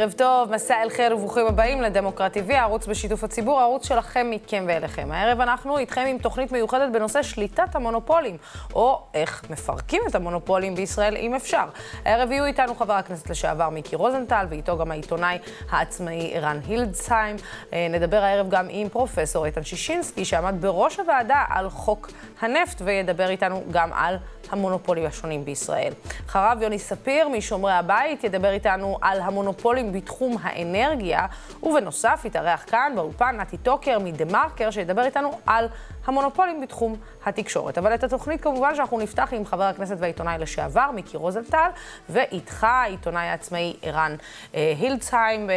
ערב 0.00 0.12
טוב, 0.12 0.52
מסע 0.54 0.82
אל 0.82 0.90
חיר 0.90 1.16
וברוכים 1.16 1.46
הבאים 1.46 1.82
לדמוקרט 1.82 2.36
TV, 2.36 2.52
הערוץ 2.54 2.86
בשיתוף 2.86 3.24
הציבור, 3.24 3.60
הערוץ 3.60 3.88
שלכם, 3.88 4.26
מכם 4.30 4.64
ואליכם. 4.68 5.08
הערב 5.12 5.40
אנחנו 5.40 5.78
איתכם 5.78 6.04
עם 6.08 6.18
תוכנית 6.18 6.52
מיוחדת 6.52 6.92
בנושא 6.92 7.22
שליטת 7.22 7.74
המונופולים, 7.74 8.36
או 8.74 9.02
איך 9.14 9.42
מפרקים 9.50 10.02
את 10.08 10.14
המונופולים 10.14 10.74
בישראל, 10.74 11.16
אם 11.16 11.34
אפשר. 11.34 11.64
הערב 12.04 12.30
יהיו 12.30 12.44
איתנו 12.44 12.74
חבר 12.74 12.92
הכנסת 12.92 13.30
לשעבר 13.30 13.68
מיקי 13.68 13.96
רוזנטל, 13.96 14.46
ואיתו 14.48 14.78
גם 14.78 14.90
העיתונאי 14.90 15.38
העצמאי 15.70 16.30
ערן 16.34 16.60
הילדסהיים. 16.68 17.36
אה, 17.72 17.86
נדבר 17.90 18.22
הערב 18.22 18.50
גם 18.50 18.66
עם 18.68 18.88
פרופסור 18.88 19.46
איתן 19.46 19.64
שישינסקי, 19.64 20.24
שעמד 20.24 20.54
בראש 20.60 21.00
הוועדה 21.00 21.44
על 21.48 21.70
חוק 21.70 22.10
הנפט, 22.40 22.82
וידבר 22.84 23.30
איתנו 23.30 23.62
גם 23.70 23.92
על 23.92 24.16
המונופולים 24.50 25.06
השונים 25.06 25.44
בישראל. 25.44 25.92
אחריו 26.26 26.58
יוני 26.60 26.78
ספיר 26.78 27.28
משומרי 27.28 27.72
הבית 27.72 28.24
ידבר 28.24 28.50
איתנו 28.50 28.98
על 29.00 29.20
המונופולים 29.20 29.92
בתחום 29.92 30.36
האנרגיה, 30.42 31.26
ובנוסף 31.62 32.22
יתארח 32.24 32.64
כאן 32.66 32.92
באולפן 32.96 33.36
נתי 33.36 33.56
טוקר 33.56 33.98
מדה-מרקר, 33.98 34.70
שידבר 34.70 35.04
איתנו 35.04 35.40
על 35.46 35.68
המונופולים 36.04 36.60
בתחום 36.60 36.96
התקשורת. 37.24 37.78
אבל 37.78 37.94
את 37.94 38.04
התוכנית 38.04 38.40
כמובן 38.40 38.74
שאנחנו 38.74 38.98
נפתח 38.98 39.28
עם 39.32 39.46
חבר 39.46 39.62
הכנסת 39.62 39.96
והעיתונאי 39.98 40.38
לשעבר, 40.38 40.90
מיקי 40.94 41.16
רוזנטל, 41.16 41.68
ואיתך 42.08 42.64
העיתונאי 42.64 43.26
העצמאי 43.26 43.76
ערן 43.82 44.16
אה, 44.54 44.74
הילדסהיים. 44.78 45.50
אה, 45.50 45.54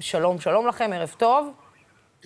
שלום, 0.00 0.40
שלום 0.40 0.66
לכם, 0.66 0.90
ערב 0.94 1.14
טוב. 1.18 1.52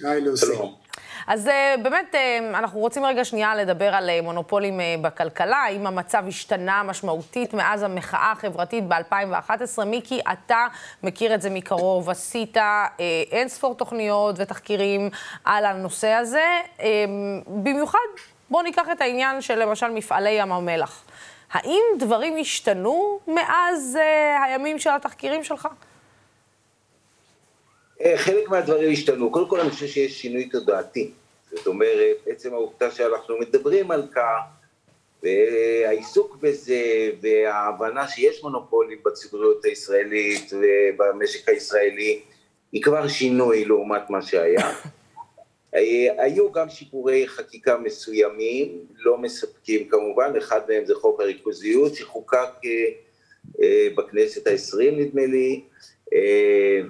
היי 0.04 0.20
לוסי. 0.20 0.79
אז 1.26 1.48
אה, 1.48 1.74
באמת, 1.82 2.14
אה, 2.14 2.38
אנחנו 2.58 2.80
רוצים 2.80 3.04
רגע 3.04 3.24
שנייה 3.24 3.54
לדבר 3.54 3.94
על 3.94 4.10
אה, 4.10 4.22
מונופולים 4.22 4.80
בכלכלה, 5.02 5.56
האם 5.56 5.86
המצב 5.86 6.24
השתנה 6.28 6.82
משמעותית 6.82 7.54
מאז 7.54 7.82
המחאה 7.82 8.32
החברתית 8.32 8.84
ב-2011. 8.88 9.84
מיקי, 9.86 10.20
אתה 10.32 10.66
מכיר 11.02 11.34
את 11.34 11.42
זה 11.42 11.50
מקרוב, 11.50 12.10
עשית 12.10 12.56
אין 13.30 13.48
ספור 13.48 13.74
תוכניות 13.74 14.34
ותחקירים 14.38 15.10
על 15.44 15.64
הנושא 15.64 16.08
הזה. 16.08 16.60
במיוחד, 17.46 17.98
בואו 18.50 18.62
ניקח 18.62 18.86
את 18.92 19.00
העניין 19.00 19.40
של 19.40 19.58
למשל 19.58 19.88
מפעלי 19.90 20.30
ים 20.30 20.52
המלח. 20.52 21.04
האם 21.52 21.82
דברים 21.98 22.36
השתנו 22.40 23.18
מאז 23.26 23.98
הימים 24.44 24.78
של 24.78 24.90
התחקירים 24.90 25.44
שלך? 25.44 25.68
חלק 28.16 28.48
מהדברים 28.48 28.92
השתנו. 28.92 29.30
קודם 29.30 29.48
כל 29.48 29.60
אני 29.60 29.70
חושב 29.70 29.86
שיש 29.86 30.22
שינוי 30.22 30.48
תודעתי. 30.48 31.10
זאת 31.50 31.66
אומרת, 31.66 32.16
עצם 32.26 32.54
העובדה 32.54 32.90
שאנחנו 32.90 33.38
מדברים 33.38 33.90
על 33.90 34.02
כך, 34.14 34.40
והעיסוק 35.22 36.36
בזה, 36.36 37.10
וההבנה 37.20 38.08
שיש 38.08 38.42
מונופולים 38.42 38.98
בציבוריות 39.04 39.64
הישראלית 39.64 40.52
ובמשק 40.52 41.48
הישראלי, 41.48 42.20
היא 42.72 42.82
כבר 42.82 43.08
שינוי 43.08 43.64
לעומת 43.64 44.10
מה 44.10 44.22
שהיה. 44.22 44.72
היו 46.18 46.52
גם 46.52 46.70
שיפורי 46.70 47.28
חקיקה 47.28 47.78
מסוימים, 47.78 48.78
לא 48.98 49.18
מספקים 49.18 49.88
כמובן, 49.88 50.32
אחד 50.38 50.60
מהם 50.68 50.84
זה 50.84 50.94
חוק 50.94 51.20
הריכוזיות 51.20 51.94
שחוקק 51.94 52.48
אה, 52.64 52.70
אה, 53.62 53.88
בכנסת 53.94 54.46
העשרים 54.46 55.00
נדמה 55.00 55.26
לי, 55.26 55.60
אה, 55.60 55.64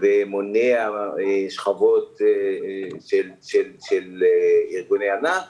ומונע 0.00 0.88
אה, 1.18 1.50
שכבות 1.50 2.18
אה, 2.20 3.00
של, 3.00 3.30
של, 3.42 3.72
של 3.88 4.22
ארגוני 4.74 5.10
ענק, 5.10 5.42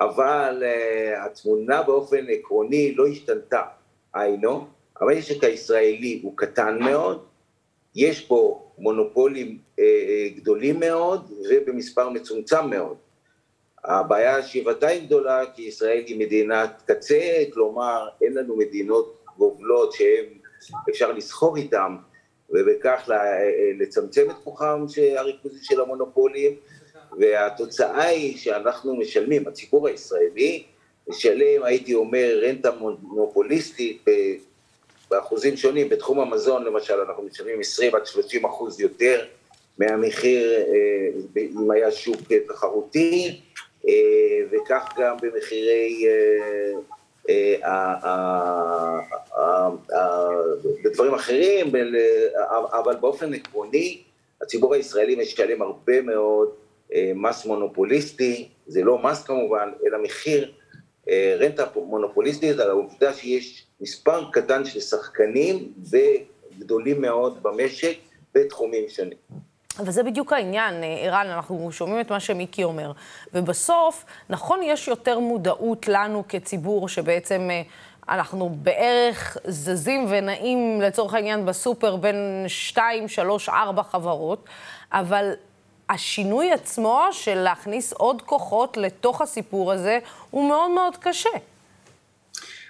אבל 0.00 0.62
התמונה 1.16 1.82
באופן 1.82 2.26
עקרוני 2.28 2.94
לא 2.94 3.06
השתנתה, 3.06 3.62
היינו, 4.14 4.66
המשק 5.00 5.44
הישראלי 5.44 6.20
הוא 6.22 6.36
קטן 6.36 6.78
מאוד, 6.80 7.24
יש 7.94 8.20
פה 8.20 8.70
מונופולים 8.78 9.58
גדולים 10.36 10.80
מאוד 10.80 11.32
ובמספר 11.50 12.08
מצומצם 12.08 12.70
מאוד. 12.70 12.96
הבעיה 13.84 14.42
שבעתיים 14.42 15.06
גדולה 15.06 15.42
כי 15.54 15.62
ישראל 15.62 16.02
היא 16.06 16.18
מדינת 16.18 16.82
קצה, 16.86 17.42
כלומר 17.52 18.08
אין 18.22 18.34
לנו 18.34 18.56
מדינות 18.56 19.24
גובלות 19.36 19.92
שהן 19.92 20.24
אפשר 20.90 21.12
לסחור 21.12 21.56
איתן 21.56 21.96
ובכך 22.50 23.10
לצמצם 23.78 24.30
את 24.30 24.36
כוחם 24.44 24.84
הריכוזי 25.16 25.58
של 25.62 25.80
המונופולים, 25.80 26.56
והתוצאה 27.18 28.04
היא 28.04 28.38
שאנחנו 28.38 28.96
משלמים, 28.96 29.48
הציבור 29.48 29.88
הישראלי 29.88 30.64
משלם, 31.08 31.62
הייתי 31.62 31.94
אומר, 31.94 32.40
רנטה 32.42 32.70
מונופוליסטית 32.70 34.04
באחוזים 35.10 35.56
שונים, 35.56 35.88
בתחום 35.88 36.20
המזון 36.20 36.64
למשל 36.64 36.94
אנחנו 36.94 37.22
משלמים 37.22 37.60
20 37.60 37.94
עד 37.94 38.06
30 38.06 38.44
אחוז 38.44 38.80
יותר 38.80 39.26
מהמחיר 39.78 40.56
אה, 40.56 41.36
אם 41.36 41.70
היה 41.70 41.90
שוק 41.90 42.20
תחרותי, 42.48 43.40
אה, 43.88 43.92
וכך 44.50 44.94
גם 44.98 45.16
במחירי 45.22 46.04
אה, 46.08 46.80
בדברים 50.84 51.14
אחרים, 51.14 51.72
אבל 52.72 52.96
באופן 52.96 53.34
עקרוני 53.34 54.02
הציבור 54.42 54.74
הישראלי 54.74 55.16
משלם 55.16 55.62
הרבה 55.62 56.02
מאוד 56.02 56.48
אה, 56.94 57.12
מס 57.14 57.46
מונופוליסטי, 57.46 58.48
זה 58.66 58.82
לא 58.82 59.02
מס 59.02 59.22
כמובן, 59.22 59.70
אלא 59.86 60.02
מחיר 60.02 60.52
אה, 61.08 61.36
רנטה 61.40 61.64
מונופוליסטית 61.76 62.58
על 62.58 62.70
העובדה 62.70 63.12
שיש 63.14 63.66
מספר 63.80 64.30
קטן 64.32 64.64
של 64.64 64.80
שחקנים 64.80 65.72
וגדולים 65.90 67.00
מאוד 67.00 67.42
במשק 67.42 67.96
בתחומים 68.34 68.88
שונים. 68.88 69.18
אבל 69.78 69.90
זה 69.90 70.02
בדיוק 70.02 70.32
העניין, 70.32 70.74
אה, 70.82 70.96
ערן, 71.02 71.26
אנחנו 71.26 71.72
שומעים 71.72 72.00
את 72.00 72.10
מה 72.10 72.20
שמיקי 72.20 72.64
אומר. 72.64 72.92
ובסוף, 73.34 74.04
נכון, 74.30 74.62
יש 74.62 74.88
יותר 74.88 75.18
מודעות 75.18 75.88
לנו 75.88 76.24
כציבור, 76.28 76.88
שבעצם 76.88 77.48
אה, 77.50 77.62
אנחנו 78.08 78.48
בערך 78.62 79.36
זזים 79.44 80.06
ונעים, 80.08 80.80
לצורך 80.80 81.14
העניין, 81.14 81.46
בסופר 81.46 81.96
בין 81.96 82.44
שתיים, 82.48 83.08
שלוש, 83.08 83.48
ארבע 83.48 83.82
חברות, 83.82 84.44
אבל 84.92 85.32
השינוי 85.90 86.52
עצמו 86.52 87.02
של 87.12 87.34
להכניס 87.34 87.92
עוד 87.92 88.22
כוחות 88.22 88.76
לתוך 88.76 89.20
הסיפור 89.20 89.72
הזה, 89.72 89.98
הוא 90.30 90.48
מאוד 90.48 90.70
מאוד 90.70 90.96
קשה. 90.96 91.30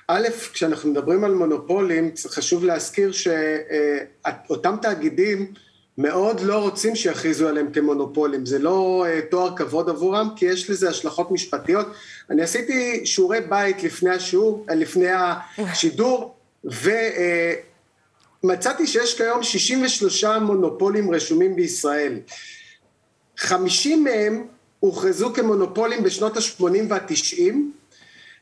א', 0.08 0.28
כשאנחנו 0.52 0.90
מדברים 0.90 1.24
על 1.24 1.34
מונופולים, 1.34 2.12
חשוב 2.26 2.64
להזכיר 2.64 3.12
שאותם 3.12 4.76
תאגידים, 4.82 5.52
מאוד 6.02 6.40
לא 6.40 6.58
רוצים 6.58 6.96
שיכריזו 6.96 7.48
עליהם 7.48 7.72
כמונופולים, 7.72 8.46
זה 8.46 8.58
לא 8.58 9.06
uh, 9.06 9.30
תואר 9.30 9.56
כבוד 9.56 9.88
עבורם, 9.88 10.28
כי 10.36 10.46
יש 10.46 10.70
לזה 10.70 10.88
השלכות 10.88 11.30
משפטיות. 11.30 11.86
אני 12.30 12.42
עשיתי 12.42 13.06
שיעורי 13.06 13.40
בית 13.40 13.82
לפני 13.82 14.10
השיעור, 14.10 14.66
uh, 14.70 14.74
לפני 14.74 15.08
השידור, 15.58 16.34
ומצאתי 18.44 18.82
uh, 18.82 18.86
שיש 18.86 19.16
כיום 19.16 19.42
63 19.42 20.24
מונופולים 20.24 21.14
רשומים 21.14 21.56
בישראל. 21.56 22.18
50 23.36 24.04
מהם 24.04 24.46
הוכרזו 24.80 25.32
כמונופולים 25.34 26.02
בשנות 26.02 26.36
ה-80 26.36 26.64
וה-90, 26.88 27.54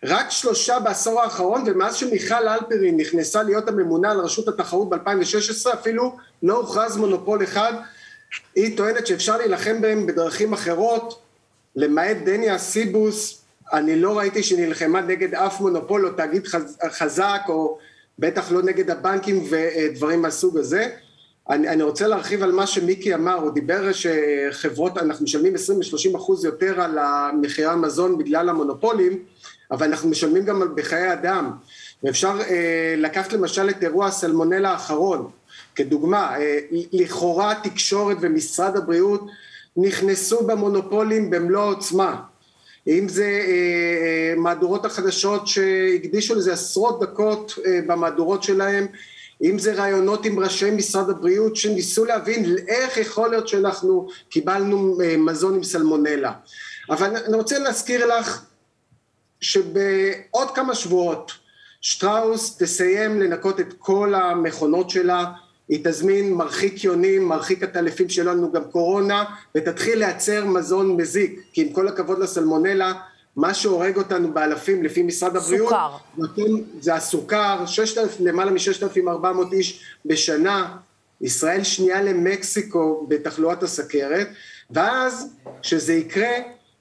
רק 0.04 0.30
שלושה 0.30 0.80
בעשור 0.80 1.20
האחרון, 1.20 1.64
ומאז 1.66 1.94
שמיכל 1.96 2.48
אלפרין 2.48 2.96
נכנסה 2.96 3.42
להיות 3.42 3.68
הממונה 3.68 4.10
על 4.10 4.20
רשות 4.20 4.48
התחרות 4.48 4.88
ב-2016, 4.88 5.74
אפילו 5.74 6.16
לא 6.42 6.56
הוכרז 6.56 6.96
מונופול 6.96 7.44
אחד. 7.44 7.72
היא 8.54 8.76
טוענת 8.76 9.06
שאפשר 9.06 9.36
להילחם 9.36 9.80
בהם 9.80 10.06
בדרכים 10.06 10.52
אחרות, 10.52 11.20
למעט 11.76 12.16
דניה 12.24 12.58
סיבוס, 12.58 13.42
אני 13.72 14.00
לא 14.00 14.18
ראיתי 14.18 14.42
שנלחמה 14.42 15.00
נגד 15.00 15.34
אף 15.34 15.60
מונופול 15.60 16.06
או 16.06 16.12
תאגיד 16.12 16.46
חזק, 16.90 17.40
או 17.48 17.78
בטח 18.18 18.52
לא 18.52 18.62
נגד 18.62 18.90
הבנקים 18.90 19.44
ודברים 19.50 20.22
מהסוג 20.22 20.58
הזה. 20.58 20.88
אני, 21.50 21.68
אני 21.68 21.82
רוצה 21.82 22.06
להרחיב 22.06 22.42
על 22.42 22.52
מה 22.52 22.66
שמיקי 22.66 23.14
אמר, 23.14 23.34
הוא 23.34 23.50
דיבר 23.50 23.90
שחברות, 23.92 24.98
אנחנו 24.98 25.24
משלמים 25.24 25.54
20-30 25.54 26.16
אחוז 26.16 26.44
יותר 26.44 26.80
על 26.80 26.98
מחירי 27.40 27.68
המזון 27.68 28.18
בגלל 28.18 28.48
המונופולים, 28.48 29.22
אבל 29.70 29.86
אנחנו 29.86 30.08
משלמים 30.08 30.44
גם 30.44 30.74
בחיי 30.74 31.12
אדם. 31.12 31.50
ואפשר 32.02 32.40
אה, 32.50 32.94
לקחת 32.96 33.32
למשל 33.32 33.70
את 33.70 33.82
אירוע 33.82 34.06
הסלמונלה 34.06 34.70
האחרון, 34.70 35.30
כדוגמה, 35.74 36.36
אה, 36.36 36.58
לכאורה 36.92 37.52
התקשורת 37.52 38.16
ומשרד 38.20 38.76
הבריאות 38.76 39.26
נכנסו 39.76 40.46
במונופולים 40.46 41.30
במלוא 41.30 41.62
העוצמה. 41.62 42.22
אם 42.88 43.08
זה 43.08 43.24
אה, 43.24 43.28
אה, 43.28 44.34
מהדורות 44.36 44.84
החדשות 44.84 45.46
שהקדישו 45.46 46.34
לזה 46.34 46.52
עשרות 46.52 47.00
דקות 47.00 47.54
אה, 47.66 47.80
במהדורות 47.86 48.42
שלהם, 48.42 48.86
אם 49.42 49.58
זה 49.58 49.82
ראיונות 49.82 50.26
עם 50.26 50.38
ראשי 50.38 50.70
משרד 50.70 51.10
הבריאות 51.10 51.56
שניסו 51.56 52.04
להבין 52.04 52.56
איך 52.68 52.96
יכול 52.96 53.30
להיות 53.30 53.48
שאנחנו 53.48 54.08
קיבלנו 54.30 54.98
אה, 55.04 55.16
מזון 55.16 55.54
עם 55.54 55.64
סלמונלה. 55.64 56.32
אבל 56.90 57.16
אני 57.16 57.36
רוצה 57.36 57.58
להזכיר 57.58 58.06
לך 58.06 58.42
שבעוד 59.40 60.50
כמה 60.54 60.74
שבועות 60.74 61.32
שטראוס 61.80 62.56
תסיים 62.58 63.20
לנקות 63.20 63.60
את 63.60 63.74
כל 63.78 64.14
המכונות 64.14 64.90
שלה. 64.90 65.24
היא 65.68 65.80
תזמין 65.84 66.34
מרחיק 66.34 66.84
יונים, 66.84 67.28
מרחיק 67.28 67.62
עטלפים 67.62 68.08
שלא 68.08 68.32
לנו 68.32 68.52
גם 68.52 68.64
קורונה, 68.64 69.24
ותתחיל 69.54 69.98
לייצר 69.98 70.44
מזון 70.44 70.96
מזיק, 70.96 71.40
כי 71.52 71.62
עם 71.62 71.72
כל 71.72 71.88
הכבוד 71.88 72.18
לסלמונלה, 72.18 72.92
מה 73.36 73.54
שהורג 73.54 73.96
אותנו 73.96 74.32
באלפים 74.32 74.84
לפי 74.84 75.02
משרד 75.02 75.36
הבריאות, 75.36 75.68
סוכר. 75.68 75.96
זה 76.80 76.94
הסוכר, 76.94 77.66
6,000, 77.66 78.26
למעלה 78.26 78.50
מ-6,400 78.50 79.52
איש 79.52 79.84
בשנה, 80.06 80.76
ישראל 81.20 81.64
שנייה 81.64 82.02
למקסיקו 82.02 83.06
בתחלואת 83.08 83.62
הסכרת, 83.62 84.28
ואז 84.70 85.34
כשזה 85.62 85.94
יקרה, 85.94 86.28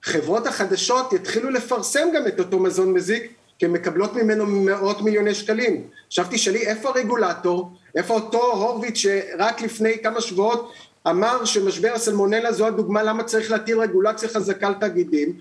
חברות 0.08 0.48
החדשות 0.48 1.14
יתחילו 1.14 1.50
לפרסם 1.50 2.08
גם 2.16 2.28
את 2.28 2.40
אותו 2.40 2.60
מזון 2.60 2.94
מזיק, 2.94 3.32
כי 3.60 3.66
הן 3.66 3.72
מקבלות 3.72 4.14
ממנו 4.14 4.46
מאות 4.46 5.02
מיליוני 5.02 5.36
שקלים. 5.36 5.84
עכשיו 6.08 6.26
תשאלי, 6.32 6.68
איפה 6.68 6.90
הרגולטור? 6.90 7.72
איפה 7.96 8.14
אותו 8.14 8.38
הורוביץ 8.38 8.98
שרק 8.98 9.62
לפני 9.62 9.98
כמה 10.04 10.22
שבועות 10.22 10.74
אמר 11.08 11.46
שמשבר 11.46 11.92
הסלמונלה 11.96 12.52
זו 12.52 12.68
הדוגמה 12.68 13.04
למה 13.04 13.24
צריך 13.24 13.52
להטיל 13.52 13.80
רגולציה 13.80 14.30
חזקה 14.30 14.68
על 14.68 14.74
תאגידים? 14.74 15.34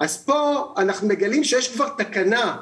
אז 0.00 0.24
פה 0.24 0.72
אנחנו 0.76 1.08
מגלים 1.08 1.44
שיש 1.44 1.74
כבר 1.74 1.88
תקנה, 1.88 2.56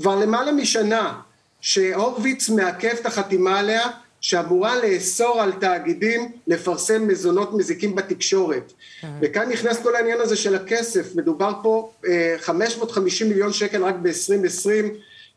כבר 0.00 0.16
למעלה 0.16 0.52
משנה, 0.52 1.20
שהורוביץ 1.60 2.48
מעכב 2.48 2.94
את 3.00 3.06
החתימה 3.06 3.58
עליה, 3.58 3.82
שאמורה 4.20 4.76
לאסור 4.84 5.40
על 5.40 5.52
תאגידים 5.52 6.32
לפרסם 6.46 7.08
מזונות 7.08 7.54
מזיקים 7.54 7.94
בתקשורת. 7.94 8.72
וכאן 9.20 9.48
נכנס 9.48 9.82
כל 9.82 9.96
העניין 9.96 10.20
הזה 10.20 10.36
של 10.36 10.54
הכסף, 10.54 11.14
מדובר 11.14 11.52
פה 11.62 11.90
אה, 12.08 12.34
550 12.38 13.28
מיליון 13.28 13.52
שקל 13.52 13.84
רק 13.84 13.94
ב-2020, 14.02 14.68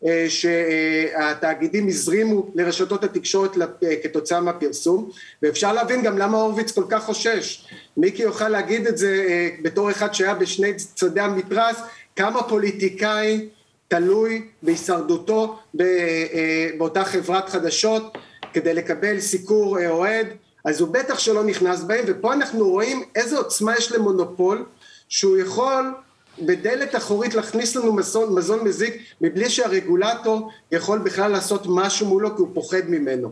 אה, 0.05 0.25
שהתאגידים 0.29 1.87
הזרימו 1.87 2.51
לרשתות 2.55 3.03
התקשורת 3.03 3.51
אה, 3.57 3.95
כתוצאה 4.03 4.41
מהפרסום, 4.41 5.09
ואפשר 5.41 5.73
להבין 5.73 6.01
גם 6.01 6.17
למה 6.17 6.37
הורוביץ 6.37 6.71
כל 6.71 6.83
כך 6.89 7.03
חושש. 7.03 7.67
מיקי 7.97 8.23
יוכל 8.23 8.49
להגיד 8.49 8.87
את 8.87 8.97
זה 8.97 9.25
אה, 9.29 9.49
בתור 9.61 9.91
אחד 9.91 10.13
שהיה 10.13 10.33
בשני 10.33 10.73
צדי 10.73 11.21
המתרס, 11.21 11.75
כמה 12.15 12.43
פוליטיקאי 12.43 13.49
תלוי 13.87 14.41
בהישרדותו 14.63 15.59
אה, 15.79 16.69
באותה 16.77 17.03
חברת 17.03 17.49
חדשות 17.49 18.17
כדי 18.53 18.73
לקבל 18.73 19.19
סיקור 19.19 19.79
אה, 19.79 19.89
אוהד, 19.89 20.27
אז 20.65 20.81
הוא 20.81 20.89
בטח 20.89 21.19
שלא 21.19 21.43
נכנס 21.43 21.83
בהם, 21.83 22.05
ופה 22.07 22.33
אנחנו 22.33 22.69
רואים 22.69 23.03
איזה 23.15 23.37
עוצמה 23.37 23.73
יש 23.77 23.91
למונופול, 23.91 24.65
שהוא 25.09 25.37
יכול 25.37 25.93
בדלת 26.41 26.95
אחורית 26.95 27.35
להכניס 27.35 27.75
לנו 27.75 27.93
מזון, 27.93 28.35
מזון 28.35 28.63
מזיק 28.63 29.03
מבלי 29.21 29.49
שהרגולטור 29.49 30.51
יכול 30.71 30.99
בכלל 30.99 31.31
לעשות 31.31 31.63
משהו 31.67 32.07
מולו 32.07 32.35
כי 32.35 32.41
הוא 32.41 32.49
פוחד 32.53 32.81
ממנו. 32.87 33.31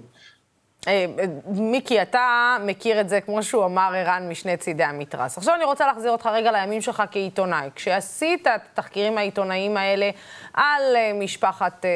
אה, 0.87 1.05
מיקי, 1.45 2.01
אתה 2.01 2.57
מכיר 2.65 3.01
את 3.01 3.09
זה, 3.09 3.21
כמו 3.21 3.43
שהוא 3.43 3.65
אמר, 3.65 3.91
ערן, 3.95 4.27
משני 4.29 4.57
צידי 4.57 4.83
המתרס. 4.83 5.37
עכשיו 5.37 5.55
אני 5.55 5.65
רוצה 5.65 5.87
להחזיר 5.87 6.11
אותך 6.11 6.29
רגע 6.33 6.51
לימים 6.51 6.81
שלך 6.81 7.03
כעיתונאי. 7.11 7.69
כשעשית 7.75 8.47
את 8.47 8.47
התחקירים 8.47 9.17
העיתונאיים 9.17 9.77
האלה 9.77 10.09
על 10.53 10.95
אה, 10.95 11.13
משפחת 11.13 11.85
אה, 11.85 11.89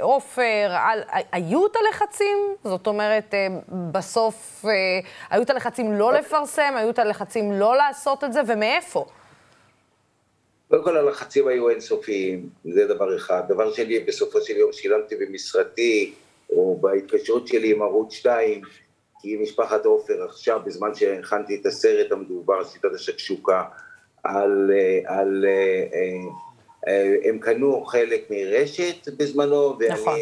עופר, 0.00 0.70
על... 0.70 1.02
היו 1.32 1.66
את 1.66 1.76
הלחצים? 1.76 2.38
זאת 2.64 2.86
אומרת, 2.86 3.34
אה, 3.34 3.46
בסוף 3.92 4.64
אה, 4.64 4.70
היו 5.30 5.42
את 5.42 5.50
הלחצים 5.50 5.92
לא 5.92 6.12
לפרסם, 6.12 6.74
היו 6.76 6.90
את 6.90 6.98
הלחצים 6.98 7.52
לא 7.52 7.76
לעשות 7.76 8.24
את 8.24 8.32
זה, 8.32 8.40
ומאיפה? 8.46 9.04
קודם 10.68 10.84
כל 10.84 10.96
הלחצים 10.96 11.48
היו 11.48 11.68
אינסופיים, 11.68 12.48
זה 12.64 12.86
דבר 12.86 13.16
אחד. 13.16 13.42
דבר 13.48 13.72
שני, 13.72 13.98
בסופו 13.98 14.40
של 14.40 14.56
יום 14.56 14.72
שילמתי 14.72 15.14
במשרתי, 15.16 16.14
או 16.50 16.78
בהתקשרות 16.80 17.48
שלי 17.48 17.70
עם 17.70 17.82
ערוץ 17.82 18.12
2, 18.12 18.62
כי 19.20 19.36
משפחת 19.36 19.84
עופר 19.84 20.24
עכשיו, 20.24 20.60
בזמן 20.64 20.94
שהכנתי 20.94 21.56
את 21.60 21.66
הסרט 21.66 22.12
המדובר, 22.12 22.64
שיטת 22.64 22.94
השקשוקה, 22.94 23.62
על... 24.24 24.70
אה, 24.74 25.18
על 25.18 25.44
אה, 25.48 25.98
אה, 26.88 27.14
הם 27.24 27.38
קנו 27.38 27.84
חלק 27.84 28.30
מרשת 28.30 29.08
בזמנו, 29.16 29.78
ואני, 29.78 29.94
נכון. 29.94 30.18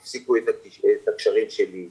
הפסיקו 0.00 0.36
את 0.36 0.48
הקש- 0.48 0.84
את 1.02 1.08
הקשרים 1.08 1.50
שלי 1.50 1.88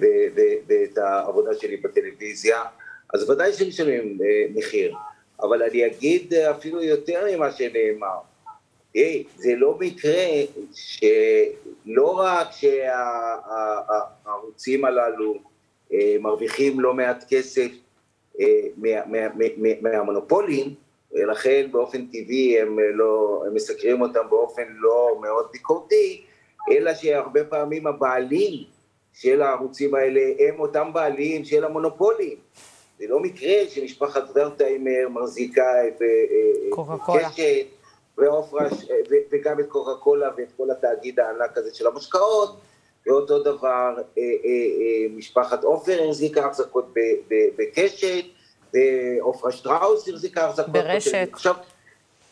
ו- 0.00 0.26
ו- 0.36 0.56
ואת 0.66 0.98
העבודה 0.98 1.54
שלי 1.54 1.76
בטלוויזיה, 1.76 2.62
אז 3.14 3.30
ודאי 3.30 3.52
שמשלמים 3.52 4.18
מחיר. 4.54 4.94
אבל 5.40 5.62
אני 5.62 5.86
אגיד 5.86 6.34
אפילו 6.34 6.82
יותר 6.82 7.24
ממה 7.30 7.50
שנאמר. 7.52 8.18
תראי, 8.94 9.24
זה 9.36 9.52
לא 9.56 9.76
מקרה 9.80 10.24
שלא 10.72 12.06
רק 12.18 12.46
שהערוצים 14.26 14.84
הללו 14.84 15.34
אה, 15.92 16.16
מרוויחים 16.20 16.80
לא 16.80 16.94
מעט 16.94 17.24
כסף 17.28 17.68
אה, 18.40 18.46
מה- 18.76 19.06
מה- 19.06 19.28
מה- 19.56 19.68
מהמונופולים, 19.90 20.74
ולכן 21.12 21.68
באופן 21.70 22.06
טבעי 22.06 22.60
הם, 22.60 22.78
לא, 22.94 23.42
הם 23.46 23.54
מסקרים 23.54 24.02
אותם 24.02 24.20
באופן 24.30 24.62
לא 24.68 25.18
מאוד 25.22 25.46
ביקורתי, 25.52 26.22
אלא 26.70 26.94
שהרבה 26.94 27.44
פעמים 27.44 27.86
הבעלים 27.86 28.64
של 29.14 29.42
הערוצים 29.42 29.94
האלה 29.94 30.20
הם 30.38 30.60
אותם 30.60 30.90
בעלים 30.92 31.44
של 31.44 31.64
המונופולים. 31.64 32.36
זה 32.98 33.04
לא 33.08 33.20
מקרה 33.20 33.52
שמשפחת 33.68 34.22
ורטהיימר 34.34 35.08
מחזיקה 35.10 35.88
את 35.88 36.02
אה, 36.02 36.06
אה. 36.06 36.70
קשת 37.30 37.66
ועופרה, 38.22 38.66
ו- 39.10 39.14
וגם 39.32 39.60
את 39.60 39.66
קוקה 39.68 39.94
קולה 40.00 40.30
ואת 40.36 40.48
כל 40.56 40.70
התאגיד 40.70 41.20
הענק 41.20 41.58
הזה 41.58 41.74
של 41.74 41.86
המשקאות, 41.86 42.56
ואותו 43.06 43.42
דבר 43.42 43.94
אה, 43.96 44.02
אה, 44.18 44.22
אה, 44.22 45.06
משפחת 45.16 45.64
עופר 45.64 46.02
החזיקה 46.08 46.46
החזקות 46.46 46.94
בקשת, 47.56 48.24
ועופרה 48.74 49.52
שטראוס 49.52 50.08
החזיקה 50.08 50.46
החזקות 50.46 50.72
ברשת. 50.72 51.28
עכשיו, 51.32 51.54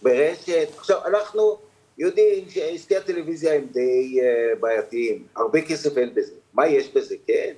ברשת. 0.02 0.68
עכשיו, 0.78 1.06
אנחנו 1.06 1.58
יודעים 1.98 2.48
שעסקי 2.48 2.96
הטלוויזיה 2.96 3.54
הם 3.54 3.66
די 3.72 4.20
אה, 4.22 4.54
בעייתיים, 4.60 5.26
הרבה 5.36 5.62
כסף 5.62 5.98
אין 5.98 6.14
בזה. 6.14 6.32
מה 6.52 6.66
יש 6.66 6.90
בזה? 6.94 7.16
כן, 7.26 7.52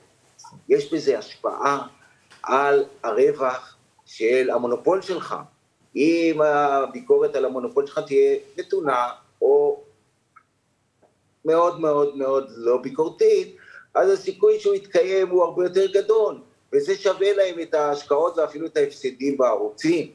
יש 0.69 0.93
בזה 0.93 1.19
השפעה 1.19 1.87
על 2.43 2.85
הרווח 3.03 3.77
של 4.07 4.51
המונופול 4.51 5.03
שלך. 5.03 5.37
אם 5.97 6.43
הביקורת 6.43 7.35
על 7.37 7.45
המונופול 7.45 7.87
שלך 7.87 8.01
תהיה 8.07 8.37
נתונה 8.59 9.09
או 9.43 9.81
מאוד 11.45 11.81
מאוד 11.81 12.17
מאוד 12.17 12.47
לא 12.57 12.77
ביקורתית, 12.77 13.57
אז 13.95 14.11
הסיכוי 14.11 14.61
שהוא 14.61 14.75
יתקיים 14.75 15.29
הוא 15.29 15.45
הרבה 15.45 15.65
יותר 15.65 15.87
גדול, 15.93 16.39
וזה 16.73 16.97
שווה 16.97 17.33
להם 17.33 17.61
את 17.61 17.75
ההשקעות 17.75 18.39
ואפילו 18.39 18.67
את 18.67 18.77
ההפסדים 18.77 19.37
בערוצים. 19.37 20.11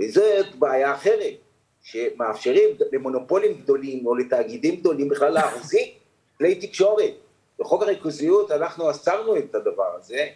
וזאת 0.00 0.54
בעיה 0.54 0.94
אחרת, 0.94 1.34
שמאפשרים 1.82 2.76
למונופולים 2.92 3.54
גדולים 3.54 4.06
או 4.06 4.14
לתאגידים 4.14 4.76
גדולים 4.76 5.08
בכלל 5.08 5.32
להחזיק 5.32 5.94
כלי 6.38 6.54
תקשורת. 6.54 7.12
בחוק 7.60 7.82
הריכוזיות 7.82 8.50
אנחנו 8.50 8.90
אסרנו 8.90 9.36
את 9.36 9.54
הדבר 9.54 9.96
הזה, 9.98 10.26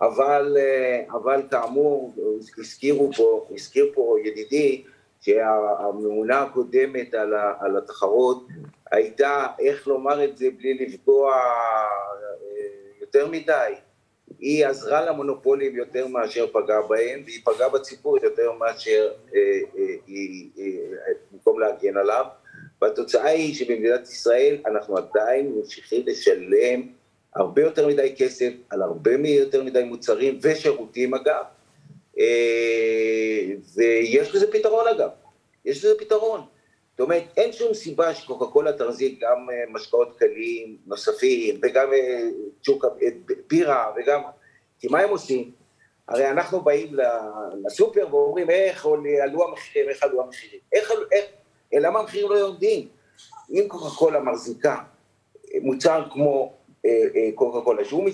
אבל, 0.00 0.56
אה, 0.60 1.02
אבל 1.10 1.42
כאמור, 1.50 2.14
הזכירו 2.58 3.10
פה, 3.16 3.46
הזכיר 3.50 3.90
פה 3.94 4.16
ידידי, 4.24 4.84
שהממונה 5.20 6.42
הקודמת 6.42 7.14
על, 7.14 7.34
ה, 7.34 7.52
על 7.60 7.76
התחרות 7.76 8.46
הייתה, 8.92 9.46
איך 9.58 9.86
לומר 9.86 10.24
את 10.24 10.36
זה 10.36 10.48
בלי 10.58 10.74
לפגוע 10.74 11.34
אה, 11.34 11.40
יותר 13.00 13.28
מדי, 13.30 13.74
היא 14.38 14.66
עזרה 14.66 15.06
למונופולים 15.06 15.76
יותר 15.76 16.06
מאשר 16.06 16.46
פגעה 16.52 16.82
בהם, 16.82 17.22
והיא 17.24 17.40
פגעה 17.44 17.68
בציבור 17.68 18.18
יותר 18.22 18.52
מאשר 18.52 19.12
אה, 19.34 19.40
אה, 19.78 19.94
היא, 20.06 20.50
אה, 20.58 21.12
במקום 21.32 21.60
להגן 21.60 21.96
עליו, 21.96 22.24
והתוצאה 22.82 23.28
היא 23.28 23.54
שבמדינת 23.54 24.02
ישראל 24.02 24.58
אנחנו 24.66 24.96
עדיין 24.96 25.52
ממשיכים 25.56 26.02
לשלם 26.06 26.88
הרבה 27.36 27.62
יותר 27.62 27.86
מדי 27.86 28.14
כסף 28.18 28.52
על 28.70 28.82
הרבה 28.82 29.10
יותר 29.28 29.62
מדי 29.62 29.84
מוצרים 29.84 30.38
ושירותים 30.42 31.14
אגב, 31.14 31.44
אה, 32.18 33.54
ויש 33.74 34.34
לזה 34.34 34.52
פתרון 34.52 34.88
אגב, 34.88 35.10
יש 35.64 35.84
לזה 35.84 35.94
פתרון. 35.98 36.40
זאת 36.90 37.00
אומרת, 37.00 37.22
אין 37.36 37.52
שום 37.52 37.74
סיבה 37.74 38.14
שקוקה 38.14 38.46
קולה 38.46 38.72
תחזיק 38.72 39.20
גם 39.22 39.50
אה, 39.50 39.64
משקאות 39.72 40.16
קלים 40.18 40.76
נוספים, 40.86 41.60
וגם 41.62 41.92
אה, 41.92 42.28
צ'וקה, 42.62 42.88
בירה, 43.46 43.92
וגם... 43.96 44.20
כי 44.78 44.88
מה 44.88 45.00
הם 45.00 45.10
עושים? 45.10 45.50
הרי 46.08 46.30
אנחנו 46.30 46.60
באים 46.60 46.96
לסופר 47.66 48.06
ואומרים 48.10 48.50
איך 48.50 48.86
עלו 49.22 49.48
המחירים, 49.48 49.88
איך 49.88 50.02
עלו 50.02 50.22
המחירים. 50.22 50.60
איך, 50.72 50.92
איך, 51.12 51.24
למה 51.72 52.00
המחירים 52.00 52.30
לא 52.30 52.34
יורדים? 52.34 52.88
אם 53.50 53.64
קוקה 53.68 53.96
קולה 53.98 54.20
מחזיקה 54.20 54.76
מוצר 55.62 56.02
כמו 56.12 56.55
קוקה 57.34 57.60
קולה, 57.60 57.84
שהוא 57.84 58.08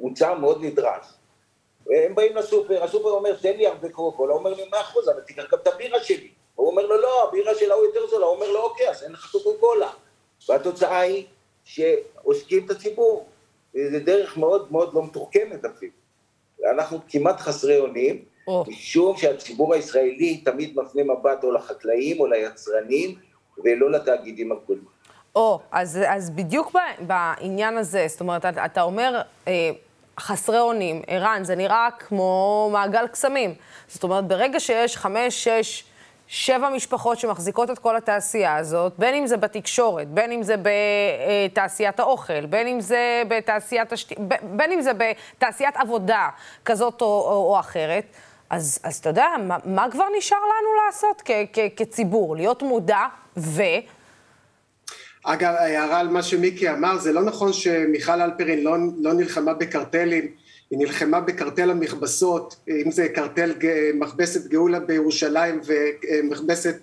מוצר, 0.00 0.34
מאוד 0.34 0.64
נדרש, 0.64 1.06
הם 1.90 2.14
באים 2.14 2.36
לסופר, 2.36 2.84
הסופר 2.84 3.08
אומר, 3.08 3.36
תן 3.36 3.56
לי 3.56 3.66
הרבה 3.66 3.88
קוקה 3.88 4.16
קולה, 4.16 4.32
הוא 4.32 4.38
אומר 4.38 4.54
לי, 4.54 4.68
מאה 4.72 4.80
אחוז, 4.80 5.08
אבל 5.08 5.20
תיקח 5.20 5.42
גם 5.52 5.58
את 5.62 5.66
הבירה 5.66 6.02
שלי. 6.02 6.28
הוא 6.54 6.70
אומר 6.70 6.86
לו, 6.86 7.00
לא, 7.00 7.28
הבירה 7.28 7.54
שלה 7.54 7.74
הוא 7.74 7.84
יותר 7.84 8.06
זולה, 8.06 8.26
הוא 8.26 8.34
אומר 8.34 8.50
לו, 8.50 8.62
אוקיי, 8.62 8.90
אז 8.90 9.02
אין 9.02 9.12
לך 9.12 9.30
קוקה 9.32 9.60
קולה. 9.60 9.90
והתוצאה 10.48 11.00
היא 11.00 11.24
שעושקים 11.64 12.64
את 12.66 12.70
הציבור. 12.70 13.26
זו 13.74 13.98
דרך 14.04 14.36
מאוד 14.36 14.72
מאוד 14.72 14.94
לא 14.94 15.04
מתוחכמת 15.04 15.64
אפילו. 15.64 15.92
אנחנו 16.70 16.98
כמעט 17.08 17.40
חסרי 17.40 17.78
אונים, 17.78 18.24
משום 18.48 19.16
שהציבור 19.16 19.74
הישראלי 19.74 20.36
תמיד 20.44 20.76
מפנה 20.76 21.04
מבט 21.04 21.44
או 21.44 21.52
לחקלאים 21.52 22.20
או 22.20 22.26
ליצרנים, 22.26 23.18
ולא 23.64 23.90
לתאגידים 23.90 24.52
הגדולים. 24.52 24.84
או, 25.36 25.60
אז, 25.72 25.98
אז 26.08 26.30
בדיוק 26.30 26.72
בעניין 27.00 27.78
הזה, 27.78 28.06
זאת 28.08 28.20
אומרת, 28.20 28.44
אתה, 28.44 28.82
אומר, 28.82 29.20
אה, 29.48 29.70
חסרי 30.20 30.58
אונים, 30.58 31.02
ערן, 31.06 31.44
זה 31.44 31.56
נראה 31.56 31.88
כמו 31.98 32.68
מעגל 32.72 33.06
קסמים. 33.06 33.54
זאת 33.88 34.02
אומרת, 34.02 34.26
ברגע 34.26 34.60
שיש 34.60 34.96
חמש, 34.96 35.44
שש, 35.44 35.84
שבע 36.26 36.68
משפחות 36.68 37.18
שמחזיקות 37.18 37.70
את 37.70 37.78
כל 37.78 37.96
התעשייה 37.96 38.56
הזאת, 38.56 38.92
בין 38.98 39.14
אם 39.14 39.26
זה 39.26 39.36
בתקשורת, 39.36 40.08
בין 40.08 40.32
אם 40.32 40.42
זה 40.42 40.54
בתעשיית 40.62 42.00
האוכל, 42.00 42.46
בין 42.46 42.66
אם 42.66 42.80
זה 42.80 43.22
בתעשיית 43.28 43.92
השתי... 43.92 44.14
בין 44.42 44.72
אם 44.72 44.80
זה 44.80 44.92
בתעשיית 44.92 45.76
עבודה 45.76 46.28
כזאת 46.64 47.02
או, 47.02 47.06
או, 47.06 47.54
או 47.54 47.60
אחרת, 47.60 48.04
אז, 48.50 48.78
אז 48.82 48.96
אתה 48.96 49.08
יודע, 49.08 49.26
מה, 49.46 49.56
מה 49.64 49.86
כבר 49.90 50.04
נשאר 50.18 50.38
לנו 50.38 50.84
לעשות 50.86 51.22
כ, 51.24 51.30
כ, 51.52 51.58
כציבור? 51.76 52.36
להיות 52.36 52.62
מודע 52.62 53.06
ו... 53.36 53.62
אגב, 55.24 55.54
הערה 55.58 56.00
על 56.00 56.08
מה 56.08 56.22
שמיקי 56.22 56.70
אמר, 56.70 56.98
זה 56.98 57.12
לא 57.12 57.22
נכון 57.22 57.52
שמיכל 57.52 58.20
אלפרין 58.20 58.64
לא, 58.64 58.76
לא 58.98 59.12
נלחמה 59.12 59.54
בקרטלים, 59.54 60.28
היא 60.70 60.78
נלחמה 60.78 61.20
בקרטל 61.20 61.70
המכבסות, 61.70 62.56
אם 62.68 62.90
זה 62.90 63.08
קרטל 63.08 63.52
מכבסת 63.94 64.46
גאולה 64.46 64.80
בירושלים 64.80 65.60
ומכבסת 65.66 66.76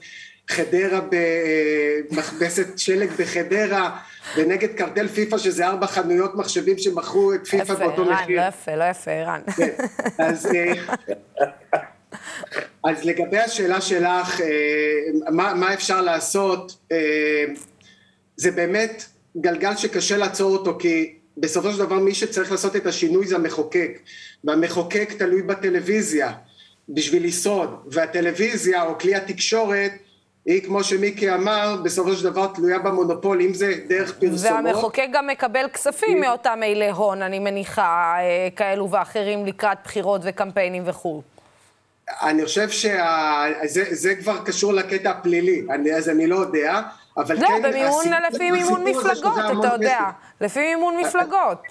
חדרה 0.49 1.01
במכבסת 1.09 2.79
שלג 2.79 3.09
בחדרה, 3.19 3.97
ונגד 4.37 4.69
קרטל 4.73 5.07
פיפ"א 5.07 5.37
שזה 5.37 5.67
ארבע 5.67 5.87
חנויות 5.87 6.35
מחשבים 6.35 6.77
שמכרו 6.77 7.33
את 7.33 7.47
פיפ"א 7.47 7.73
באותו 7.73 8.05
מחיר. 8.05 8.41
לא 8.41 8.47
יפה, 8.47 8.75
לא 8.75 8.83
יפה, 8.83 9.11
ערן. 9.11 9.41
כן, 9.57 9.73
אז, 10.17 10.55
אה, 10.55 10.73
אז 12.83 13.05
לגבי 13.05 13.39
השאלה 13.39 13.81
שלך, 13.81 14.41
אה, 14.41 14.47
מה, 15.31 15.53
מה 15.53 15.73
אפשר 15.73 16.01
לעשות, 16.01 16.77
אה, 16.91 17.45
זה 18.37 18.51
באמת 18.51 19.05
גלגל 19.37 19.75
שקשה 19.75 20.17
לעצור 20.17 20.51
אותו 20.51 20.77
כי 20.79 21.13
בסופו 21.37 21.71
של 21.71 21.79
דבר 21.79 21.99
מי 21.99 22.13
שצריך 22.13 22.51
לעשות 22.51 22.75
את 22.75 22.85
השינוי 22.85 23.27
זה 23.27 23.35
המחוקק. 23.35 23.99
והמחוקק 24.43 25.13
תלוי 25.17 25.41
בטלוויזיה 25.41 26.31
בשביל 26.89 27.25
לשרוד 27.25 27.69
והטלוויזיה 27.91 28.83
או 28.83 28.99
כלי 28.99 29.15
התקשורת 29.15 29.91
היא 30.45 30.61
כמו 30.63 30.83
שמיקי 30.83 31.33
אמר 31.33 31.75
בסופו 31.83 32.15
של 32.15 32.23
דבר 32.23 32.47
תלויה 32.47 32.79
במונופול 32.79 33.41
אם 33.41 33.53
זה 33.53 33.73
דרך 33.87 34.19
פרסומות. 34.19 34.65
והמחוקק 34.65 35.07
גם 35.13 35.27
מקבל 35.27 35.67
כספים 35.73 36.21
מאותם 36.21 36.59
אילי 36.63 36.89
הון 36.89 37.21
אני 37.21 37.39
מניחה 37.39 38.15
אה, 38.19 38.47
כאלו 38.55 38.91
ואחרים 38.91 39.45
לקראת 39.45 39.77
בחירות 39.83 40.21
וקמפיינים 40.23 40.83
וכו' 40.85 41.21
אני 42.21 42.45
חושב 42.45 42.69
שזה 42.69 44.15
כבר 44.15 44.43
קשור 44.45 44.73
לקטע 44.73 45.09
הפלילי, 45.09 45.65
אני, 45.69 45.93
אז 45.93 46.09
אני 46.09 46.27
לא 46.27 46.35
יודע, 46.35 46.81
אבל 47.17 47.35
לא, 47.35 47.47
כן... 47.47 47.61
לא, 47.61 47.69
במימון, 47.69 48.05
לפי 48.33 48.51
מימון 48.51 48.83
מפלגות, 48.83 49.39
אתה 49.59 49.73
יודע. 49.73 49.99
לפי 50.41 50.59
מימון 50.59 50.95
אה, 50.95 51.01
מפלגות. 51.01 51.61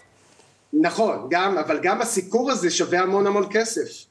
נכון, 0.72 1.26
גם, 1.30 1.58
אבל 1.58 1.78
גם 1.82 2.00
הסיקור 2.02 2.50
הזה 2.50 2.70
שווה 2.70 3.00
המון 3.00 3.26
המון 3.26 3.46
כסף. 3.50 4.06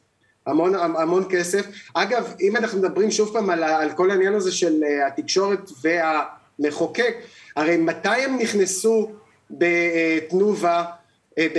המון 0.47 0.75
המון 0.75 1.25
כסף. 1.29 1.65
אגב, 1.93 2.33
אם 2.41 2.57
אנחנו 2.57 2.79
מדברים 2.79 3.11
שוב 3.11 3.33
פעם 3.33 3.49
על, 3.49 3.63
על 3.63 3.91
כל 3.91 4.11
העניין 4.11 4.33
הזה 4.33 4.51
של 4.51 4.73
uh, 4.83 5.07
התקשורת 5.07 5.69
והמחוקק, 5.81 7.15
הרי 7.55 7.77
מתי 7.77 8.09
הם 8.09 8.37
נכנסו 8.37 9.11
בתנובה, 9.51 10.83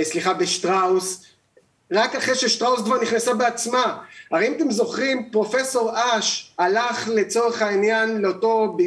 סליחה, 0.03 0.33
בשטראוס, 0.33 1.25
רק 1.91 2.15
אחרי 2.15 2.35
ששטראוס 2.35 2.81
כבר 2.81 3.01
נכנסה 3.01 3.33
בעצמה. 3.33 3.97
הרי 4.31 4.47
אם 4.47 4.53
אתם 4.53 4.71
זוכרים, 4.71 5.29
פרופסור 5.31 5.91
אש 5.95 6.53
הלך 6.59 7.07
לצורך 7.07 7.61
העניין 7.61 8.17
לאותו 8.17 8.77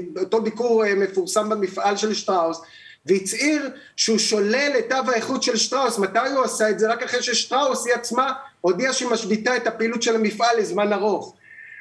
ביקור 0.42 0.84
אה, 0.84 0.94
מפורסם 0.94 1.48
במפעל 1.48 1.96
של 1.96 2.14
שטראוס, 2.14 2.60
והצהיר 3.06 3.70
שהוא 3.96 4.18
שולל 4.18 4.72
את 4.78 4.84
תו 4.88 5.10
האיכות 5.12 5.42
של 5.42 5.56
שטראוס. 5.56 5.98
מתי 5.98 6.28
הוא 6.34 6.44
עשה 6.44 6.70
את 6.70 6.78
זה? 6.78 6.92
רק 6.92 7.02
אחרי 7.02 7.22
ששטראוס 7.22 7.86
היא 7.86 7.94
עצמה 7.94 8.32
הודיעה 8.60 8.92
שהיא 8.92 9.08
משביתה 9.08 9.56
את 9.56 9.66
הפעילות 9.66 10.02
של 10.02 10.14
המפעל 10.14 10.58
לזמן 10.58 10.92
ארוך. 10.92 11.34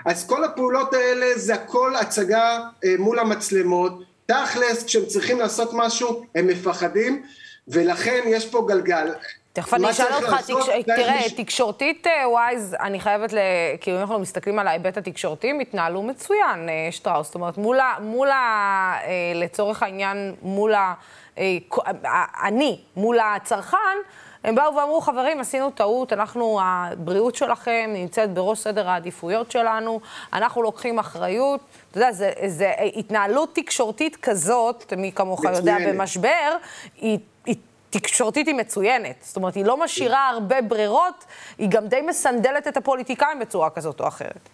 אז 0.06 0.28
כל 0.28 0.44
הפעולות 0.44 0.94
האלה 0.94 1.28
זה 1.36 1.54
הכל 1.54 1.96
הצגה 1.96 2.60
אה, 2.86 2.96
מול 3.00 3.20
המצלמות. 3.20 4.04
תכלס, 4.26 4.84
כשהם 4.84 5.06
צריכים 5.06 5.40
לעשות 5.40 5.70
משהו, 5.74 6.26
הם 6.36 6.48
מפחדים, 6.48 7.24
ולכן 7.68 8.22
יש 8.26 8.46
פה 8.46 8.66
גלגל. 8.68 9.08
תכף 9.54 9.74
אני 9.74 9.90
אשאל 9.90 10.14
אותך, 10.14 10.36
תראה, 10.86 11.22
תקשורתית 11.38 12.08
אה, 12.08 12.30
ווייז, 12.30 12.76
אני 12.80 13.00
חייבת, 13.00 13.34
כאילו 13.82 13.98
אם 13.98 14.02
אנחנו 14.02 14.20
מסתכלים 14.20 14.60
על 14.60 14.68
ההיבט 14.68 14.98
התקשורתי, 14.98 15.50
הם 15.50 15.60
התנהלו 15.60 16.02
מצוין, 16.04 16.70
אה, 16.70 16.88
שטראוס. 16.92 17.26
זאת 17.28 17.36
אומרת, 17.36 17.58
מול 17.58 17.80
ה... 18.30 18.98
אה, 19.04 19.32
לצורך 19.36 19.84
העניין, 19.84 20.36
מול 20.42 20.74
ה... 20.74 20.94
אני, 22.44 22.80
מול 22.96 23.20
הצרכן, 23.20 23.78
הם 24.44 24.56
באו 24.56 24.76
ואמרו, 24.76 25.02
חברים, 25.02 25.40
עשינו 25.40 25.70
טעות, 25.70 26.14
אנחנו, 26.14 26.60
הבריאות 26.64 27.36
שלכם 27.36 27.90
נמצאת 27.94 28.34
בראש 28.34 28.60
סדר 28.60 28.90
העדיפויות 28.90 29.52
שלנו, 29.52 30.00
אנחנו 30.34 30.62
לוקחים 30.62 31.00
אחריות. 31.00 31.62
אתה 31.92 31.98
יודע, 32.00 32.12
זו 32.48 32.66
התנהלות 32.96 33.56
תקשורתית 33.56 34.16
כזאת, 34.16 34.94
מי 34.98 35.12
כמוך 35.12 35.44
יודע, 35.44 35.78
במשבר, 35.88 36.56
היא... 37.02 37.20
תקשורתית 37.90 38.48
היא 38.48 38.56
מצוינת. 38.56 39.16
זאת 39.22 39.36
אומרת, 39.36 39.56
היא 39.56 39.66
לא 39.66 39.78
משאירה 39.78 40.30
הרבה 40.30 40.62
ברירות, 40.62 41.26
היא 41.58 41.70
גם 41.70 41.88
די 41.88 42.02
מסנדלת 42.02 42.68
את 42.68 42.78
הפוליטיקאים 42.78 43.40
בצורה 43.40 43.70
כזאת 43.70 44.00
או 44.00 44.08
אחרת. 44.08 44.50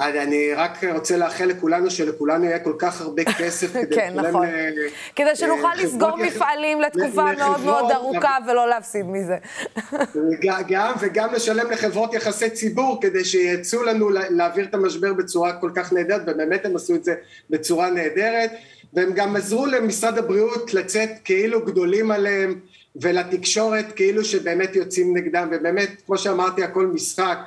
אני 0.00 0.54
רק 0.54 0.84
רוצה 0.84 1.16
לאחל 1.16 1.44
לכולנו 1.44 1.90
שלכולנו 1.90 2.44
יהיה 2.44 2.58
כל 2.58 2.72
כך 2.78 3.00
הרבה 3.00 3.22
כסף 3.24 3.72
כדי 3.72 3.94
כן, 3.96 4.14
נכון. 4.14 4.46
כדי 5.16 5.36
שנוכל 5.36 5.66
אה, 5.66 5.82
לסגור 5.84 6.16
מפעלים 6.16 6.80
לתקופה 6.80 7.32
מאוד 7.38 7.60
מאוד 7.60 7.90
ארוכה 7.90 8.36
ולא 8.48 8.68
להפסיד 8.68 9.06
מזה. 9.06 9.36
גם, 10.68 10.92
וגם 11.00 11.34
לשלם 11.34 11.70
לחברות 11.70 12.14
יחסי 12.14 12.50
ציבור 12.50 12.98
כדי 13.00 13.24
שיצאו 13.24 13.82
לנו 13.82 14.10
להעביר 14.10 14.64
את 14.64 14.74
המשבר 14.74 15.12
בצורה 15.12 15.52
כל 15.52 15.70
כך 15.74 15.92
נהדרת, 15.92 16.22
ובאמת 16.26 16.66
הם 16.66 16.76
עשו 16.76 16.94
את 16.94 17.04
זה 17.04 17.14
בצורה 17.50 17.90
נהדרת, 17.90 18.50
והם 18.94 19.12
גם 19.12 19.36
עזרו 19.36 19.66
למשרד 19.66 20.18
הבריאות 20.18 20.74
לצאת 20.74 21.10
כאילו 21.24 21.64
גדולים 21.64 22.10
עליהם, 22.10 22.60
ולתקשורת 22.96 23.92
כאילו 23.96 24.24
שבאמת 24.24 24.76
יוצאים 24.76 25.16
נגדם, 25.16 25.48
ובאמת, 25.52 25.90
כמו 26.06 26.18
שאמרתי, 26.18 26.62
הכל 26.62 26.86
משחק. 26.86 27.38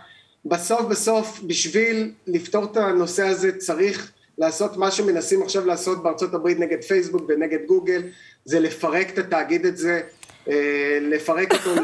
בסוף 0.46 0.82
בסוף, 0.82 1.40
בשביל 1.48 2.12
לפתור 2.28 2.64
את 2.64 2.78
הנושא 2.78 3.28
הזה 3.28 3.58
צריך 3.58 4.12
לעשות 4.38 4.78
מה 4.78 4.92
שמנסים 4.92 5.42
עכשיו 5.42 5.66
לעשות 5.66 6.04
בארצות 6.04 6.34
הברית 6.34 6.60
נגד 6.60 6.84
פייסבוק 6.84 7.24
ונגד 7.28 7.60
גוגל, 7.68 8.02
זה 8.46 8.60
לפרק 8.60 9.10
את 9.10 9.18
התאגיד 9.18 9.66
הזה, 9.66 10.02
אה, 10.50 10.98
לפרק 11.02 11.54
אותו 11.54 11.84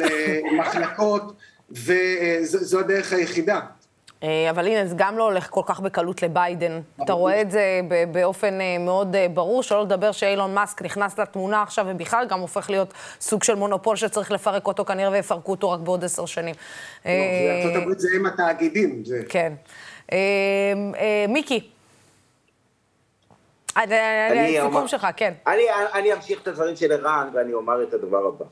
למחלקות, 0.52 1.34
וזו 1.72 2.80
הדרך 2.80 3.14
היחידה. 3.14 3.60
אה, 4.24 4.50
אבל 4.50 4.68
הנה, 4.68 4.86
זה 4.86 4.96
גם 4.98 5.18
לא 5.18 5.24
הולך 5.24 5.48
כל 5.50 5.62
כך 5.66 5.80
בקלות 5.80 6.24
לביידן. 6.24 6.82
אתה 7.04 7.14
רואה 7.14 7.42
את 7.42 7.52
זה 7.52 7.82
באופן 8.12 8.62
אה, 8.62 8.78
מאוד 8.80 9.16
אה, 9.16 9.28
ברור, 9.34 9.64
שלא 9.64 9.84
לדבר 9.84 10.12
שאילון 10.12 10.54
מאסק 10.54 10.82
נכנס 10.82 11.20
לתמונה 11.20 11.62
עכשיו, 11.62 11.86
ובכלל 11.90 12.26
גם 12.30 12.40
הופך 12.40 12.70
להיות 12.70 12.94
סוג 13.22 13.44
של 13.44 13.56
מונופול 13.56 13.96
שצריך 13.96 14.32
לפרק 14.32 14.68
אותו 14.68 14.86
כנראה, 14.86 15.12
ויפרקו 15.12 15.52
אותו 15.52 15.72
רק 15.72 15.80
בעוד 15.80 16.04
עשר 16.04 16.26
שנים. 16.26 16.56
לא, 17.06 17.12
הברית 17.76 18.00
זה 18.00 18.08
עם 18.16 18.26
התאגידים. 18.26 19.04
כן. 19.30 19.54
מיקי. 21.30 21.70
סיכום 24.62 24.88
שלך, 24.88 25.08
כן. 25.18 25.34
אני 25.94 26.14
אמשיך 26.14 26.42
את 26.42 26.48
הדברים 26.48 26.76
של 26.76 26.92
ערן, 26.92 27.30
ואני 27.34 27.54
אומר 27.54 27.84
את 27.84 27.94
הדבר 27.94 28.26
הבא. 28.28 28.46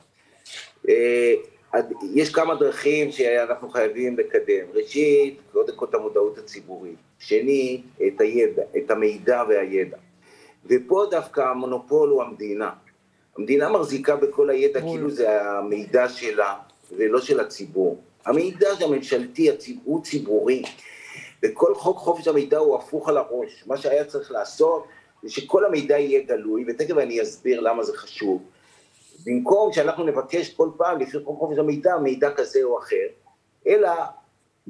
יש 2.14 2.32
כמה 2.32 2.54
דרכים 2.54 3.12
שאנחנו 3.12 3.70
חייבים 3.70 4.18
לקדם. 4.18 4.66
ראשית, 4.74 5.40
קודם 5.52 5.76
כל 5.76 5.86
את 5.90 5.94
המודעות 5.94 6.38
הציבורית. 6.38 6.98
שנית, 7.18 7.84
את 8.06 8.20
הידע, 8.20 8.62
את 8.76 8.90
המידע 8.90 9.42
והידע. 9.48 9.96
ופה 10.66 11.06
דווקא 11.10 11.40
המונופול 11.40 12.08
הוא 12.08 12.22
המדינה. 12.22 12.70
המדינה 13.38 13.68
מחזיקה 13.68 14.16
בכל 14.16 14.50
הידע 14.50 14.80
כאילו 14.80 15.10
זה 15.10 15.42
המידע 15.42 16.08
שלה 16.08 16.54
ולא 16.96 17.20
של 17.20 17.40
הציבור. 17.40 18.02
המידע 18.26 18.68
הממשלתי 18.80 19.50
הוא 19.84 20.04
ציבורי, 20.04 20.62
וכל 21.42 21.74
חוק 21.74 21.98
חופש 21.98 22.28
המידע 22.28 22.58
הוא 22.58 22.76
הפוך 22.76 23.08
על 23.08 23.16
הראש. 23.16 23.64
מה 23.66 23.76
שהיה 23.76 24.04
צריך 24.04 24.30
לעשות 24.32 24.86
זה 25.22 25.30
שכל 25.30 25.64
המידע 25.64 25.98
יהיה 25.98 26.22
גלוי, 26.22 26.64
ותכף 26.68 26.96
אני 26.96 27.22
אסביר 27.22 27.60
למה 27.60 27.84
זה 27.84 27.96
חשוב. 27.96 28.42
במקום 29.26 29.72
שאנחנו 29.72 30.04
נבקש 30.04 30.54
כל 30.54 30.70
פעם 30.76 31.00
לפי 31.00 31.24
חוק 31.24 31.38
חופש 31.38 31.58
המידע 31.58 31.96
מידע 31.96 32.30
כזה 32.34 32.62
או 32.62 32.78
אחר, 32.78 33.06
אלא 33.66 33.90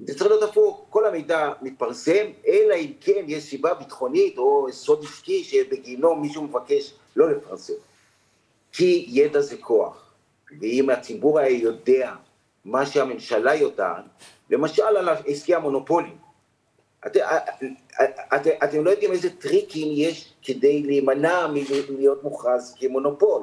זה 0.07 0.19
צריך 0.19 0.31
להיות 0.31 0.43
הפוך, 0.43 0.87
כל 0.91 1.07
המידע 1.07 1.53
מתפרסם, 1.63 2.27
אלא 2.47 2.75
אם 2.75 2.93
כן 3.01 3.25
יש 3.27 3.45
סיבה 3.45 3.75
ביטחונית 3.75 4.39
או 4.39 4.67
סוד 4.71 5.05
עסקי 5.05 5.45
שבגינו 5.45 6.15
מישהו 6.15 6.43
מבקש 6.43 6.95
לא 7.17 7.31
לפרסם. 7.31 7.73
כי 8.73 9.07
ידע 9.09 9.41
זה 9.41 9.57
כוח. 9.57 10.13
ואם 10.61 10.91
הציבור 10.91 11.39
היה 11.39 11.59
יודע 11.59 12.15
מה 12.65 12.87
שהממשלה 12.87 13.55
יודעת, 13.55 14.05
למשל 14.51 14.83
על 14.83 15.09
עסקי 15.27 15.55
המונופולים. 15.55 16.17
את, 17.07 17.17
את, 17.17 18.13
את, 18.35 18.47
אתם 18.65 18.85
לא 18.85 18.91
יודעים 18.91 19.13
איזה 19.13 19.31
טריקים 19.31 19.89
יש 19.91 20.33
כדי 20.43 20.83
להימנע 20.83 21.47
מלהיות 21.47 22.23
מוכרז 22.23 22.75
כמונופול. 22.81 23.43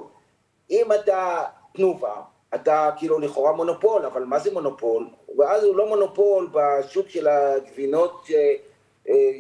אם 0.71 0.91
אתה 0.91 1.43
תנובה, 1.73 2.13
אתה 2.55 2.89
כאילו 2.97 3.19
לכאורה 3.19 3.51
מונופול, 3.51 4.05
אבל 4.05 4.23
מה 4.23 4.39
זה 4.39 4.53
מונופול? 4.53 5.07
ואז 5.37 5.63
הוא 5.63 5.75
לא 5.75 5.87
מונופול 5.87 6.49
בשוק 6.51 7.09
של 7.09 7.27
הגבינות 7.27 8.27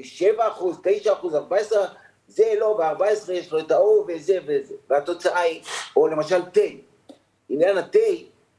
7 0.03 0.47
אחוז, 0.47 0.79
9 0.83 1.13
אחוז, 1.13 1.35
14, 1.35 1.85
זה 2.27 2.53
לא, 2.59 2.77
ב-14 2.77 3.31
יש 3.31 3.51
לו 3.51 3.59
את 3.59 3.71
ההוא 3.71 4.05
וזה 4.07 4.37
וזה, 4.45 4.75
והתוצאה 4.89 5.39
היא, 5.39 5.61
או 5.95 6.07
למשל 6.07 6.41
תה, 6.41 6.61
עניין 7.49 7.77
התה, 7.77 7.99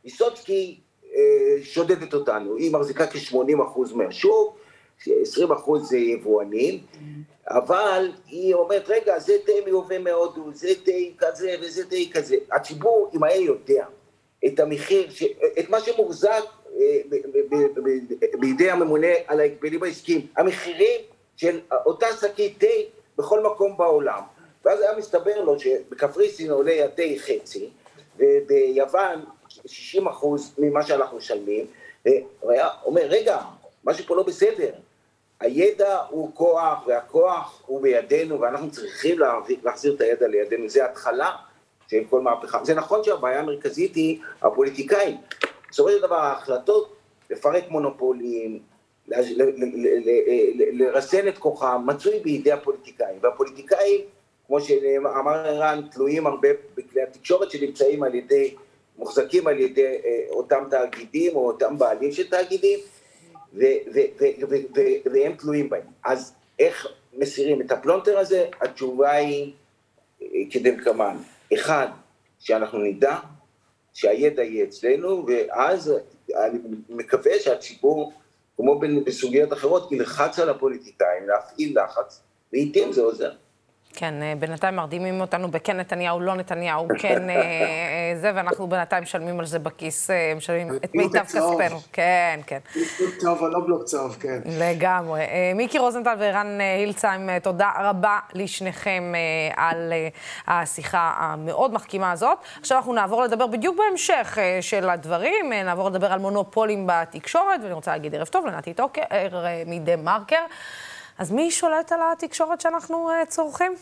ויסוצקי 0.04 0.80
אה, 1.14 1.20
שודדת 1.62 2.14
אותנו, 2.14 2.56
היא 2.56 2.72
מחזיקה 2.72 3.06
כ-80 3.06 3.62
אחוז 3.64 3.92
מהשוק, 3.92 4.58
20 5.22 5.52
אחוז 5.52 5.88
זה 5.88 5.98
יבואנים, 5.98 6.78
אבל 7.48 8.12
היא 8.26 8.54
אומרת, 8.54 8.88
רגע, 8.88 9.18
זה 9.18 9.32
תה 9.46 9.52
מיובא 9.64 9.98
מהודו, 9.98 10.52
זה 10.52 10.68
תה 10.84 10.92
כזה 11.18 11.54
וזה 11.62 11.90
תה 11.90 11.96
כזה. 12.12 12.36
הציבור, 12.52 13.10
אם 13.14 13.24
היה 13.24 13.36
יודע 13.36 13.86
את 14.46 14.60
המחיר, 14.60 15.08
את 15.58 15.70
מה 15.70 15.80
שמוחזק 15.80 16.42
אה, 16.80 17.00
בידי 18.40 18.70
הממונה 18.70 19.12
על 19.26 19.40
ההגבלים 19.40 19.82
העסקיים, 19.82 20.26
המחירים 20.36 21.00
של 21.36 21.60
אותה 21.86 22.06
שקית 22.20 22.60
תה 22.60 22.66
בכל 23.18 23.42
מקום 23.42 23.76
בעולם. 23.76 24.20
ואז 24.64 24.80
היה 24.80 24.96
מסתבר 24.98 25.40
לו 25.44 25.60
שבקפריסין 25.60 26.50
עולה 26.50 26.84
התה 26.84 27.02
חצי, 27.18 27.70
וביוון 28.18 29.24
60 29.48 30.06
אחוז 30.06 30.54
ממה 30.58 30.82
שאנחנו 30.82 31.16
משלמים, 31.16 31.66
והוא 32.06 32.52
היה 32.52 32.68
אומר, 32.84 33.02
רגע, 33.02 33.38
משהו 33.86 34.06
פה 34.06 34.16
לא 34.16 34.22
בסדר. 34.22 34.72
הידע 35.40 36.00
הוא 36.10 36.30
כוח, 36.34 36.86
והכוח 36.86 37.62
הוא 37.66 37.82
בידינו, 37.82 38.40
ואנחנו 38.40 38.70
צריכים 38.70 39.18
להחזיר 39.62 39.94
את 39.94 40.00
הידע 40.00 40.28
לידינו. 40.28 40.68
זה 40.68 40.84
התחלה 40.84 41.30
של 41.88 42.02
כל 42.10 42.20
מהפכה. 42.20 42.64
זה 42.64 42.74
נכון 42.74 43.04
שהבעיה 43.04 43.40
המרכזית 43.40 43.94
היא 43.94 44.20
הפוליטיקאים. 44.42 45.16
בסופו 45.70 45.90
של 45.90 46.02
דבר 46.02 46.16
ההחלטות 46.16 46.96
לפרק 47.30 47.64
מונופולים, 47.68 48.60
לרסן 50.72 51.28
את 51.28 51.38
כוחם, 51.38 51.82
מצוי 51.86 52.20
בידי 52.20 52.52
הפוליטיקאים. 52.52 53.18
והפוליטיקאים, 53.22 54.00
כמו 54.46 54.60
שאמר 54.60 55.46
ערן, 55.46 55.82
תלויים 55.90 56.26
הרבה 56.26 56.48
בכלי 56.74 57.02
התקשורת 57.02 57.50
שנמצאים 57.50 58.02
על 58.02 58.14
ידי, 58.14 58.54
מוחזקים 58.98 59.46
על 59.46 59.60
ידי 59.60 59.84
אה, 60.04 60.24
אותם 60.30 60.64
תאגידים 60.70 61.36
או 61.36 61.46
אותם 61.46 61.78
בעלים 61.78 62.12
של 62.12 62.28
תאגידים, 62.30 62.78
והם 65.04 65.32
תלויים 65.38 65.68
בהם. 65.68 65.86
אז 66.04 66.34
איך 66.58 66.86
מסירים 67.12 67.60
את 67.60 67.72
הפלונטר 67.72 68.18
הזה? 68.18 68.46
התשובה 68.60 69.10
היא 69.10 69.52
אה, 70.22 70.26
כדלקמן. 70.50 71.16
אחד, 71.54 71.88
שאנחנו 72.38 72.78
נדע 72.78 73.16
שהידע 73.94 74.42
יהיה 74.42 74.64
אצלנו, 74.64 75.26
ואז 75.26 75.92
אני 76.34 76.58
מקווה 76.88 77.32
שהציבור, 77.38 78.12
כמו 78.56 78.80
בסוגיות 79.04 79.52
אחרות, 79.52 79.92
ילחץ 79.92 80.38
על 80.38 80.48
הפוליטיקאים, 80.48 81.28
להפעיל 81.28 81.78
לחץ, 81.84 82.20
לעיתים 82.52 82.92
זה 82.92 83.00
עוזר. 83.00 83.32
כן, 83.96 84.22
אה, 84.22 84.32
בינתיים 84.38 84.76
מרדימים 84.76 85.20
אותנו 85.20 85.50
בכן 85.50 85.76
נתניהו, 85.76 86.20
לא 86.20 86.34
נתניהו, 86.34 86.86
כן 86.98 87.30
אה, 87.30 87.34
אה, 87.34 88.12
זה, 88.20 88.32
ואנחנו 88.34 88.66
בינתיים 88.66 89.02
משלמים 89.02 89.40
על 89.40 89.46
זה 89.46 89.58
בכיס, 89.58 90.10
משלמים 90.36 90.76
את 90.84 90.94
מיטב 90.94 91.24
כספנו. 91.24 91.78
כן, 91.92 92.40
כן. 92.46 92.58
בלוק 92.74 93.16
צהוב 93.18 93.40
או 93.40 93.48
לא 93.48 93.60
בלוק 93.60 93.84
צהוב, 93.84 94.16
כן. 94.20 94.38
לגמרי. 94.46 95.24
מיקי 95.54 95.78
רוזנטל 95.78 96.14
וערן 96.18 96.60
הילצהיים, 96.60 97.38
תודה 97.38 97.70
רבה 97.80 98.18
לשניכם 98.34 99.12
על 99.56 99.92
השיחה 100.46 101.14
המאוד 101.18 101.72
מחכימה 101.72 102.12
הזאת. 102.12 102.38
עכשיו 102.60 102.78
אנחנו 102.78 102.92
נעבור 102.92 103.22
לדבר 103.22 103.46
בדיוק 103.46 103.76
בהמשך 103.76 104.38
של 104.60 104.88
הדברים, 104.88 105.52
נעבור 105.52 105.90
לדבר 105.90 106.12
על 106.12 106.18
מונופולים 106.18 106.86
בתקשורת, 106.86 107.60
ואני 107.62 107.72
רוצה 107.72 107.90
להגיד 107.90 108.14
ערב 108.14 108.26
טוב 108.26 108.46
לנתי 108.46 108.74
טוקר 108.74 109.02
מדה 109.66 109.96
מרקר. 109.96 110.44
אז 111.18 111.32
מי 111.32 111.50
שולט 111.50 111.92
על 111.92 112.00
התקשורת 112.12 112.60
שאנחנו 112.60 113.10
uh, 113.10 113.26
צורכים? 113.30 113.74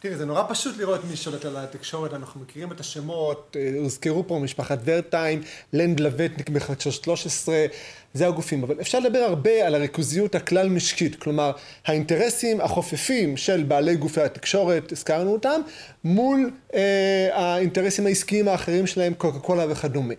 תראי, 0.00 0.16
זה 0.16 0.24
נורא 0.24 0.42
פשוט 0.48 0.76
לראות 0.78 1.00
מי 1.10 1.16
שולט 1.16 1.44
על 1.44 1.56
התקשורת, 1.56 2.14
אנחנו 2.14 2.40
מכירים 2.40 2.72
את 2.72 2.80
השמות, 2.80 3.56
אה, 3.60 3.70
הוזכרו 3.78 4.28
פה 4.28 4.38
משפחת 4.38 4.78
ורטיים, 4.84 5.40
לנד 5.72 6.00
לבטניק 6.00 6.48
בחדשות 6.48 6.92
13, 6.92 7.66
זה 8.14 8.26
הגופים, 8.26 8.62
אבל 8.62 8.80
אפשר 8.80 8.98
לדבר 8.98 9.18
הרבה 9.18 9.66
על 9.66 9.74
הריכוזיות 9.74 10.34
הכלל 10.34 10.68
משקית, 10.68 11.16
כלומר, 11.22 11.52
האינטרסים 11.86 12.60
החופפים 12.60 13.36
של 13.36 13.62
בעלי 13.62 13.96
גופי 13.96 14.20
התקשורת, 14.20 14.92
הזכרנו 14.92 15.32
אותם, 15.32 15.60
מול 16.04 16.50
אה, 16.74 17.28
האינטרסים 17.32 18.06
העסקיים 18.06 18.48
האחרים 18.48 18.86
שלהם, 18.86 19.14
קוקה 19.14 19.38
קולה 19.38 19.64
וכדומה. 19.68 20.14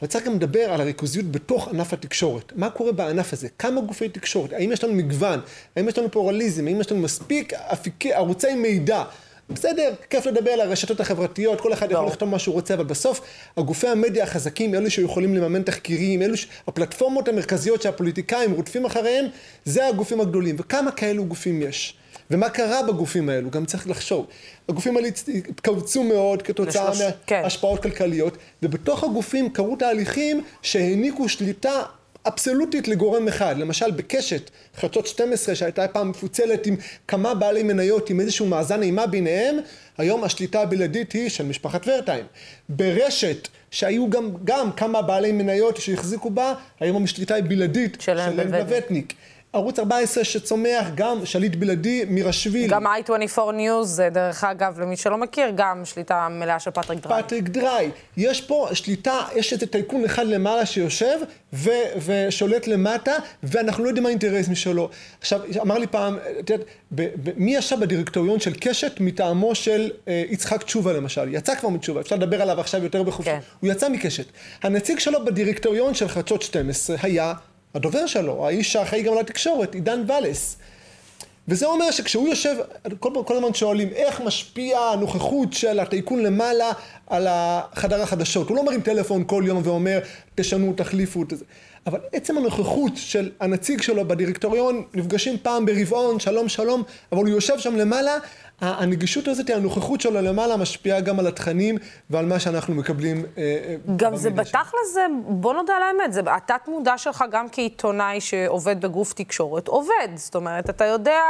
אבל 0.00 0.08
צריך 0.08 0.26
גם 0.26 0.34
לדבר 0.34 0.72
על 0.72 0.80
הריכוזיות 0.80 1.30
בתוך 1.30 1.68
ענף 1.68 1.92
התקשורת. 1.92 2.52
מה 2.56 2.70
קורה 2.70 2.92
בענף 2.92 3.32
הזה? 3.32 3.48
כמה 3.58 3.80
גופי 3.80 4.08
תקשורת? 4.08 4.52
האם 4.52 4.72
יש 4.72 4.84
לנו 4.84 4.92
מגוון? 4.92 5.40
האם 5.76 5.88
יש 5.88 5.98
לנו 5.98 6.10
פורליזם? 6.10 6.66
האם 6.66 6.80
יש 6.80 6.92
לנו 6.92 7.00
מספיק 7.00 7.52
אפיקי, 7.52 8.12
ערוצי 8.12 8.54
מידע? 8.54 9.04
בסדר, 9.50 9.94
כיף 10.10 10.26
לדבר 10.26 10.50
על 10.50 10.60
הרשתות 10.60 11.00
החברתיות, 11.00 11.60
כל 11.60 11.72
אחד 11.72 11.90
יכול 11.90 12.04
לא. 12.04 12.10
לכתוב 12.10 12.28
מה 12.28 12.38
שהוא 12.38 12.54
רוצה, 12.54 12.74
אבל 12.74 12.84
בסוף 12.84 13.20
הגופי 13.56 13.88
המדיה 13.88 14.24
החזקים, 14.24 14.74
אלו 14.74 14.90
שיכולים 14.90 15.34
לממן 15.34 15.62
תחקירים, 15.62 16.22
אלו 16.22 16.36
ש... 16.36 16.46
הפלטפורמות 16.66 17.28
המרכזיות 17.28 17.82
שהפוליטיקאים 17.82 18.52
רודפים 18.52 18.84
אחריהם, 18.84 19.24
זה 19.64 19.86
הגופים 19.86 20.20
הגדולים. 20.20 20.56
וכמה 20.58 20.90
כאלו 20.90 21.24
גופים 21.24 21.62
יש? 21.62 21.97
ומה 22.30 22.50
קרה 22.50 22.82
בגופים 22.82 23.28
האלו, 23.28 23.50
גם 23.50 23.64
צריך 23.64 23.88
לחשוב. 23.88 24.26
הגופים 24.68 24.96
האלה 24.96 25.08
התכווצו 25.48 26.02
מאוד 26.02 26.42
כתוצאה 26.42 26.90
כן. 27.26 27.42
מהשפעות 27.42 27.82
כן. 27.82 27.90
כלכליות, 27.90 28.36
ובתוך 28.62 29.04
הגופים 29.04 29.50
קרו 29.50 29.76
תהליכים 29.76 30.44
שהעניקו 30.62 31.28
שליטה 31.28 31.82
אבסולוטית 32.26 32.88
לגורם 32.88 33.28
אחד. 33.28 33.58
למשל 33.58 33.90
בקשת, 33.90 34.50
חדשות 34.76 35.06
12, 35.06 35.54
שהייתה 35.54 35.88
פעם 35.88 36.10
מפוצלת 36.10 36.66
עם 36.66 36.76
כמה 37.08 37.34
בעלי 37.34 37.62
מניות, 37.62 38.10
עם 38.10 38.20
איזשהו 38.20 38.46
מאזן 38.46 38.82
אימה 38.82 39.06
ביניהם, 39.06 39.56
היום 39.98 40.24
השליטה 40.24 40.60
הבלעדית 40.60 41.12
היא 41.12 41.28
של 41.28 41.44
משפחת 41.44 41.88
ורטיים. 41.88 42.24
ברשת, 42.68 43.48
שהיו 43.70 44.10
גם, 44.10 44.30
גם 44.44 44.72
כמה 44.72 45.02
בעלי 45.02 45.32
מניות 45.32 45.76
שהחזיקו 45.76 46.30
בה, 46.30 46.54
היום 46.80 47.04
השליטה 47.04 47.34
היא 47.34 47.44
בלעדית 47.44 47.96
של 48.00 48.18
לן 48.18 48.54
בלווטניק. 48.54 49.14
ערוץ 49.52 49.78
14 49.78 50.24
שצומח 50.24 50.86
גם 50.94 51.26
שליט 51.26 51.56
בלעדי 51.56 52.04
מירילשווילי. 52.08 52.68
גם 52.68 52.86
i24 52.86 53.36
News, 53.36 54.00
דרך 54.12 54.44
אגב, 54.44 54.80
למי 54.80 54.96
שלא 54.96 55.18
מכיר, 55.18 55.52
גם 55.54 55.84
שליטה 55.84 56.28
מלאה 56.30 56.58
של 56.58 56.70
פטריק 56.70 57.00
דרהי. 57.00 57.22
פטריק 57.22 57.48
דרהי. 57.48 57.90
יש 58.16 58.40
פה 58.40 58.68
שליטה, 58.72 59.20
יש 59.34 59.52
איזה 59.52 59.66
טייקון 59.66 60.04
אחד 60.04 60.26
למעלה 60.26 60.66
שיושב 60.66 61.18
ו- 61.52 61.70
ושולט 62.06 62.66
למטה, 62.66 63.12
ואנחנו 63.42 63.84
לא 63.84 63.88
יודעים 63.88 64.02
מה 64.02 64.08
האינטרס 64.08 64.48
משלו. 64.48 64.88
עכשיו, 65.20 65.40
אמר 65.60 65.78
לי 65.78 65.86
פעם, 65.86 66.18
את 66.40 66.50
יודעת, 66.50 66.66
מי 67.36 67.56
ישב 67.56 67.80
בדירקטוריון 67.80 68.40
של 68.40 68.52
קשת 68.60 68.92
מטעמו 69.00 69.54
של 69.54 69.90
אה, 70.08 70.22
יצחק 70.30 70.62
תשובה 70.62 70.92
למשל? 70.92 71.34
יצא 71.34 71.54
כבר 71.54 71.68
מתשובה, 71.68 72.00
אפשר 72.00 72.16
לדבר 72.16 72.42
עליו 72.42 72.60
עכשיו 72.60 72.82
יותר 72.82 73.02
בחופשי. 73.02 73.30
כן. 73.30 73.38
הוא 73.60 73.70
יצא 73.70 73.88
מקשת. 73.88 74.26
הנציג 74.62 74.98
שלו 74.98 75.24
בדירקטוריון 75.24 75.94
של 75.94 76.08
חדשות 76.08 76.42
12 76.42 76.96
היה 77.02 77.32
הדובר 77.74 78.06
שלו, 78.06 78.46
האיש 78.46 78.76
האחראי 78.76 79.02
גם 79.02 79.12
על 79.12 79.18
התקשורת, 79.18 79.74
עידן 79.74 80.04
ואלס. 80.06 80.56
וזה 81.48 81.66
אומר 81.66 81.90
שכשהוא 81.90 82.28
יושב, 82.28 82.56
כל, 82.98 83.12
כל 83.26 83.36
הזמן 83.36 83.54
שואלים 83.54 83.88
איך 83.88 84.20
משפיע 84.20 84.78
הנוכחות 84.80 85.52
של 85.52 85.80
הטייקון 85.80 86.22
למעלה 86.22 86.70
על 87.06 87.26
החדר 87.30 88.02
החדשות. 88.02 88.48
הוא 88.48 88.56
לא 88.56 88.64
מרים 88.64 88.80
טלפון 88.80 89.24
כל 89.26 89.42
יום 89.46 89.60
ואומר 89.64 89.98
תשנו, 90.34 90.72
תחליפו 90.76 91.22
את 91.22 91.30
זה. 91.30 91.44
אבל 91.86 92.00
עצם 92.12 92.38
הנוכחות 92.38 92.92
של 92.96 93.30
הנציג 93.40 93.82
שלו 93.82 94.08
בדירקטוריון, 94.08 94.82
נפגשים 94.94 95.36
פעם 95.42 95.66
ברבעון, 95.66 96.20
שלום 96.20 96.48
שלום, 96.48 96.82
אבל 97.12 97.20
הוא 97.20 97.28
יושב 97.28 97.58
שם 97.58 97.76
למעלה, 97.76 98.18
הנגישות 98.60 99.28
הזאת, 99.28 99.50
הנוכחות 99.50 100.00
שלו 100.00 100.20
למעלה, 100.20 100.56
משפיעה 100.56 101.00
גם 101.00 101.18
על 101.18 101.26
התכנים 101.26 101.78
ועל 102.10 102.26
מה 102.26 102.38
שאנחנו 102.38 102.74
מקבלים. 102.74 103.24
אה, 103.38 103.42
אה, 103.42 103.76
גם 103.96 104.16
זה 104.16 104.30
בתכל'ס, 104.30 104.96
בוא 105.26 105.54
נודה 105.54 105.72
על 105.76 105.82
האמת, 105.82 106.12
זה 106.12 106.20
התת 106.26 106.68
מודע 106.68 106.98
שלך 106.98 107.24
גם 107.30 107.46
כעיתונאי 107.52 108.20
שעובד 108.20 108.80
בגוף 108.80 109.12
תקשורת, 109.12 109.68
עובד. 109.68 110.08
זאת 110.14 110.34
אומרת, 110.34 110.70
אתה 110.70 110.84
יודע 110.84 111.20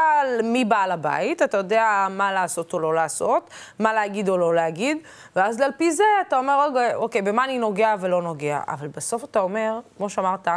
מי 0.45 0.65
בעל 0.65 0.93
הבית, 0.93 1.43
אתה 1.43 1.57
יודע 1.57 2.07
מה 2.11 2.33
לעשות 2.33 2.73
או 2.73 2.79
לא 2.79 2.95
לעשות, 2.95 3.51
מה 3.79 3.93
להגיד 3.93 4.29
או 4.29 4.39
לא 4.39 4.55
להגיד, 4.55 4.99
ואז 5.37 5.61
על 5.61 5.71
פי 5.77 5.93
זה 5.93 6.05
אתה 6.29 6.39
אומר, 6.39 6.69
אוקיי, 6.95 7.23
במה 7.23 7.45
אני 7.45 7.59
נוגע 7.59 7.95
ולא 8.01 8.23
נוגע. 8.23 8.61
אבל 8.69 8.89
בסוף 8.89 9.25
אתה 9.25 9.41
אומר, 9.41 9.81
כמו 9.97 10.11
שאמרת, 10.11 10.49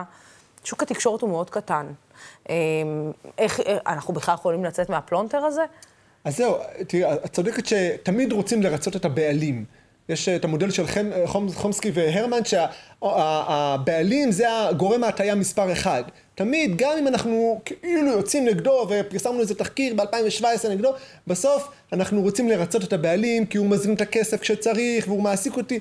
שוק 0.63 0.83
התקשורת 0.83 1.21
הוא 1.21 1.29
מאוד 1.29 1.49
קטן. 1.49 1.85
אמ, 2.49 2.55
איך, 3.37 3.59
אנחנו 3.87 4.13
בכלל 4.13 4.35
יכולים 4.35 4.65
לצאת 4.65 4.89
מהפלונטר 4.89 5.37
הזה? 5.37 5.63
אז 6.23 6.37
זהו, 6.37 6.55
תראי, 6.87 7.13
את 7.13 7.33
צודקת 7.33 7.65
שתמיד 7.65 8.31
רוצים 8.31 8.63
לרצות 8.63 8.95
את 8.95 9.05
הבעלים. 9.05 9.65
יש 10.09 10.29
את 10.29 10.45
המודל 10.45 10.69
של 10.69 10.83
חומסקי 11.53 11.91
והרמן, 11.93 12.39
שהבעלים 12.45 14.31
זה 14.31 14.45
הגורם 14.49 15.03
ההטייה 15.03 15.35
מספר 15.35 15.71
אחד. 15.71 16.03
תמיד, 16.35 16.77
גם 16.77 16.91
אם 16.99 17.07
אנחנו 17.07 17.61
כאילו 17.65 18.11
יוצאים 18.11 18.45
נגדו 18.45 18.87
ופרסמנו 18.89 19.39
איזה 19.39 19.55
תחקיר 19.55 19.93
ב-2017 19.93 20.69
נגדו, 20.69 20.93
בסוף 21.27 21.67
אנחנו 21.93 22.21
רוצים 22.21 22.49
לרצות 22.49 22.83
את 22.83 22.93
הבעלים 22.93 23.45
כי 23.45 23.57
הוא 23.57 23.67
מזרים 23.67 23.95
את 23.95 24.01
הכסף 24.01 24.41
כשצריך 24.41 25.07
והוא 25.07 25.23
מעסיק 25.23 25.57
אותי. 25.57 25.79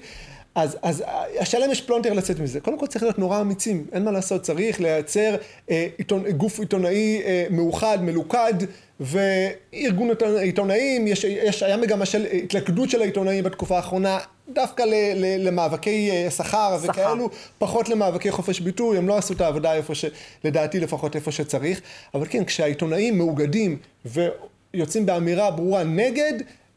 אז, 0.62 0.76
אז 0.82 1.04
השאלה 1.38 1.66
אם 1.66 1.70
יש 1.70 1.80
פלונטר 1.80 2.12
לצאת 2.12 2.38
מזה. 2.38 2.60
קודם 2.60 2.78
כל 2.78 2.86
צריך 2.86 3.02
להיות 3.02 3.18
נורא 3.18 3.40
אמיצים, 3.40 3.86
אין 3.92 4.04
מה 4.04 4.10
לעשות, 4.10 4.42
צריך 4.42 4.80
לייצר 4.80 5.36
אה, 5.70 5.86
עיתון, 5.98 6.30
גוף 6.30 6.60
עיתונאי 6.60 7.22
אה, 7.24 7.46
מאוחד, 7.50 7.98
מלוכד, 8.02 8.54
וארגון 9.00 10.10
עיתונאים, 10.40 11.06
יש, 11.06 11.24
יש, 11.24 11.62
היה 11.62 11.76
מגמה 11.76 12.06
של 12.06 12.26
התלכדות 12.32 12.90
של 12.90 13.02
העיתונאים 13.02 13.44
בתקופה 13.44 13.76
האחרונה, 13.76 14.18
דווקא 14.48 14.82
ל, 14.82 14.94
ל, 15.14 15.48
למאבקי 15.48 16.10
אה, 16.10 16.30
שכר 16.30 16.76
וכאלו, 16.82 17.30
פחות 17.58 17.88
למאבקי 17.88 18.30
חופש 18.30 18.60
ביטוי, 18.60 18.98
הם 18.98 19.08
לא 19.08 19.16
עשו 19.18 19.34
את 19.34 19.40
העבודה 19.40 19.72
איפה 19.72 19.94
ש... 19.94 20.04
לדעתי 20.44 20.80
לפחות 20.80 21.16
איפה 21.16 21.32
שצריך, 21.32 21.80
אבל 22.14 22.26
כן, 22.30 22.44
כשהעיתונאים 22.44 23.18
מאוגדים 23.18 23.78
ויוצאים 24.04 25.06
באמירה 25.06 25.50
ברורה 25.50 25.84
נגד, 25.84 26.32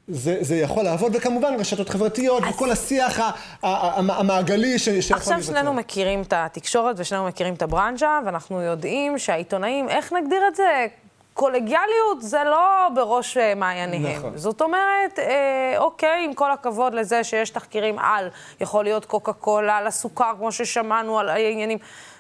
זה, 0.08 0.38
זה 0.42 0.56
יכול 0.56 0.84
לעבוד, 0.84 1.16
וכמובן 1.16 1.54
רשתות 1.60 1.90
חברתיות 1.90 2.44
אז... 2.44 2.50
וכל 2.50 2.72
השיח 2.72 3.20
המעגלי 3.64 4.80
ש, 4.80 4.90
שיכול 4.90 5.18
עכשיו 5.18 5.38
לבצע. 5.38 5.52
שנינו 5.52 5.74
מכירים 5.74 6.22
את 6.22 6.34
התקשורת 6.36 6.96
ושנינו 7.00 7.28
מכירים 7.28 7.54
את 7.54 7.62
הברנז'ה, 7.62 8.20
ואנחנו 8.26 8.62
יודעים 8.62 9.18
שהעיתונאים, 9.18 9.90
איך 9.90 10.14
נגדיר 10.14 10.48
את 10.48 10.56
זה? 10.56 10.88
קולגיאליות 11.34 12.22
זה 12.22 12.44
לא 12.46 12.88
בראש 12.96 13.38
אה, 13.38 13.56
מעייניהם. 13.56 14.18
נכון. 14.18 14.38
זאת 14.38 14.62
אומרת, 14.62 15.20
אה, 15.20 15.76
אוקיי, 15.78 16.26
עם 16.26 16.34
כל 16.34 16.52
הכבוד 16.52 16.94
לזה 16.94 17.24
שיש 17.24 17.50
תחקירים 17.50 18.00
על, 18.00 18.30
יכול 18.62 18.84
להיות 18.84 19.06
קוקה 19.06 19.34
קולה, 19.34 19.78
על 19.78 19.88
הסוכר, 19.88 20.32
כמו 20.38 20.52
ששמענו, 20.52 21.20
על 21.20 21.30
העניינים. 21.30 21.78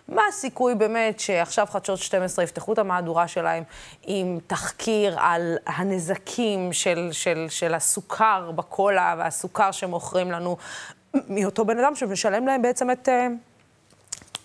מה 0.07 0.21
הסיכוי 0.29 0.75
באמת 0.75 1.19
שעכשיו 1.19 1.67
חדשות 1.69 1.99
12 1.99 2.43
יפתחו 2.43 2.73
את 2.73 2.79
המהדורה 2.79 3.27
שלהם 3.27 3.63
עם 4.03 4.39
תחקיר 4.47 5.15
על 5.19 5.57
הנזקים 5.65 6.73
של, 6.73 7.09
של, 7.11 7.45
של 7.49 7.73
הסוכר 7.73 8.51
בקולה 8.55 9.15
והסוכר 9.17 9.71
שמוכרים 9.71 10.31
לנו 10.31 10.57
מאותו 11.29 11.65
בן 11.65 11.79
אדם 11.79 11.95
שמשלם 11.95 12.47
להם 12.47 12.61
בעצם 12.61 12.91
את, 12.91 13.09
אה, 13.09 13.27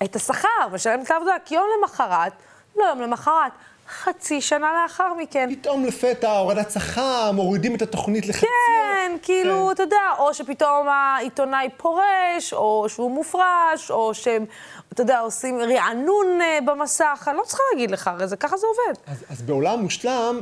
את 0.04 0.16
השכר, 0.16 0.68
משלם 0.72 1.02
את 1.02 1.10
העבודה, 1.10 1.32
כי 1.44 1.54
יום 1.54 1.66
למחרת, 1.78 2.32
לא 2.76 2.84
יום 2.84 3.00
למחרת, 3.00 3.52
חצי 3.88 4.40
שנה 4.40 4.72
לאחר 4.82 5.14
מכן. 5.14 5.48
פתאום 5.52 5.84
לפתע 5.84 6.30
הורדת 6.30 6.70
שכר, 6.70 7.30
מורידים 7.32 7.74
את 7.74 7.82
התוכנית 7.82 8.26
לחצי. 8.26 8.46
כן, 8.46 9.16
כאילו, 9.22 9.66
כן. 9.66 9.72
אתה 9.72 9.82
יודע, 9.82 9.96
או 10.18 10.34
שפתאום 10.34 10.88
העיתונאי 10.88 11.68
פורש, 11.76 12.52
או 12.52 12.86
שהוא 12.88 13.10
מופרש, 13.10 13.90
או 13.90 14.14
שהם, 14.14 14.44
אתה 14.92 15.02
יודע, 15.02 15.20
עושים 15.20 15.60
רענון 15.60 16.40
אה, 16.40 16.58
במסך, 16.66 17.28
אני 17.28 17.36
לא 17.36 17.42
צריכה 17.42 17.62
להגיד 17.72 17.90
לך, 17.90 18.08
הרי 18.08 18.28
זה 18.28 18.36
ככה 18.36 18.56
זה 18.56 18.66
עובד. 18.66 19.00
אז, 19.06 19.24
אז 19.30 19.42
בעולם 19.42 19.80
מושלם, 19.80 20.40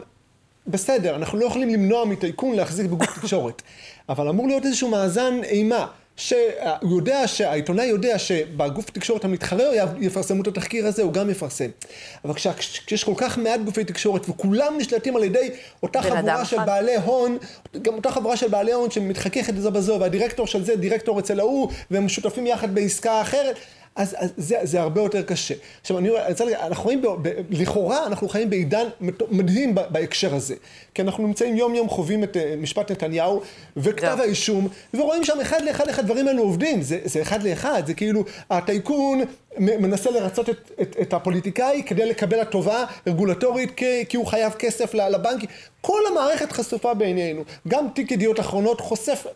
בסדר, 0.66 1.16
אנחנו 1.16 1.38
לא 1.38 1.44
יכולים 1.44 1.68
למנוע 1.68 2.04
מטייקון 2.04 2.54
להחזיק 2.54 2.86
בגוף 2.86 3.14
תקשורת, 3.20 3.62
אבל 4.08 4.28
אמור 4.28 4.46
להיות 4.46 4.64
איזשהו 4.64 4.88
מאזן 4.88 5.40
אימה. 5.44 5.86
שהוא 6.16 6.96
יודע, 6.98 7.28
שהעיתונאי 7.28 7.84
יודע 7.84 8.18
שבגוף 8.18 8.88
התקשורת 8.88 9.24
המתחרה 9.24 9.64
יפרסמו 10.00 10.42
את 10.42 10.46
התחקיר 10.46 10.86
הזה, 10.86 11.02
הוא 11.02 11.12
גם 11.12 11.30
יפרסם. 11.30 11.70
אבל 12.24 12.34
כשיש 12.34 13.04
כל 13.04 13.14
כך 13.16 13.38
מעט 13.38 13.60
גופי 13.60 13.84
תקשורת 13.84 14.28
וכולם 14.28 14.74
נשלטים 14.78 15.16
על 15.16 15.24
ידי 15.24 15.50
אותה 15.82 16.02
חבורה 16.02 16.44
של 16.44 16.56
בעלי 16.66 16.96
הון, 16.96 17.38
גם 17.82 17.94
אותה 17.94 18.10
חבורה 18.10 18.36
של 18.36 18.48
בעלי 18.48 18.72
הון 18.72 18.90
שמתחככת 18.90 19.56
זו 19.56 19.70
בזו, 19.70 19.96
והדירקטור 20.00 20.46
של 20.46 20.64
זה 20.64 20.76
דירקטור 20.76 21.18
אצל 21.18 21.40
ההוא, 21.40 21.72
והם 21.90 22.08
שותפים 22.08 22.46
יחד 22.46 22.74
בעסקה 22.74 23.20
אחרת, 23.22 23.56
אז, 23.96 24.14
אז 24.18 24.32
זה, 24.36 24.56
זה 24.62 24.80
הרבה 24.80 25.00
יותר 25.00 25.22
קשה. 25.22 25.54
עכשיו, 25.80 25.98
אני 25.98 26.10
רוצה 26.28 26.44
להגיד, 26.44 26.60
אנחנו 26.60 26.84
חיים, 26.84 27.02
ב, 27.02 27.06
ב, 27.22 27.28
לכאורה, 27.50 28.06
אנחנו 28.06 28.28
חיים 28.28 28.50
בעידן 28.50 28.86
מדהים 29.30 29.74
ב, 29.74 29.80
בהקשר 29.90 30.34
הזה. 30.34 30.54
כי 30.94 31.02
אנחנו 31.02 31.26
נמצאים 31.26 31.56
יום-יום, 31.56 31.88
חווים 31.88 32.24
את 32.24 32.36
uh, 32.36 32.40
משפט 32.58 32.90
נתניהו 32.90 33.42
וכתב 33.76 34.16
האישום, 34.20 34.68
ורואים 34.94 35.24
שם 35.24 35.40
אחד 35.40 35.62
לאחד 35.62 35.88
איך 35.88 35.98
הדברים 35.98 36.28
האלו 36.28 36.42
עובדים. 36.42 36.82
זה, 36.82 36.98
זה 37.04 37.22
אחד 37.22 37.42
לאחד, 37.42 37.82
זה 37.86 37.94
כאילו, 37.94 38.24
הטייקון 38.50 39.20
מנסה 39.58 40.10
לרצות 40.10 40.50
את, 40.50 40.70
את, 40.82 40.96
את 41.00 41.14
הפוליטיקאי 41.14 41.82
כדי 41.86 42.06
לקבל 42.06 42.40
הטובה 42.40 42.84
רגולטורית, 43.06 43.70
כי, 43.76 44.04
כי 44.08 44.16
הוא 44.16 44.26
חייב 44.26 44.52
כסף 44.52 44.94
לבנקים. 44.94 45.48
כל 45.80 46.00
המערכת 46.10 46.52
חשופה 46.52 46.94
בעינינו. 46.94 47.44
גם 47.68 47.86
תיק 47.94 48.10
ידיעות 48.10 48.40
אחרונות 48.40 48.80
חושף 48.80 49.26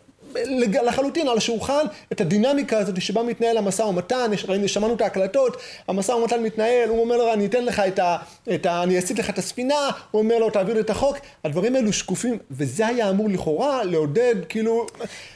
לחלוטין 0.83 1.27
על 1.27 1.37
השולחן 1.37 1.85
את 2.11 2.21
הדינמיקה 2.21 2.77
הזאת 2.77 3.01
שבה 3.01 3.23
מתנהל 3.23 3.57
המשא 3.57 3.81
ומתן, 3.81 4.31
שמענו 4.67 4.93
את 4.93 5.01
ההקלטות, 5.01 5.57
המשא 5.87 6.11
ומתן 6.11 6.43
מתנהל, 6.43 6.89
הוא 6.89 7.01
אומר 7.01 7.17
לו 7.17 7.33
אני 7.33 7.45
אתן 7.45 7.65
לך 7.65 7.79
את 7.79 7.99
ה... 7.99 8.17
את 8.55 8.65
ה 8.65 8.83
אני 8.83 8.99
אסיט 8.99 9.19
לך 9.19 9.29
את 9.29 9.37
הספינה, 9.37 9.89
הוא 10.11 10.21
אומר 10.21 10.39
לו 10.39 10.49
תעביר 10.49 10.75
לי 10.75 10.81
את 10.81 10.89
החוק, 10.89 11.17
הדברים 11.43 11.75
האלו 11.75 11.93
שקופים, 11.93 12.37
וזה 12.51 12.87
היה 12.87 13.09
אמור 13.09 13.29
לכאורה 13.29 13.83
לעודד 13.83 14.35
כאילו... 14.49 14.85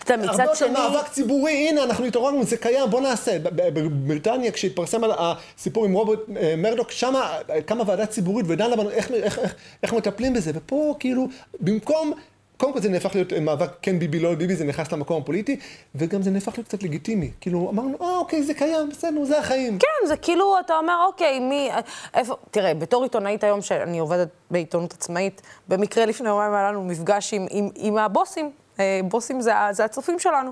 הרבה 0.10 0.44
יותר 0.44 0.72
מאבק 0.72 1.08
ציבורי, 1.10 1.70
הנה 1.70 1.84
אנחנו 1.84 2.06
התעוררנו, 2.06 2.44
זה 2.44 2.58
קיים, 2.58 2.90
בוא 2.90 3.02
נעשה. 3.02 3.38
בבריטניה 3.40 4.52
כשהתפרסם 4.52 5.02
הסיפור 5.18 5.86
עם 5.86 5.94
רוברט 5.94 6.20
אה, 6.38 6.56
מרדוק, 6.58 6.92
שמה 6.92 7.38
קמה 7.66 7.84
ועדה 7.88 8.06
ציבורית 8.06 8.46
ודנה 8.50 8.76
בנו 8.76 8.90
איך, 8.90 9.12
איך, 9.12 9.40
איך, 9.40 9.56
איך 9.84 9.94
מטפלים 9.94 10.34
בזה, 10.34 10.52
ופה 10.56 10.96
כאילו 11.00 11.28
במקום 11.60 12.14
קודם 12.58 12.74
כל 12.74 12.82
זה 12.82 12.90
נהפך 12.90 13.16
להיות 13.16 13.34
מאבק 13.34 13.70
כן 13.82 14.00
ביבי 14.00 14.20
לא 14.20 14.36
ביבי, 14.36 14.56
זה 14.56 14.66
נכנס 14.66 14.92
למקום 14.92 15.22
הפוליטי, 15.22 15.60
וגם 15.96 16.22
זה 16.22 16.32
נהפך 16.32 16.54
להיות 16.58 16.68
קצת 16.68 16.84
לגיטימי. 16.84 17.32
כאילו, 17.42 17.70
אמרנו, 17.70 17.98
אה, 18.02 18.18
אוקיי, 18.18 18.44
זה 18.44 18.54
קיים, 18.54 18.90
בסדר, 18.90 19.24
זה 19.24 19.40
החיים. 19.40 19.80
כן, 19.80 20.08
זה 20.08 20.18
כאילו, 20.18 20.60
אתה 20.66 20.78
אומר, 20.78 21.04
אוקיי, 21.08 21.40
מי... 21.40 21.70
איפה... 22.14 22.36
תראה, 22.52 22.74
בתור 22.74 23.04
עיתונאית 23.04 23.44
היום, 23.44 23.62
שאני 23.62 24.00
עובדת 24.00 24.30
בעיתונות 24.52 24.94
עצמאית, 24.94 25.42
במקרה 25.68 26.06
לפני 26.06 26.30
יומיים 26.30 26.54
היה 26.54 26.72
לנו 26.72 26.84
מפגש 26.84 27.34
עם, 27.34 27.46
עם, 27.50 27.70
עם 27.76 27.98
הבוסים. 27.98 28.52
אה, 28.80 29.00
בוסים 29.04 29.42
זה, 29.42 29.54
זה 29.72 29.86
הצופים 29.86 30.20
שלנו. 30.20 30.52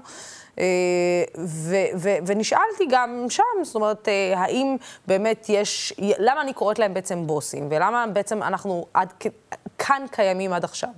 אה, 0.59 0.65
ו, 1.37 1.75
ו, 1.95 2.09
ונשאלתי 2.25 2.85
גם 2.89 3.25
שם, 3.29 3.43
זאת 3.63 3.75
אומרת, 3.75 4.07
אה, 4.07 4.39
האם 4.39 4.75
באמת 5.07 5.45
יש, 5.49 5.93
למה 5.99 6.41
אני 6.41 6.53
קוראת 6.53 6.79
להם 6.79 6.93
בעצם 6.93 7.27
בוסים, 7.27 7.67
ולמה 7.71 8.05
בעצם 8.13 8.43
אנחנו 8.43 8.85
עד 8.93 9.13
כאן 9.77 10.05
קיימים 10.11 10.53
עד 10.53 10.63
עכשיו. 10.63 10.89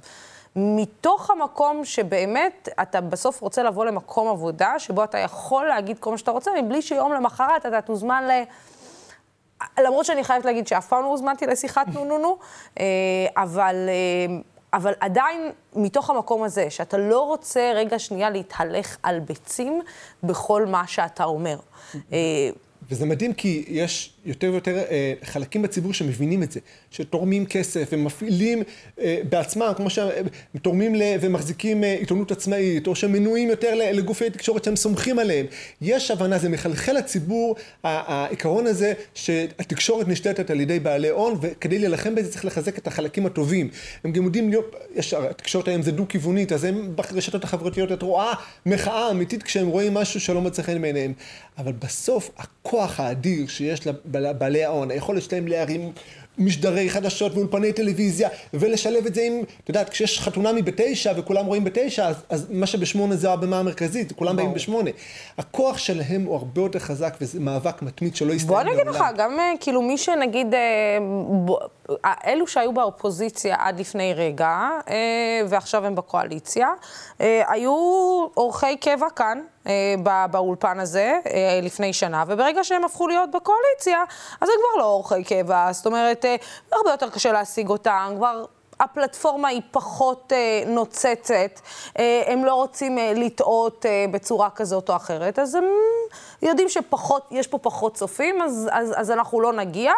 מתוך 0.56 1.30
המקום 1.30 1.86
שבאמת 1.86 2.70
אתה 2.82 3.02
בסוף 3.02 3.42
רוצה 3.42 3.64
לבוא 3.64 3.86
למקום 3.86 4.28
עבודה, 4.28 4.80
שבו 4.80 5.04
אתה 5.04 5.18
יכול 5.18 5.66
להגיד 5.66 6.00
כל 6.00 6.12
מה 6.12 6.18
שאתה 6.18 6.32
רוצה, 6.32 6.52
מבלי 6.62 6.82
שיום 6.82 7.14
למחרת 7.14 7.66
אתה 7.66 7.82
תוזמן 7.82 8.24
ל... 8.28 8.44
למרות 9.84 10.06
שאני 10.06 10.24
חייבת 10.24 10.46
להגיד 10.46 10.68
שאף 10.68 10.88
פעם 10.88 11.04
לא 11.04 11.08
הוזמנתי 11.08 11.46
לשיחת 11.46 11.88
נו 11.88 12.06
נו 12.06 12.18
נו, 12.18 12.38
אה, 12.80 12.86
אבל, 13.38 13.76
אה, 13.90 14.36
אבל 14.74 14.94
עדיין 15.00 15.52
מתוך 15.76 16.10
המקום 16.10 16.44
הזה, 16.44 16.70
שאתה 16.70 16.98
לא 16.98 17.22
רוצה 17.22 17.72
רגע 17.76 18.00
שנייה 18.00 18.30
להתהלך 18.30 18.98
על 19.04 19.20
ביצים 19.20 19.82
בכל 20.24 20.66
מה 20.66 20.88
שאתה 20.88 21.24
אומר. 21.24 21.58
אה, 22.14 22.50
וזה 22.90 23.06
מדהים 23.06 23.34
כי 23.34 23.66
יש 23.68 24.15
יותר 24.26 24.52
ויותר 24.52 24.78
אה, 24.78 25.14
חלקים 25.24 25.62
בציבור 25.62 25.94
שמבינים 25.94 26.44
את 26.44 26.52
זה, 26.52 26.60
שתורמים 26.92 27.46
כסף 27.46 27.90
ומפעילים 27.92 28.64
אה, 29.00 29.20
בעצמם, 29.30 29.72
כמו 29.78 29.88
שתורמים 29.90 30.96
ל, 30.96 31.02
ומחזיקים 31.22 31.84
אה, 31.84 31.94
עיתונות 31.94 32.32
עצמאית, 32.32 32.88
או 32.88 32.96
שמנויים 32.96 33.50
יותר 33.50 33.76
לגופי 33.76 34.30
תקשורת 34.30 34.64
שהם 34.64 34.76
סומכים 34.76 35.20
עליהם. 35.20 35.46
יש 35.82 36.12
הבנה, 36.12 36.38
זה 36.38 36.50
מחלחל 36.50 36.94
לציבור, 36.94 37.56
העיקרון 37.84 38.68
הזה 38.68 38.94
שהתקשורת 39.14 40.08
נשלטת 40.08 40.50
על 40.50 40.62
ידי 40.62 40.80
בעלי 40.80 41.10
הון, 41.10 41.38
וכדי 41.42 41.80
להילחם 41.80 42.16
בזה 42.16 42.32
צריך 42.32 42.46
לחזק 42.46 42.78
את 42.78 42.88
החלקים 42.88 43.26
הטובים. 43.26 43.70
הם 44.04 44.12
גם 44.12 44.24
יודעים 44.24 44.50
להיות, 44.50 44.76
יש, 44.96 45.14
התקשורת 45.14 45.68
היום 45.68 45.82
זה 45.82 45.92
דו-כיוונית, 45.92 46.52
אז 46.52 46.64
הם 46.64 46.96
ברשתות 46.96 47.44
החברתיות, 47.44 47.92
את 47.92 48.02
רואה 48.02 48.34
מחאה 48.66 49.12
אמיתית 49.12 49.44
כשהם 49.44 49.68
רואים 49.68 49.94
משהו 49.94 50.20
שלא 50.20 50.42
מצא 50.42 50.62
חן 50.62 50.82
בעיניהם. 50.82 51.14
אבל 51.58 51.72
בסוף, 51.72 52.32
הכוח 52.38 53.00
האדיר 53.00 53.48
שיש 53.48 53.88
לבעלי 54.20 54.64
ההון, 54.64 54.92
היכולת 54.92 55.22
שלהם 55.22 55.48
להרים 55.48 55.92
משדרי 56.38 56.90
חדשות 56.90 57.34
ואולפני 57.36 57.74
טלוויזיה, 57.74 58.30
ולשלב 58.54 59.06
את 59.06 59.16
זה 59.16 59.22
עם, 59.22 59.44
את 59.64 59.70
יודעת, 59.70 59.90
כשיש 59.90 60.20
חתונמי 60.20 60.62
בתשע 60.62 61.14
וכולם 61.18 61.46
רואים 61.46 61.64
בתשע, 61.64 62.08
אז, 62.08 62.16
אז 62.30 62.48
מה 62.50 62.66
שבשמונה 62.66 63.16
זה 63.16 63.32
הבמה 63.32 63.60
המרכזית, 63.60 64.12
כולם 64.12 64.36
באים 64.36 64.54
בשמונה. 64.54 64.92
הכוח 65.38 65.78
שלהם 65.78 66.24
הוא 66.24 66.36
הרבה 66.36 66.62
יותר 66.62 66.80
חזק, 66.80 67.18
וזה 67.22 67.40
מאבק 67.40 67.82
מתמיד 67.82 68.16
שלא 68.16 68.34
יסתיים 68.34 68.58
לעולם. 68.58 68.66
בוא 68.66 68.74
נגיד 68.74 68.88
לך, 68.88 69.04
גם 69.18 69.40
אה, 69.40 69.54
כאילו 69.60 69.82
מי 69.82 69.98
שנגיד, 69.98 70.54
אה, 70.54 70.60
אה, 72.06 72.14
אלו 72.26 72.48
שהיו 72.48 72.74
באופוזיציה 72.74 73.56
עד 73.60 73.80
לפני 73.80 74.14
רגע, 74.14 74.70
ועכשיו 75.48 75.86
הם 75.86 75.96
בקואליציה, 75.96 76.68
היו 77.20 77.74
אורחי 78.38 78.76
קבע 78.80 79.08
כאן. 79.16 79.40
באולפן 80.32 80.80
הזה 80.80 81.20
לפני 81.62 81.94
שנה, 81.94 82.24
וברגע 82.28 82.64
שהם 82.64 82.84
הפכו 82.84 83.08
להיות 83.08 83.32
בקואליציה, 83.32 84.04
אז 84.42 84.50
הם 84.50 84.56
כבר 84.60 84.82
לא 84.82 84.86
אורחי 84.86 85.24
קבע, 85.24 85.68
זאת 85.72 85.86
אומרת, 85.86 86.26
הרבה 86.72 86.92
יותר 86.92 87.10
קשה 87.10 87.32
להשיג 87.32 87.70
אותם, 87.70 88.14
כבר 88.18 88.46
הפלטפורמה 88.80 89.48
היא 89.48 89.62
פחות 89.72 90.34
אה, 90.36 90.64
נוצצת, 90.68 91.60
אה, 92.00 92.24
הם 92.28 92.46
לא 92.46 92.54
רוצים 92.56 92.98
אה, 92.98 93.14
לטעות 93.16 93.86
אה, 93.86 94.06
בצורה 94.12 94.50
כזאת 94.50 94.90
או 94.90 94.96
אחרת, 94.96 95.40
אז 95.40 95.56
הם 95.56 95.64
יודעים 96.42 96.70
שיש 96.70 97.48
פה 97.48 97.58
פחות 97.58 97.94
צופים, 97.94 98.42
אז, 98.42 98.70
אז, 98.72 98.94
אז 98.98 99.12
אנחנו 99.12 99.42
לא 99.42 99.54
נגיע, 99.54 99.92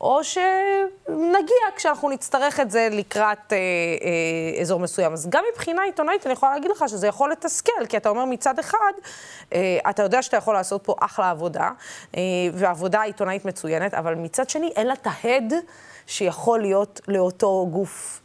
או 0.00 0.24
שנגיע 0.24 1.66
כשאנחנו 1.76 2.10
נצטרך 2.10 2.60
את 2.60 2.70
זה 2.70 2.88
לקראת 2.92 3.52
אה, 3.52 3.56
אה, 3.58 4.60
אזור 4.60 4.80
מסוים. 4.80 5.12
אז 5.12 5.26
גם 5.30 5.44
מבחינה 5.52 5.82
עיתונאית 5.82 6.26
אני 6.26 6.32
יכולה 6.32 6.52
להגיד 6.52 6.70
לך 6.70 6.84
שזה 6.88 7.06
יכול 7.06 7.32
לתסכל, 7.32 7.86
כי 7.88 7.96
אתה 7.96 8.08
אומר 8.08 8.24
מצד 8.24 8.58
אחד, 8.58 8.92
אה, 9.52 9.78
אתה 9.90 10.02
יודע 10.02 10.22
שאתה 10.22 10.36
יכול 10.36 10.54
לעשות 10.54 10.84
פה 10.84 10.94
אחלה 11.00 11.30
עבודה, 11.30 11.70
אה, 12.16 12.22
ועבודה 12.52 13.02
עיתונאית 13.02 13.44
מצוינת, 13.44 13.94
אבל 13.94 14.14
מצד 14.14 14.50
שני 14.50 14.72
אין 14.76 14.86
לה 14.86 14.94
את 14.94 15.06
ההד. 15.06 15.54
שיכול 16.06 16.60
להיות 16.60 17.00
לאותו 17.08 17.66
גוף 17.70 18.20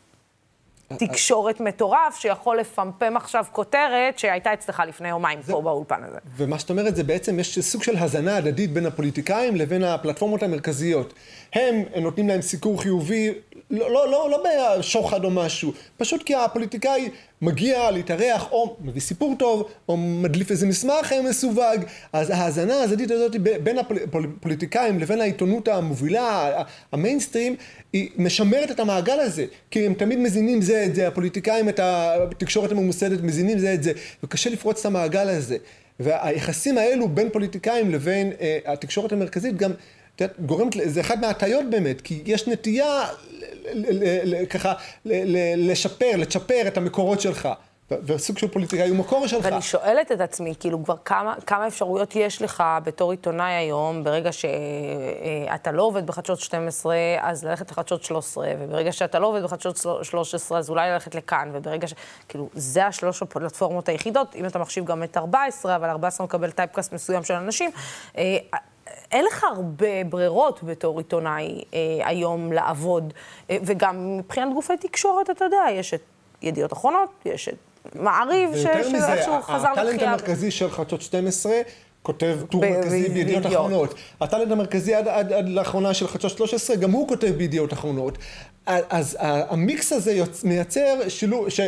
תקשורת 0.97 1.60
מטורף, 1.60 2.15
שיכול 2.19 2.60
לפמפם 2.60 3.17
עכשיו 3.17 3.45
כותרת 3.52 4.19
שהייתה 4.19 4.54
אצלך 4.54 4.84
לפני 4.88 5.10
יומיים 5.10 5.41
פה 5.41 5.62
באולפן 5.62 6.04
הזה. 6.04 6.17
ומה 6.38 6.60
שאת 6.60 6.69
אומרת 6.69 6.95
זה 6.95 7.04
בעצם, 7.04 7.39
יש 7.39 7.60
סוג 7.60 7.84
של 7.84 7.97
הזנה 7.97 8.38
הדדית 8.38 8.73
בין 8.73 8.86
הפוליטיקאים 8.86 9.56
לבין 9.56 9.84
הפלטפורמות 9.84 10.43
המרכזיות. 10.43 11.13
הם 11.54 11.84
נותנים 12.02 12.28
להם 12.28 12.41
סיקור 12.41 12.82
חיובי, 12.82 13.34
לא, 13.70 13.92
לא, 13.94 14.12
לא, 14.12 14.30
לא 14.32 14.44
בשוחד 14.78 15.24
או 15.24 15.30
משהו, 15.30 15.74
פשוט 15.98 16.24
כי 16.24 16.36
הפוליטיקאי 16.36 17.10
מגיע 17.42 17.92
להתארח, 17.92 18.52
או 18.52 18.76
מביא 18.82 19.02
סיפור 19.02 19.36
טוב, 19.40 19.70
או 19.90 19.98
מדליף 19.98 20.52
איזה 20.52 20.68
מסמך 20.68 21.14
מסווג, 21.30 21.84
אז 22.14 22.30
ההאזנה 22.30 22.74
ההזדית 22.74 23.12
הזאת 23.12 23.36
בין 23.64 23.78
הפוליטיקאים 23.78 25.00
לבין 25.00 25.22
העיתונות 25.22 25.68
המובילה, 25.68 26.64
המיינסטרים, 26.92 27.56
היא 27.94 28.10
משמרת 28.18 28.72
את 28.72 28.80
המעגל 28.80 29.20
הזה, 29.20 29.46
כי 29.72 29.86
הם 29.86 29.94
תמיד 29.94 30.20
מזינים 30.20 30.62
זה 30.62 30.86
את 30.86 30.96
זה, 30.96 31.08
הפוליטיקאים 31.08 31.70
את 31.70 31.80
התקשורת 31.84 32.72
הממוסדת 32.72 33.22
מזינים 33.22 33.60
זה 33.60 33.74
את 33.74 33.84
זה, 33.84 33.92
וקשה 34.24 34.50
לפרוץ 34.50 34.80
את 34.80 34.86
המעגל 34.86 35.30
הזה. 35.30 35.58
והיחסים 36.00 36.78
האלו 36.78 37.08
בין 37.08 37.30
פוליטיקאים 37.30 37.92
לבין 37.92 38.32
אה, 38.42 38.58
התקשורת 38.66 39.12
המרכזית 39.12 39.58
גם 39.58 39.72
גורמת, 40.40 40.74
זה 40.86 41.02
אחד 41.02 41.20
מההטיות 41.20 41.66
באמת, 41.70 42.02
כי 42.02 42.24
יש 42.26 42.48
נטייה 42.48 43.06
ככה 44.50 44.74
לשפר, 45.58 46.12
לצ'פר 46.18 46.68
את 46.68 46.78
המקורות 46.78 47.22
שלך. 47.22 47.50
וסוג 48.04 48.38
של 48.38 48.48
פוליטיקאי 48.48 48.90
הוא 48.90 48.98
מקור 48.98 49.28
שלך. 49.28 49.46
ואני 49.46 49.62
שואלת 49.62 50.12
את 50.12 50.22
עצמי, 50.22 50.54
כאילו, 50.60 50.84
כבר 50.84 50.96
כמה, 51.06 51.36
כמה 51.46 51.68
אפשרויות 51.68 52.16
יש 52.16 52.42
לך 52.42 52.64
בתור 52.84 53.12
עיתונאי 53.12 53.54
היום, 53.54 54.04
ברגע 54.04 54.32
שאתה 54.32 55.72
לא 55.72 55.84
עובד 55.84 56.08
בחדשות 56.08 56.40
12, 56.40 56.96
אז 57.20 57.46
ללכת 57.46 57.72
לחדשות 57.72 58.04
13, 58.04 58.52
וברגע 58.60 58.92
שאתה 58.92 59.20
לא 59.20 59.28
עובד 59.28 59.44
בחדשות 59.44 59.86
13, 60.04 60.58
אז 60.60 60.70
אולי 60.70 60.90
ללכת 60.90 61.16
לכאן, 61.16 61.50
וברגע 61.54 61.88
ש... 61.88 61.94
כאילו, 62.28 62.50
זה 62.54 62.86
השלוש 62.86 63.22
הפלטפורמות 63.22 63.90
היחידות, 63.90 64.36
אם 64.36 64.46
אתה 64.46 64.60
מחשיב 64.60 64.86
גם 64.86 65.04
את 65.04 65.18
14, 65.18 65.76
אבל 65.76 65.90
14 65.90 66.26
מקבל 66.26 66.52
טייפקאסט 66.52 66.94
מסוים 66.94 67.24
של 67.24 67.34
אנשים. 67.34 67.72
אין 69.12 69.25
לך 69.25 69.43
הרבה 69.43 70.04
ברירות 70.10 70.60
בתור 70.63 70.97
עיתונאי 70.97 71.63
אה, 71.73 71.80
היום 72.04 72.52
לעבוד, 72.52 73.13
אה, 73.49 73.58
וגם 73.62 74.17
מבחינת 74.17 74.54
גופי 74.54 74.78
תקשורת, 74.78 75.30
אתה 75.30 75.45
יודע, 75.45 75.63
יש 75.71 75.93
את 75.93 76.02
ידיעות 76.41 76.73
אחרונות, 76.73 77.10
יש 77.25 77.49
את 77.49 77.56
מעריב, 77.95 78.56
שאיכשהו 78.56 79.41
חזר 79.41 79.71
לתחייה. 79.71 79.71
הטאלנט 79.71 80.02
המרכזי 80.02 80.52
של 80.52 80.71
חדשות 80.71 81.02
12 81.02 81.54
כותב 82.10 82.39
טור 82.50 82.62
מרכזי 82.62 83.10
בידיעות 83.10 83.45
אחרונות. 83.45 83.93
הטאלנט 84.22 84.52
המרכזי 84.52 84.93
עד, 84.93 85.08
עד, 85.08 85.34
עד 85.34 85.50
לאחרונה 85.50 85.93
של 85.93 86.08
חדשות 86.08 86.38
13, 86.38 86.76
גם 86.76 86.91
הוא 86.91 87.08
כותב 87.08 87.28
בידיעות 87.28 87.74
אחרונות. 87.74 88.17
אז 88.65 89.17
המיקס 89.22 89.93
הזה 89.93 90.12
יוצ... 90.12 90.43
מייצר 90.43 91.10
שילוב, 91.10 91.50
ש... 91.50 91.60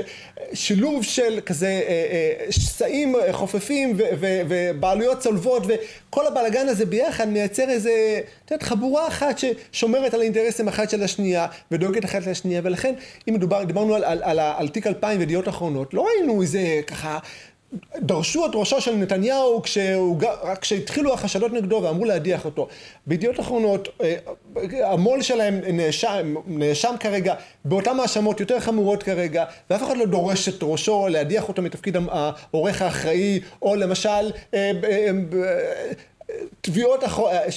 שילוב 0.53 1.03
של 1.03 1.39
כזה 1.45 1.67
אה, 1.67 2.41
אה, 2.47 2.51
שסעים 2.51 3.15
חופפים 3.31 3.93
ו... 3.97 4.01
ו... 4.19 4.41
ובעלויות 4.49 5.19
צולבות 5.19 5.63
וכל 5.67 6.27
הבלאגן 6.27 6.67
הזה 6.67 6.85
ביחד 6.85 7.27
מייצר 7.27 7.69
איזה, 7.69 8.19
את 8.45 8.51
יודעת, 8.51 8.63
חבורה 8.63 9.07
אחת 9.07 9.35
ששומרת 9.37 10.13
על 10.13 10.21
האינטרסים 10.21 10.67
אחת 10.67 10.89
של 10.89 11.03
השנייה 11.03 11.47
ודואגת 11.71 12.05
אחת 12.05 12.27
לשנייה 12.27 12.61
ולכן 12.63 12.93
אם 13.29 13.33
מדובר, 13.33 13.63
דיברנו 13.63 13.95
על, 13.95 14.03
על, 14.03 14.23
על, 14.23 14.39
על 14.39 14.67
תיק 14.67 14.87
2000 14.87 15.19
וידיעות 15.19 15.47
אחרונות, 15.47 15.93
לא 15.93 16.05
ראינו 16.05 16.41
איזה 16.41 16.81
ככה 16.87 17.19
דרשו 17.97 18.45
את 18.45 18.51
ראשו 18.53 18.81
של 18.81 18.95
נתניהו 18.95 19.61
כשהוא, 19.61 20.19
כשהתחילו 20.61 21.13
החשדות 21.13 21.53
נגדו 21.53 21.79
ואמרו 21.83 22.05
להדיח 22.05 22.45
אותו. 22.45 22.67
בידיעות 23.07 23.39
אחרונות, 23.39 23.87
אה, 24.01 24.15
המו"ל 24.83 25.21
שלהם 25.21 25.59
נאשם, 25.73 26.35
נאשם 26.47 26.95
כרגע 26.99 27.35
באותן 27.65 27.99
האשמות 27.99 28.39
יותר 28.39 28.59
חמורות 28.59 29.03
כרגע, 29.03 29.45
ואף 29.69 29.83
אחד 29.83 29.97
לא 29.97 30.05
דורש 30.05 30.49
את 30.49 30.59
ראשו 30.61 31.07
להדיח 31.09 31.47
אותו 31.47 31.61
מתפקיד 31.61 31.97
העורך 32.11 32.81
האחראי, 32.81 33.39
או 33.61 33.75
למשל 33.75 34.31
אה, 36.31 36.37
אה, 36.39 36.45
תביעות 36.61 37.03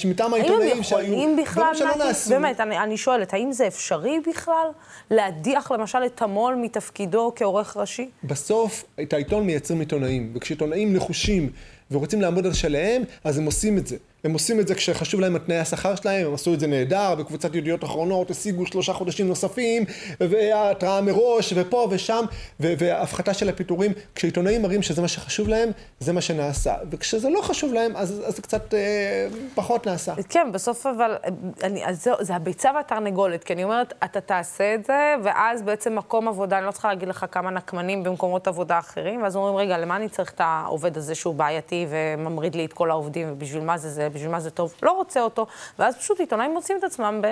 מטעם 0.05 0.33
העיתונאים 0.33 0.83
שהיו, 0.83 1.35
דברים 1.41 1.75
שלא 1.75 1.95
נעשו. 1.95 2.29
באמת, 2.29 2.59
אני, 2.59 2.77
אני 2.77 2.97
שואלת, 2.97 3.33
האם 3.33 3.51
זה 3.51 3.67
אפשרי 3.67 4.19
בכלל 4.27 4.67
להדיח 5.11 5.71
למשל 5.71 6.05
את 6.05 6.21
המו"ל 6.21 6.55
מתפקידו 6.55 7.31
כעורך 7.35 7.77
ראשי? 7.77 8.09
בסוף, 8.23 8.85
את 9.01 9.13
העיתון 9.13 9.45
מייצרים 9.45 9.79
עיתונאים, 9.79 10.31
וכשעיתונאים 10.35 10.93
נחושים 10.93 11.49
ורוצים 11.91 12.21
לעמוד 12.21 12.45
על 12.45 12.53
שלהם, 12.53 13.03
אז 13.23 13.37
הם 13.37 13.45
עושים 13.45 13.77
את 13.77 13.87
זה. 13.87 13.97
הם 14.25 14.33
עושים 14.33 14.59
את 14.59 14.67
זה 14.67 14.75
כשחשוב 14.75 15.21
להם 15.21 15.35
על 15.35 15.41
תנאי 15.41 15.57
השכר 15.57 15.95
שלהם, 15.95 16.27
הם 16.27 16.33
עשו 16.33 16.53
את 16.53 16.59
זה 16.59 16.67
נהדר, 16.67 17.15
בקבוצת 17.15 17.55
ידיעות 17.55 17.83
אחרונות 17.83 18.31
השיגו 18.31 18.65
שלושה 18.65 18.93
חודשים 18.93 19.27
נוספים, 19.27 19.85
והתראה 20.19 21.01
מראש, 21.01 21.53
ופה 21.55 21.87
ושם, 21.91 22.25
והפחתה 22.59 23.33
של 23.33 23.49
הפיטורים. 23.49 23.91
כשעיתונאים 24.15 24.61
מראים 24.61 24.81
שזה 24.81 25.01
מה 25.01 25.07
שחשוב 25.07 25.47
להם, 25.47 25.69
זה 25.99 26.13
מה 26.13 26.21
שנעשה. 26.21 26.75
וכשזה 26.91 27.29
לא 27.29 27.41
חשוב 27.41 27.73
להם, 27.73 27.95
אז, 27.95 28.23
זה 28.27 28.41
קצת 28.41 28.73
אה, 28.73 29.27
פחות 29.55 29.87
נעשה. 29.87 30.13
כן, 30.29 30.47
בסוף 30.53 30.85
אבל, 30.85 31.15
אני, 31.63 31.85
אז 31.85 32.03
זה, 32.03 32.11
זה 32.21 32.35
הביצה 32.35 32.71
והתרנגולת, 32.75 33.43
כי 33.43 33.53
אני 33.53 33.63
אומרת, 33.63 33.93
אתה 34.03 34.21
תעשה 34.21 34.75
את 34.75 34.85
זה, 34.85 35.15
ואז 35.23 35.61
בעצם 35.61 35.95
מקום 35.95 36.27
עבודה, 36.27 36.57
אני 36.57 36.65
לא 36.65 36.71
צריכה 36.71 36.87
להגיד 36.87 37.07
לך 37.07 37.25
כמה 37.31 37.51
נקמנים 37.51 38.03
במקומות 38.03 38.47
עבודה 38.47 38.79
אחרים, 38.79 39.23
ואז 39.23 39.35
אומרים, 39.35 39.55
רגע, 39.55 39.77
למה 39.77 39.95
אני 39.95 40.09
צריך 40.09 40.31
את 40.31 40.41
העובד 40.43 40.97
הזה 40.97 41.15
שהוא 41.15 41.35
בעייתי 41.35 41.85
וממריד 41.89 42.55
לי 42.55 42.65
את 42.65 42.73
כל 42.73 42.91
העובדים, 42.91 43.27
ובשביל 43.31 43.63
מה 43.63 43.77
זה 43.77 43.89
זה? 43.89 44.07
בשביל 44.15 44.31
מה 44.31 44.39
זה 44.39 44.49
טוב, 44.49 44.73
לא 44.83 44.91
רוצה 44.91 45.21
אותו, 45.21 45.47
ואז 45.79 45.97
פשוט 45.97 46.19
עיתונאים 46.19 46.53
מוצאים 46.53 46.77
את 46.77 46.83
עצמם 46.83 47.21
ב... 47.23 47.27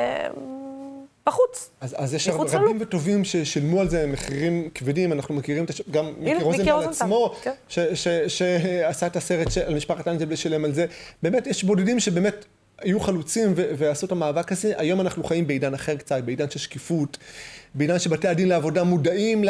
בחוץ. 1.26 1.70
אז, 1.82 1.96
אז 1.98 2.14
יש 2.14 2.28
רבים 2.28 2.62
ללוב. 2.62 2.78
וטובים 2.80 3.26
ששילמו 3.26 3.82
על 3.82 3.90
זה 3.90 4.08
מחירים 4.08 4.70
כבדים, 4.76 5.12
אנחנו 5.12 5.36
מכירים 5.36 5.64
את 5.64 5.70
הש... 5.70 5.82
גם 5.92 6.14
מיקי 6.18 6.44
רוזנטל 6.44 6.90
עצמו, 6.90 7.36
כן. 7.42 7.52
שעשה 8.28 9.08
את 9.08 9.16
הסרט 9.16 9.48
על 9.66 9.76
משפחת 9.76 10.08
אנג'ל 10.08 10.26
ושילם 10.30 10.66
על 10.66 10.74
זה. 10.74 10.86
באמת, 11.24 11.48
יש 11.48 11.64
בודדים 11.64 12.00
שבאמת 12.00 12.46
היו 12.84 13.00
חלוצים 13.00 13.54
ועשו 13.56 14.06
את 14.06 14.12
המאבק 14.12 14.52
הזה. 14.52 14.74
היום 14.78 15.02
אנחנו 15.02 15.24
חיים 15.24 15.48
בעידן 15.48 15.74
אחר 15.74 15.96
קצת, 15.96 16.24
בעידן 16.24 16.50
של 16.50 16.60
שקיפות. 16.60 17.18
בעידן 17.76 18.00
שבתי 18.00 18.28
הדין 18.28 18.50
לעבודה 18.50 18.84
מודעים 18.84 19.44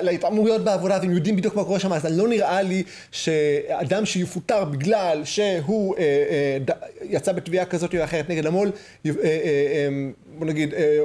להתעמרויות 0.00 0.64
בעבודה 0.64 0.98
והם 1.02 1.12
יודעים 1.12 1.36
בדיוק 1.36 1.54
מה 1.54 1.64
קורה 1.64 1.80
שם, 1.80 1.92
אז 1.92 2.06
לא 2.10 2.28
נראה 2.28 2.62
לי 2.62 2.82
שאדם 3.12 4.06
שיפוטר 4.06 4.64
בגלל 4.64 5.24
שהוא 5.24 5.96
אה, 5.96 6.02
אה, 6.02 6.58
ד, 6.64 6.70
יצא 7.02 7.32
בתביעה 7.32 7.64
כזאת 7.64 7.94
או 7.94 8.04
אחרת 8.04 8.30
נגד 8.30 8.46
המו"ל, 8.46 8.68
אה, 9.06 9.10
אה, 9.10 9.24
אה, 9.24 9.88
בוא 10.38 10.46
נגיד, 10.46 10.74
אה, 10.74 10.98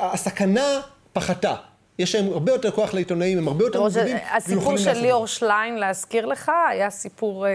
הסכנה 0.00 0.80
פחתה. 1.12 1.54
יש 1.98 2.14
להם 2.14 2.32
הרבה 2.32 2.52
יותר 2.52 2.70
כוח 2.70 2.94
לעיתונאים, 2.94 3.38
הם 3.38 3.48
הרבה 3.48 3.64
יותר 3.64 3.82
מובילים. 3.82 4.16
הסיפור 4.36 4.76
של 4.76 4.92
ליאור 4.92 5.26
שליין, 5.26 5.74
להזכיר 5.74 6.26
לך, 6.26 6.52
היה 6.70 6.90
סיפור, 6.90 7.46
אה, 7.46 7.50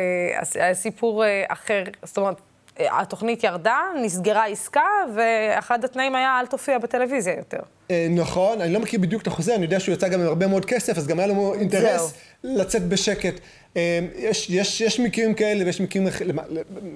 היה 0.56 0.74
סיפור 0.74 1.26
אה, 1.26 1.44
אחר, 1.48 1.84
זאת 2.04 2.18
אומרת, 2.18 2.42
התוכנית 2.80 3.44
ירדה, 3.44 3.80
נסגרה 4.04 4.46
עסקה, 4.46 4.82
ואחד 5.16 5.84
התנאים 5.84 6.16
היה 6.16 6.40
אל 6.40 6.46
תופיע 6.46 6.78
בטלוויזיה 6.78 7.38
יותר. 7.38 7.60
אה, 7.92 8.08
נכון, 8.10 8.62
אני 8.62 8.74
לא 8.74 8.80
מכיר 8.80 9.00
בדיוק 9.00 9.22
את 9.22 9.28
החוזה, 9.28 9.56
אני 9.56 9.64
יודע 9.64 9.80
שהוא 9.80 9.94
יצא 9.94 10.08
גם 10.08 10.22
עם 10.22 10.28
הרבה 10.28 10.48
מאוד 10.48 10.66
כסף, 10.66 10.98
אז 10.98 11.08
גם 11.08 11.20
היה 11.20 11.28
לו 11.28 11.54
אינטרס 11.54 12.14
לצאת 12.44 12.88
בשקט. 12.88 13.40
אה, 13.78 14.00
יש, 14.16 14.50
יש, 14.50 14.82
יש 14.82 15.00
מקרים 15.00 15.34
כאלה 15.34 15.66
ויש 15.66 15.82
מקרים, 15.82 16.08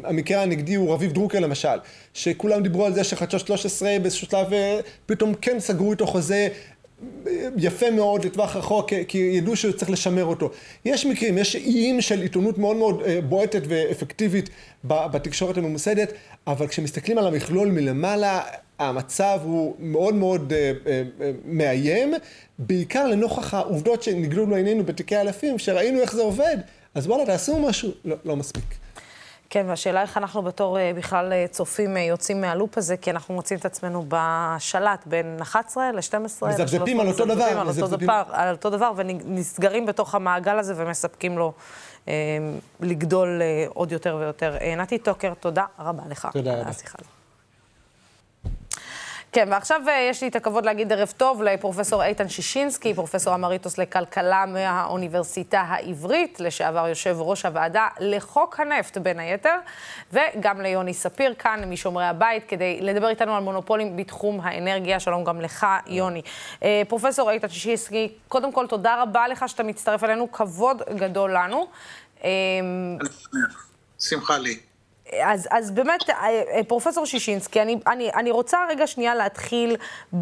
המקרה 0.03 0.41
הנגדי 0.41 0.75
הוא 0.75 0.93
רביב 0.93 1.11
דרוקר 1.11 1.39
למשל, 1.39 1.77
שכולם 2.13 2.63
דיברו 2.63 2.85
על 2.85 2.93
זה 2.93 3.03
שחדשות 3.03 3.47
13 3.47 3.99
באיזשהו 4.01 4.27
שלב 4.27 4.53
אה, 4.53 4.79
פתאום 5.05 5.33
כן 5.41 5.59
סגרו 5.59 5.91
איתו 5.91 6.07
חוזה 6.07 6.47
יפה 7.57 7.91
מאוד 7.91 8.25
לטווח 8.25 8.55
רחוק, 8.55 8.93
כי 9.07 9.17
ידעו 9.17 9.55
שצריך 9.55 9.91
לשמר 9.91 10.25
אותו. 10.25 10.49
יש 10.85 11.05
מקרים, 11.05 11.37
יש 11.37 11.55
איים 11.55 12.01
של 12.01 12.21
עיתונות 12.21 12.57
מאוד 12.57 12.75
מאוד 12.75 13.01
בועטת 13.29 13.61
ואפקטיבית 13.67 14.49
בתקשורת 14.83 15.57
הממוסדת, 15.57 16.13
אבל 16.47 16.67
כשמסתכלים 16.67 17.17
על 17.17 17.27
המכלול 17.27 17.67
מלמעלה, 17.67 18.41
המצב 18.79 19.39
הוא 19.43 19.75
מאוד 19.79 20.15
מאוד 20.15 20.53
uh, 20.53 20.85
uh, 20.85 21.21
מאיים, 21.45 22.13
בעיקר 22.59 23.07
לנוכח 23.07 23.53
העובדות 23.53 24.03
שנגלו 24.03 24.49
לעינינו 24.49 24.83
בתיקי 24.83 25.17
אלפים, 25.17 25.59
שראינו 25.59 26.01
איך 26.01 26.13
זה 26.13 26.21
עובד, 26.21 26.57
אז 26.95 27.07
וואלה, 27.07 27.25
תעשו 27.25 27.59
משהו, 27.59 27.91
לא, 28.05 28.15
לא 28.25 28.35
מספיק. 28.35 28.80
כן, 29.53 29.65
והשאלה 29.69 30.01
איך 30.01 30.17
אנחנו 30.17 30.41
בתור 30.41 30.79
אה, 30.79 30.91
בכלל 30.95 31.33
אה, 31.33 31.45
צופים 31.51 31.97
אה, 31.97 32.01
יוצאים 32.01 32.41
מהלופ 32.41 32.77
הזה, 32.77 32.97
כי 32.97 33.11
אנחנו 33.11 33.33
מוצאים 33.33 33.59
את 33.59 33.65
עצמנו 33.65 34.05
בשלט 34.07 35.03
בין 35.05 35.37
11 35.41 35.91
ל-12. 35.91 36.47
מזפזפים 36.47 36.99
על 36.99 37.07
אותו 37.07 37.25
דבר. 37.25 37.43
על 37.43 37.67
אותו 37.67 37.87
דבר, 37.87 38.23
על 38.31 38.55
אותו 38.55 38.69
דבר, 38.69 38.91
ונסגרים 38.95 39.85
בתוך 39.85 40.15
המעגל 40.15 40.59
הזה 40.59 40.73
ומספקים 40.77 41.37
לו 41.37 41.53
אה, 42.07 42.13
לגדול 42.79 43.41
אה, 43.41 43.65
עוד 43.73 43.91
יותר 43.91 44.17
ויותר. 44.19 44.55
נתי 44.77 44.97
טוקר, 44.97 45.33
תודה 45.39 45.65
רבה 45.79 46.03
לך. 46.09 46.27
תודה 46.33 46.61
רבה. 46.61 46.71
כן, 49.33 49.47
ועכשיו 49.51 49.81
אה, 49.87 50.07
יש 50.09 50.21
לי 50.21 50.27
את 50.27 50.35
הכבוד 50.35 50.65
להגיד 50.65 50.91
ערב 50.91 51.13
טוב 51.17 51.41
לפרופסור 51.41 52.03
איתן 52.03 52.29
שישינסקי, 52.29 52.93
פרופסור 52.93 53.35
אמריטוס 53.35 53.77
לכלכלה 53.77 54.45
מהאוניברסיטה 54.45 55.61
העברית, 55.61 56.39
לשעבר 56.39 56.87
יושב 56.87 57.15
ראש 57.19 57.45
הוועדה 57.45 57.87
לחוק 57.99 58.59
הנפט 58.59 58.97
בין 58.97 59.19
היתר, 59.19 59.55
וגם 60.13 60.61
ליוני 60.61 60.93
ספיר 60.93 61.33
כאן 61.33 61.69
משומרי 61.69 62.05
הבית, 62.05 62.43
כדי 62.47 62.81
לדבר 62.81 63.09
איתנו 63.09 63.35
על 63.35 63.43
מונופולים 63.43 63.97
בתחום 63.97 64.41
האנרגיה. 64.41 64.99
שלום 64.99 65.23
גם 65.23 65.41
לך, 65.41 65.65
יוני. 65.87 66.21
אה, 66.63 66.81
פרופסור 66.87 67.31
איתן 67.31 67.49
שישינסקי, 67.49 68.11
קודם 68.27 68.51
כל 68.51 68.67
תודה 68.67 69.01
רבה 69.01 69.27
לך 69.27 69.49
שאתה 69.49 69.63
מצטרף 69.63 70.03
אלינו, 70.03 70.31
כבוד 70.31 70.81
גדול 70.95 71.35
לנו. 71.35 71.67
אה, 72.23 72.29
שמחה 73.99 74.37
לי. 74.37 74.70
אז, 75.19 75.47
אז 75.51 75.71
באמת, 75.71 76.09
אה, 76.09 76.41
אה, 76.53 76.63
פרופסור 76.67 77.05
שישינסקי, 77.05 77.61
אני, 77.61 77.77
אני, 77.87 78.09
אני 78.13 78.31
רוצה 78.31 78.57
רגע 78.69 78.87
שנייה 78.87 79.15
להתחיל 79.15 79.77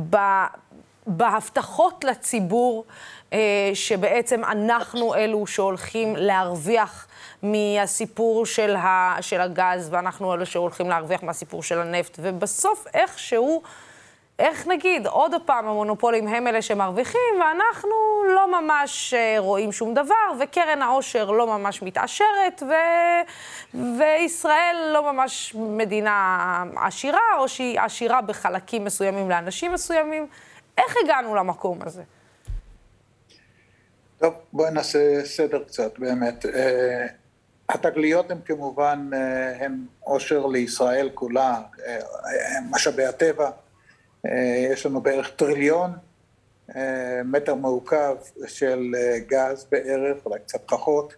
ב, 0.09 0.17
בהבטחות 1.07 2.03
לציבור, 2.03 2.85
אה, 3.33 3.71
שבעצם 3.73 4.43
אנחנו 4.43 5.15
אלו 5.15 5.47
שהולכים 5.47 6.15
להרוויח 6.15 7.07
מהסיפור 7.43 8.45
של, 8.45 8.75
ה, 8.75 9.17
של 9.21 9.41
הגז, 9.41 9.89
ואנחנו 9.91 10.33
אלו 10.33 10.45
שהולכים 10.45 10.89
להרוויח 10.89 11.23
מהסיפור 11.23 11.63
של 11.63 11.79
הנפט, 11.79 12.19
ובסוף 12.21 12.85
איכשהו... 12.93 13.61
איך 14.39 14.67
נגיד, 14.67 15.07
עוד 15.07 15.31
פעם 15.45 15.67
המונופולים 15.67 16.27
הם 16.27 16.47
אלה 16.47 16.61
שמרוויחים, 16.61 17.35
ואנחנו 17.39 17.89
לא 18.35 18.61
ממש 18.61 19.13
אה, 19.13 19.35
רואים 19.37 19.71
שום 19.71 19.93
דבר, 19.93 20.15
וקרן 20.39 20.81
העושר 20.81 21.31
לא 21.31 21.47
ממש 21.47 21.81
מתעשרת, 21.81 22.63
ו... 22.63 22.73
וישראל 23.73 24.91
לא 24.93 25.13
ממש 25.13 25.55
מדינה 25.55 26.63
עשירה, 26.75 27.19
או 27.37 27.47
שהיא 27.47 27.79
עשירה 27.79 28.21
בחלקים 28.21 28.85
מסוימים 28.85 29.29
לאנשים 29.29 29.73
מסוימים. 29.73 30.27
איך 30.77 30.95
הגענו 31.03 31.35
למקום 31.35 31.79
הזה? 31.81 32.03
טוב, 34.17 34.33
בואי 34.53 34.71
נעשה 34.71 35.25
סדר 35.25 35.63
קצת, 35.63 35.99
באמת. 35.99 36.45
אה, 36.45 37.05
התגליות 37.69 38.31
הן 38.31 38.37
כמובן, 38.45 39.09
אה, 39.13 39.65
הן 39.65 39.85
עושר 39.99 40.45
לישראל 40.45 41.09
כולה, 41.13 41.61
משאבי 42.69 43.05
הטבע. 43.05 43.49
אה, 44.25 44.67
יש 44.71 44.85
לנו 44.85 45.01
בערך 45.01 45.29
טריליון 45.29 45.91
אה, 46.75 47.21
מטר 47.25 47.55
מעוקב 47.55 48.15
של 48.47 48.91
אה, 48.97 49.19
גז 49.27 49.67
בערך, 49.71 50.25
אולי 50.25 50.39
קצת 50.39 50.61
פחות, 50.65 51.13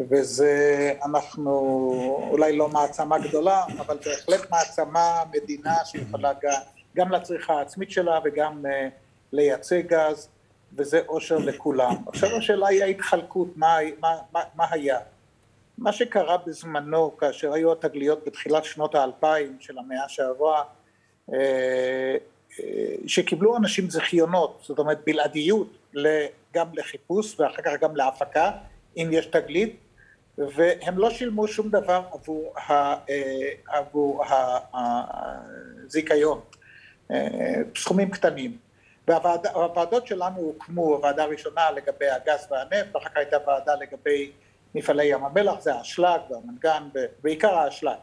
וזה, 0.00 0.92
אנחנו 1.04 1.50
אולי 2.30 2.56
לא 2.56 2.68
מעצמה 2.68 3.18
גדולה, 3.18 3.64
אבל 3.78 3.98
בהחלט 4.06 4.50
מעצמה, 4.50 5.22
מדינה 5.34 5.74
שיכולה 5.84 6.32
גם, 6.42 6.60
גם 6.96 7.10
לצריכה 7.10 7.52
העצמית 7.52 7.90
שלה 7.90 8.18
וגם 8.24 8.64
לייצא 9.32 9.80
גז, 9.80 10.28
וזה 10.76 11.00
עושר 11.06 11.38
לכולם. 11.38 11.94
עכשיו 12.06 12.36
השאלה 12.36 12.68
היא 12.68 12.82
ההתחלקות, 12.82 13.48
מה, 13.56 13.76
מה, 14.00 14.16
מה, 14.32 14.40
מה 14.54 14.66
היה? 14.70 14.98
מה 15.78 15.92
שקרה 15.92 16.36
בזמנו, 16.46 17.16
כאשר 17.16 17.52
היו 17.52 17.72
התגליות 17.72 18.26
בתחילת 18.26 18.64
שנות 18.64 18.94
האלפיים 18.94 19.56
של 19.60 19.78
המאה 19.78 20.08
שעברה, 20.08 20.62
שקיבלו 23.06 23.56
אנשים 23.56 23.90
זכיונות, 23.90 24.60
זאת 24.62 24.78
אומרת 24.78 25.00
בלעדיות 25.06 25.78
גם 26.54 26.66
לחיפוש 26.74 27.40
ואחר 27.40 27.62
כך 27.62 27.72
גם 27.80 27.96
להפקה, 27.96 28.50
אם 28.96 29.08
יש 29.12 29.26
תגלית, 29.26 29.76
והם 30.38 30.98
לא 30.98 31.10
שילמו 31.10 31.48
שום 31.48 31.68
דבר 31.68 32.02
עבור, 32.12 32.52
ה, 32.58 32.72
אה, 32.72 33.50
עבור 33.66 34.24
הזיכיון, 35.84 36.40
אה, 37.10 37.54
סכומים 37.76 38.10
קטנים. 38.10 38.56
והוועדות 39.08 40.06
שלנו 40.06 40.38
הוקמו, 40.38 40.94
הוועדה 40.94 41.22
הראשונה 41.22 41.70
לגבי 41.70 42.08
הגז 42.08 42.46
והנפט, 42.50 42.94
ואחר 42.94 43.08
כך 43.08 43.16
הייתה 43.16 43.36
ועדה 43.46 43.74
לגבי 43.74 44.32
מפעלי 44.74 45.04
ים 45.04 45.24
המלח, 45.24 45.60
זה 45.60 45.74
האשלג 45.74 46.20
והמנגן, 46.30 46.82
בעיקר 47.22 47.54
האשלג. 47.54 47.96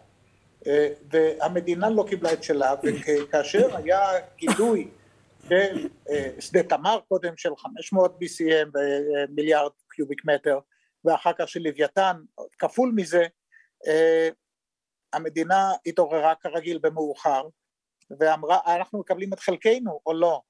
אה, 0.67 0.89
והמדינה 1.11 1.89
לא 1.89 2.05
קיבלה 2.09 2.33
את 2.33 2.43
שלה, 2.43 2.75
וכאשר 2.83 3.77
היה 3.77 4.01
גילוי 4.37 4.91
של 5.49 5.89
אה, 6.09 6.29
שדה 6.39 6.63
תמר 6.63 6.99
קודם 7.07 7.37
של 7.37 7.55
500 7.55 8.19
BCM 8.21 8.69
ומיליארד 8.73 9.71
קיוביק 9.89 10.25
מטר, 10.25 10.59
ואחר 11.05 11.31
כך 11.37 11.47
של 11.47 11.59
לוויתן 11.59 12.21
כפול 12.59 12.91
מזה, 12.95 13.25
אה, 13.87 14.29
המדינה 15.13 15.71
התעוררה 15.85 16.35
כרגיל 16.35 16.79
במאוחר, 16.81 17.47
ואמרה 18.19 18.59
אנחנו 18.67 18.99
מקבלים 18.99 19.33
את 19.33 19.39
חלקנו 19.39 19.99
או 20.05 20.13
לא, 20.13 20.41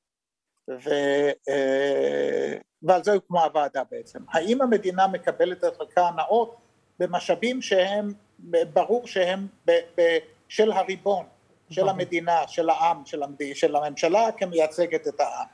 ו, 0.69 0.89
ועל 2.81 3.03
זה 3.03 3.13
הוקמה 3.13 3.43
הוועדה 3.43 3.83
בעצם. 3.91 4.19
האם 4.29 4.61
המדינה 4.61 5.07
מקבלת 5.07 5.63
את 5.63 5.77
חלקה 5.77 6.07
הנאות 6.07 6.57
במשאבים 6.99 7.61
שהם 7.61 8.13
ברור 8.73 9.07
שהם 9.07 9.47
ב, 9.67 9.71
ב, 9.97 10.17
של 10.47 10.71
הריבון, 10.71 11.25
של 11.69 11.89
המדינה, 11.89 12.47
של 12.47 12.69
העם, 12.69 13.05
של, 13.05 13.23
המד... 13.23 13.41
של 13.53 13.75
הממשלה 13.75 14.31
כמייצגת 14.37 15.07
את 15.07 15.19
העם. 15.19 15.47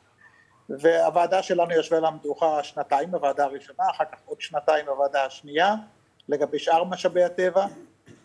והוועדה 0.69 1.43
שלנו 1.43 1.71
ישבה 1.73 1.97
על 1.97 2.05
המדוכה 2.05 2.63
שנתיים, 2.63 3.15
הוועדה 3.15 3.43
הראשונה, 3.43 3.83
אחר 3.91 4.03
כך 4.11 4.17
עוד 4.25 4.41
שנתיים 4.41 4.87
הוועדה 4.87 5.25
השנייה, 5.25 5.75
לגבי 6.29 6.59
שאר 6.59 6.83
משאבי 6.83 7.23
הטבע, 7.23 7.65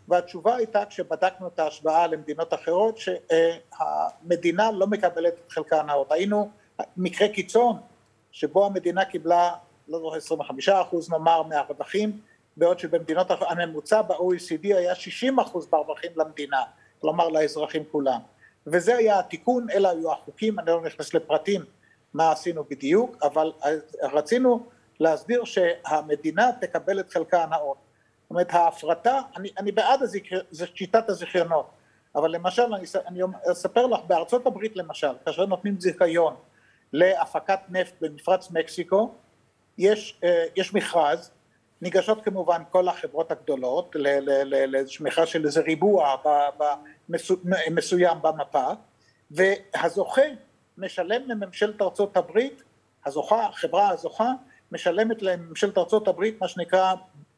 והתשובה 0.09 0.57
הייתה 0.57 0.85
כשבדקנו 0.85 1.49
את 1.49 1.59
ההשוואה 1.59 2.07
למדינות 2.07 2.55
אחרות 2.55 2.99
שהמדינה 2.99 4.71
לא 4.73 4.87
מקבלת 4.87 5.33
את 5.47 5.53
חלקה 5.53 5.81
הנאות. 5.81 6.13
היינו 6.13 6.51
מקרה 6.97 7.29
קיצון 7.29 7.77
שבו 8.33 8.67
המדינה 8.67 9.05
קיבלה, 9.05 9.53
לא 9.89 9.99
זוכר, 9.99 10.17
25 10.17 10.69
אחוז 10.69 11.11
נאמר 11.11 11.43
מהרווחים 11.43 12.21
בעוד 12.57 12.79
שבמדינות 12.79 13.27
הממוצע 13.31 14.03
ב-OECD 14.03 14.63
היה 14.63 14.95
60 14.95 15.39
אחוז 15.39 15.67
ברווחים 15.67 16.11
למדינה, 16.17 16.63
כלומר 17.01 17.29
לאזרחים 17.29 17.83
כולם. 17.93 18.21
וזה 18.67 18.97
היה 18.97 19.19
התיקון, 19.19 19.67
אלה 19.71 19.91
היו 19.91 20.13
החוקים, 20.13 20.59
אני 20.59 20.67
לא 20.67 20.83
נכנס 20.83 21.15
לפרטים 21.15 21.65
מה 22.15 22.33
עשינו 22.33 22.65
בדיוק, 22.71 23.17
אבל 23.23 23.53
רצינו 24.03 24.67
להסביר 25.01 25.45
שהמדינה 25.45 26.51
תקבל 26.61 27.01
את 27.01 27.11
חלקה 27.11 27.43
הנאות. 27.43 27.77
זאת 28.23 28.31
אומרת 28.31 28.55
ההפרטה, 28.55 29.21
אני, 29.37 29.51
אני 29.59 29.73
בעד 29.73 30.03
הזיכר, 30.03 30.41
זה 30.51 30.67
שיטת 30.75 31.09
הזיכיונות, 31.09 31.71
אבל 32.15 32.31
למשל 32.31 32.63
אני, 32.63 32.85
אני 33.07 33.21
אספר 33.53 33.87
לך 33.87 34.01
בארצות 34.07 34.47
הברית 34.47 34.77
למשל, 34.77 35.13
כאשר 35.25 35.47
נותנים 35.47 35.81
זיכיון 35.81 36.35
להפקת 36.93 37.59
נפט 37.69 37.95
במפרץ 38.01 38.51
מקסיקו, 38.51 39.15
יש, 39.79 40.21
אה, 40.25 40.45
יש 40.57 40.75
מכרז 40.75 41.31
ניגשות 41.85 42.25
כמובן 42.25 42.63
כל 42.71 42.89
החברות 42.89 43.31
הגדולות 43.33 43.97
מכרז 45.01 45.29
של 45.29 45.47
איזה 45.47 45.61
ריבוע 45.61 46.17
מסוים 47.71 48.19
במפה 48.23 48.69
והזוכה 49.31 50.23
משלם 50.79 51.23
לממשלת 51.27 51.83
ארצות 51.83 52.17
הברית, 52.17 52.63
הזוכה, 53.07 53.47
החברה 53.47 53.89
הזוכה 53.89 54.31
משלמת 54.73 55.23
לממשלת 55.23 55.79
ארצות 55.79 56.09
הברית 56.09 56.41
מה 56.41 56.49
שנקרא 56.49 56.95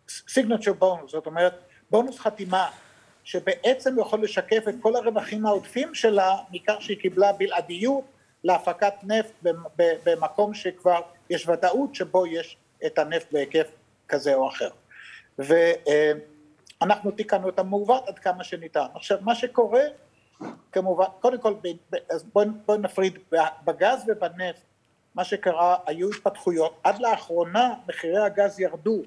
signature 0.08 0.82
bonus, 0.82 1.08
זאת 1.08 1.26
אומרת 1.26 1.54
בונוס 1.90 2.18
חתימה 2.18 2.70
שבעצם 3.24 3.98
יכול 4.00 4.22
לשקף 4.22 4.68
את 4.68 4.74
כל 4.80 4.96
הרווחים 4.96 5.46
העודפים 5.46 5.94
שלה 5.94 6.36
מכך 6.50 6.74
שהיא 6.80 6.98
קיבלה 6.98 7.32
בלעדיות 7.32 8.04
להפקת 8.44 8.94
נפט 9.02 9.32
במקום 10.04 10.54
שכבר 10.54 11.00
יש 11.30 11.48
ודאות 11.48 11.94
שבו 11.94 12.26
יש 12.26 12.56
את 12.86 12.98
הנפט 12.98 13.32
בהיקף 13.32 13.66
כזה 14.08 14.34
או 14.34 14.48
אחר. 14.48 14.68
ואנחנו 15.38 17.10
תיקנו 17.10 17.48
את 17.48 17.58
המעוות 17.58 18.08
עד 18.08 18.18
כמה 18.18 18.44
שניתן. 18.44 18.86
עכשיו 18.94 19.18
מה 19.20 19.34
שקורה 19.34 19.82
כמובן, 20.72 21.04
קודם 21.20 21.40
כל 21.40 21.54
אז 22.10 22.24
בואי 22.32 22.46
בוא 22.66 22.76
נפריד, 22.76 23.18
בגז 23.64 24.04
ובנפט. 24.06 24.60
מה 25.14 25.24
שקרה 25.24 25.76
היו 25.86 26.10
התפתחויות, 26.10 26.80
עד 26.84 26.98
לאחרונה 26.98 27.74
מחירי 27.88 28.24
הגז 28.24 28.60
ירדו, 28.60 29.02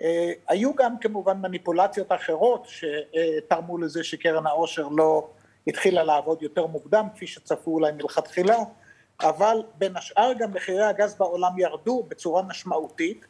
אה, 0.00 0.32
היו 0.48 0.74
גם 0.74 0.98
כמובן 0.98 1.38
מניפולציות 1.40 2.12
אחרות 2.12 2.66
שתרמו 2.68 3.78
לזה 3.78 4.04
שקרן 4.04 4.46
העושר 4.46 4.88
לא 4.88 5.28
התחילה 5.66 6.04
לעבוד 6.04 6.42
יותר 6.42 6.66
מוקדם 6.66 7.06
כפי 7.14 7.26
שצפו 7.26 7.70
אולי 7.70 7.92
מלכתחילה, 7.92 8.56
אבל 9.20 9.62
בין 9.78 9.96
השאר 9.96 10.32
גם 10.38 10.52
מחירי 10.52 10.84
הגז 10.84 11.14
בעולם 11.14 11.58
ירדו 11.58 12.02
בצורה 12.08 12.42
משמעותית. 12.42 13.24
אה, 13.24 13.28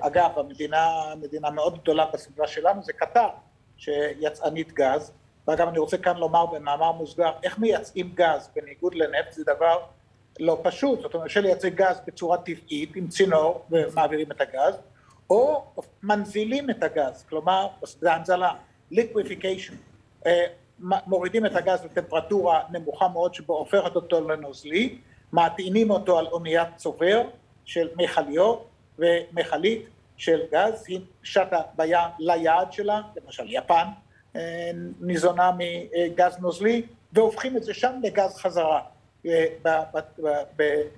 אגב, 0.00 0.30
המדינה, 0.36 1.14
מדינה 1.20 1.50
מאוד 1.50 1.82
גדולה 1.82 2.06
בסביבה 2.12 2.46
שלנו 2.46 2.82
זה 2.82 2.92
קטר, 2.92 3.28
שיצאנית 3.76 4.72
גז, 4.72 5.12
ואגב 5.48 5.68
אני 5.68 5.78
רוצה 5.78 5.98
כאן 5.98 6.16
לומר 6.16 6.46
במאמר 6.46 6.92
מוסגר, 6.92 7.30
איך 7.42 7.58
מייצאים 7.58 8.12
גז 8.14 8.50
בניגוד 8.56 8.94
לנפט 8.94 9.32
זה 9.32 9.44
דבר 9.44 9.78
לא 10.40 10.60
פשוט, 10.62 11.00
זאת 11.00 11.14
אומרת 11.14 11.26
אפשר 11.26 11.40
לייצא 11.40 11.68
גז 11.68 12.00
בצורה 12.06 12.38
טבעית 12.38 12.96
עם 12.96 13.08
צינור 13.08 13.64
ומעבירים 13.70 14.32
את 14.32 14.40
הגז, 14.40 14.74
או 15.30 15.64
מנזילים 16.02 16.70
את 16.70 16.82
הגז, 16.82 17.24
כלומר 17.28 17.66
זה 17.84 18.12
הנזלה, 18.12 18.52
liquification, 18.92 19.74
אה, 20.26 20.44
מורידים 20.80 21.46
את 21.46 21.56
הגז 21.56 21.84
לטמפרטורה 21.84 22.62
נמוכה 22.70 23.08
מאוד 23.08 23.34
שבו 23.34 23.58
הופכת 23.58 23.96
אותו 23.96 24.28
לנוזלי, 24.28 24.98
מטעינים 25.32 25.90
אותו 25.90 26.18
על 26.18 26.26
אוניית 26.26 26.68
צובר 26.76 27.22
של 27.64 27.88
מכליות 27.96 28.69
ומכלית 29.00 29.88
של 30.16 30.40
גז, 30.52 30.84
היא 30.88 31.00
שטה 31.22 31.60
בים 31.76 31.98
ליעד 32.18 32.72
שלה, 32.72 33.00
למשל 33.16 33.44
יפן 33.46 33.84
אה, 34.36 34.70
ניזונה 35.00 35.50
מגז 35.58 36.38
נוזלי, 36.40 36.82
והופכים 37.12 37.56
את 37.56 37.62
זה 37.62 37.74
שם 37.74 38.00
לגז 38.02 38.36
חזרה 38.36 38.80
אה, 39.26 39.44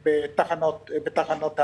בתחנות, 0.02 0.90
בתחנות 1.04 1.60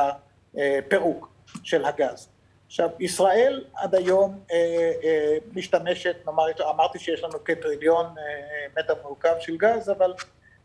הפירוק 0.55 1.29
של 1.63 1.85
הגז. 1.85 2.29
עכשיו, 2.67 2.89
ישראל 3.01 3.65
עד 3.75 3.95
היום 3.95 4.41
אה, 4.53 5.37
משתמשת, 5.55 6.17
נאמר, 6.27 6.45
אמרתי 6.71 6.99
שיש 6.99 7.23
לנו 7.23 7.45
כטריליון 7.45 8.07
מטר 8.79 8.95
מעוקב 9.03 9.39
של 9.41 9.57
גז, 9.57 9.91
אבל 9.91 10.13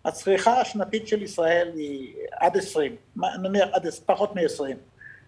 הצריכה 0.06 0.62
השנתית 0.62 1.08
של 1.08 1.22
ישראל 1.22 1.72
היא 1.76 2.16
עד 2.32 2.58
עשרים, 2.58 2.96
נניח 3.42 3.70
עד 3.72 3.88
פחות 4.06 4.36
מעשרים, 4.36 4.78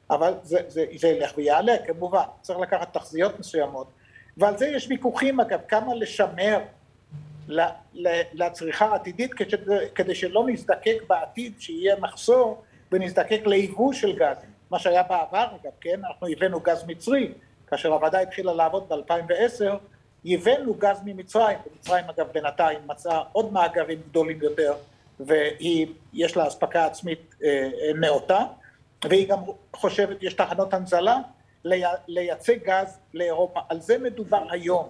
אבל 0.10 0.34
זה, 0.44 0.60
זה, 0.68 0.86
זה 0.96 1.08
ילך 1.08 1.32
ויעלה 1.38 1.74
כמובן, 1.88 2.24
צריך 2.42 2.60
לקחת 2.60 2.94
תחזיות 2.94 3.40
מסוימות, 3.40 3.88
ועל 4.38 4.58
זה 4.58 4.68
יש 4.68 4.88
ויכוחים 4.90 5.40
אגב, 5.40 5.60
כמה 5.68 5.96
לשמר 5.96 6.60
לצריכה 8.34 8.86
העתידית 8.86 9.32
כדי, 9.96 10.16
שלא 10.16 10.48
נזדקק 10.48 10.98
בעתיד 11.08 11.54
שיהיה 11.60 11.96
מחסור 12.00 12.64
ונזדקק 12.92 13.42
ליבוא 13.46 13.94
של 13.94 14.16
גז, 14.16 14.38
מה 14.72 14.80
שהיה 14.80 15.04
בעבר 15.04 15.48
אגב, 15.62 15.72
כן, 15.82 16.00
אנחנו 16.06 16.28
הבאנו 16.28 16.60
גז 16.60 16.84
מצרי, 16.88 17.32
כאשר 17.68 17.94
הוועדה 17.94 18.20
התחילה 18.20 18.54
לעבוד 18.54 18.90
ב-2010 18.90 19.74
הבאנו 20.26 20.74
גז 20.74 21.02
ממצרים, 21.06 21.58
ומצרים 21.68 22.06
אגב 22.10 22.28
בינתיים 22.32 22.80
מצאה 22.86 23.24
עוד 23.32 23.54
מאגרים 23.54 24.02
גדולים 24.10 24.42
יותר 24.42 24.74
ויש 25.20 26.38
לה 26.38 26.48
אספקה 26.48 26.86
עצמית 26.86 27.36
אה, 27.44 27.50
אה, 27.50 27.94
נאותה 27.96 28.40
והיא 29.10 29.28
גם 29.28 29.40
חושבת, 29.74 30.24
יש 30.24 30.34
תחנות 30.34 30.74
הנזלה 30.74 31.18
לייצא 32.08 32.54
גז 32.54 33.00
לאירופה, 33.14 33.60
על 33.70 33.80
זה 33.80 33.98
מדובר 33.98 34.44
היום, 34.50 34.88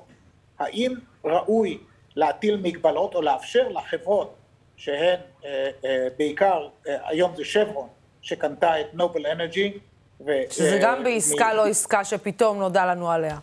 האם 0.59 0.95
ראוי 1.25 1.77
להטיל 2.15 2.57
מגבלות 2.57 3.15
או 3.15 3.21
לאפשר 3.21 3.67
לחברות 3.67 4.35
שהן 4.77 5.19
אה, 5.45 5.69
בעיקר, 6.17 6.67
היום 6.85 7.35
זה 7.35 7.45
שברון 7.45 7.87
שקנתה 8.21 8.81
את 8.81 8.93
נובל 8.93 9.27
אנרג'י 9.27 9.77
שזה 10.49 10.79
גם 10.81 11.03
בעסקה 11.03 11.53
לא 11.53 11.67
עסקה 11.67 12.03
שפתאום 12.03 12.59
נודע 12.59 12.85
לנו 12.85 13.11
עליה. 13.11 13.37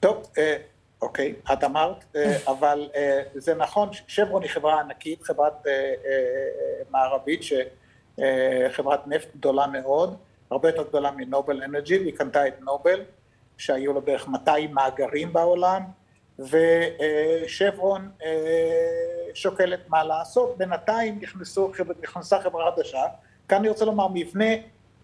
טוב, 0.00 0.30
אה, 0.38 0.56
אוקיי, 1.02 1.34
את 1.52 1.64
אמרת, 1.64 2.04
אה, 2.16 2.36
אבל 2.52 2.88
אה, 2.94 3.22
זה 3.34 3.54
נכון, 3.54 3.88
שברון 4.06 4.42
היא 4.42 4.50
חברה 4.50 4.80
ענקית, 4.80 5.22
חברת 5.22 5.66
מערבית, 6.90 7.42
חברת 8.70 9.06
נפט 9.06 9.28
גדולה 9.36 9.66
מאוד, 9.66 10.16
הרבה 10.50 10.68
יותר 10.68 10.82
גדולה 10.88 11.10
מנובל 11.10 11.62
אנרג'י, 11.62 11.98
והיא 11.98 12.14
קנתה 12.14 12.48
את 12.48 12.60
נובל, 12.60 13.00
שהיו 13.56 13.92
לו 13.92 14.00
בערך 14.02 14.28
200 14.28 14.74
מאגרים 14.74 15.32
בעולם, 15.32 15.82
ושברון 16.38 18.10
שוקלת 19.34 19.80
מה 19.88 20.04
לעשות, 20.04 20.58
בינתיים 20.58 21.18
נכנסו, 21.22 21.72
נכנסה 22.02 22.40
חברה 22.40 22.72
חדשה, 22.76 23.02
כאן 23.48 23.58
אני 23.58 23.68
רוצה 23.68 23.84
לומר 23.84 24.06
מבנה, 24.14 24.44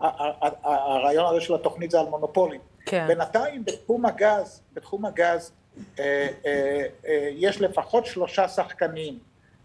הרעיון 0.01 1.27
הזה 1.35 1.41
של 1.41 1.55
התוכנית 1.55 1.91
זה 1.91 2.01
על 2.01 2.07
מונופולים, 2.07 2.61
כן. 2.87 3.07
בינתיים 3.07 3.65
בתחום 3.65 4.07
הגז, 4.07 4.63
בתחום 4.73 5.05
הגז 5.05 5.53
אה, 5.99 6.29
אה, 6.47 6.85
אה, 7.07 7.29
יש 7.33 7.61
לפחות 7.61 8.07
שלושה 8.07 8.49
שחקנים, 8.49 9.19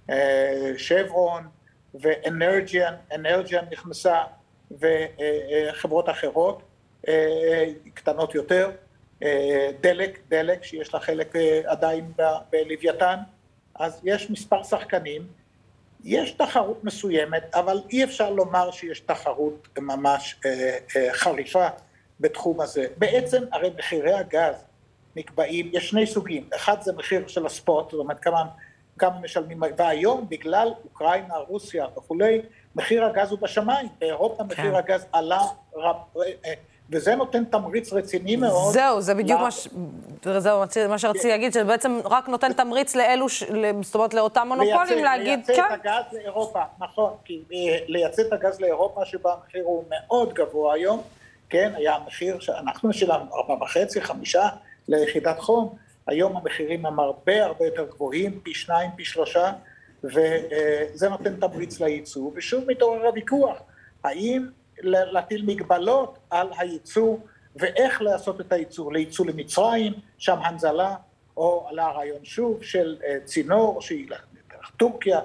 אה, 0.10 0.72
שברון 0.78 1.44
ואנרג'יאן, 1.94 2.94
אנרג'יאן 3.16 3.66
נכנסה 3.72 4.24
וחברות 4.72 6.10
אחרות 6.10 6.62
אה, 7.08 7.66
קטנות 7.94 8.36
יותר, 8.36 8.72
אה, 9.24 9.70
דלק, 10.30 10.64
שיש 10.64 10.94
לה 10.94 11.00
חלק 11.00 11.36
אה, 11.36 11.62
עדיין 11.66 12.12
בלוויתן, 12.52 13.18
אז 13.76 14.02
יש 14.04 14.30
מספר 14.30 14.64
שחקנים, 14.64 15.28
יש 16.04 16.32
תחרות 16.32 16.84
מסוימת, 16.84 17.44
אבל 17.56 17.82
אי 17.90 18.04
אפשר 18.04 18.30
לומר 18.30 18.72
שיש 18.72 19.00
תחרות 19.00 19.68
ממש 19.78 20.40
חריפה 21.12 21.68
בתחום 22.20 22.62
הזה. 22.62 22.88
בעצם 22.98 23.44
הרי 23.52 23.70
מחירי 23.78 24.14
הגז 24.14 24.66
נקבעים, 25.16 25.70
יש 25.74 25.90
שני 25.90 26.08
סוגים, 26.08 26.50
אחד 26.56 26.82
זה 26.82 26.94
מחיר 26.94 27.28
של 27.28 27.46
הספוט, 27.46 27.92
זאת 27.92 28.00
אומרת 28.00 28.20
כמה, 28.20 28.44
כמה 28.98 29.20
משלמים, 29.20 29.62
והיום 29.78 30.26
בגלל 30.30 30.74
אוקראינה, 30.84 31.36
רוסיה 31.48 31.86
וכולי, 31.98 32.42
מחיר 32.76 33.06
הגז 33.06 33.32
הוא 33.32 33.40
בשמיים, 33.40 33.88
באירופה 34.00 34.44
כן. 34.44 34.50
מחיר 34.50 34.78
הגז 34.78 35.06
עלה 35.12 35.42
רב, 35.76 35.96
אה, 36.46 36.54
וזה 36.90 37.16
נותן 37.16 37.44
תמריץ 37.46 37.94
רציני 37.94 38.36
מאוד. 38.36 38.74
זהו, 38.74 39.02
זה 39.02 39.14
בדיוק 39.14 39.42
מה, 39.42 39.52
ש... 39.52 39.68
זהו, 40.38 40.64
מה 40.90 40.98
שרציתי 40.98 41.28
להגיד, 41.28 41.54
שזה 41.54 41.64
בעצם 41.64 42.00
רק 42.06 42.30
נותן 42.30 42.54
תמריץ 42.54 42.96
לאלו, 42.96 43.30
ש... 43.30 43.44
זאת 43.82 43.96
אומרת, 43.96 44.14
לאותם 44.14 44.48
מונופולים 44.48 45.04
להגיד, 45.04 45.40
כן. 45.46 45.54
לייצא 45.54 45.76
את 45.76 45.80
הגז 45.86 46.04
לאירופה, 46.14 46.62
נכון, 46.80 47.14
כי 47.26 47.42
אה, 47.54 47.78
לייצא 47.88 48.22
את 48.22 48.34
הגז 48.34 48.62
לאירופה, 48.62 49.06
שבה 49.06 49.34
המחיר 49.34 49.64
הוא 49.64 49.84
מאוד 49.90 50.34
גבוה 50.34 50.74
היום, 50.74 51.02
כן, 51.50 51.72
היה 51.76 51.96
המחיר 51.96 52.40
שאנחנו 52.40 52.94
שילמנו, 52.94 53.36
ארבע 53.36 53.64
וחצי, 53.64 54.02
חמישה 54.02 54.48
ליחידת 54.88 55.40
חום, 55.40 55.76
היום 56.08 56.38
המחירים 56.38 56.86
הם 56.86 57.00
הרבה 57.00 57.46
הרבה 57.46 57.66
יותר 57.66 57.86
גבוהים, 57.90 58.40
פי 58.44 58.54
שניים, 58.54 58.90
פי 58.96 59.06
שלושה, 59.06 59.52
וזה 60.04 61.10
נותן 61.10 61.36
תמריץ 61.36 61.80
לייצוא, 61.80 62.32
ושוב 62.36 62.64
מתעורר 62.68 63.06
הוויכוח, 63.06 63.58
האם 64.04 64.48
להטיל 64.84 65.46
מגבלות 65.46 66.18
על 66.30 66.50
הייצוא 66.58 67.18
ואיך 67.56 68.02
לעשות 68.02 68.42
את 68.42 68.52
הייצוא, 68.52 68.94
לייצוא 68.94 69.26
למצרים, 69.26 69.94
שם 70.18 70.38
הנזלה, 70.42 70.96
או 71.38 71.68
על 71.70 71.80
הרעיון 71.80 72.26
שוב 72.26 72.64
של 72.64 72.98
אה, 73.04 73.18
צינור 73.26 73.82
שילך 73.82 74.26
דרך 74.50 74.72
טורקיה, 74.78 75.20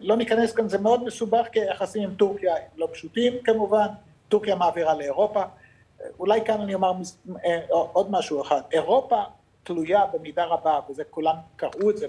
לא 0.00 0.16
ניכנס 0.16 0.52
כאן, 0.52 0.68
זה 0.68 0.78
מאוד 0.78 1.04
מסובך 1.04 1.46
כי 1.52 1.60
היחסים 1.60 2.02
עם 2.02 2.14
טורקיה 2.14 2.54
לא 2.76 2.88
פשוטים 2.92 3.32
כמובן, 3.44 3.86
טורקיה 4.28 4.54
מעבירה 4.54 4.94
לאירופה, 4.94 5.42
אולי 6.18 6.44
כאן 6.44 6.60
אני 6.60 6.74
אומר 6.74 6.92
אה, 7.44 7.60
עוד 7.68 8.10
משהו 8.10 8.42
אחד, 8.42 8.60
אירופה 8.72 9.22
תלויה 9.66 10.06
במידה 10.12 10.44
רבה, 10.44 10.80
וזה 10.90 11.04
כולם 11.10 11.34
קראו 11.56 11.90
את 11.90 11.96
זה 11.96 12.06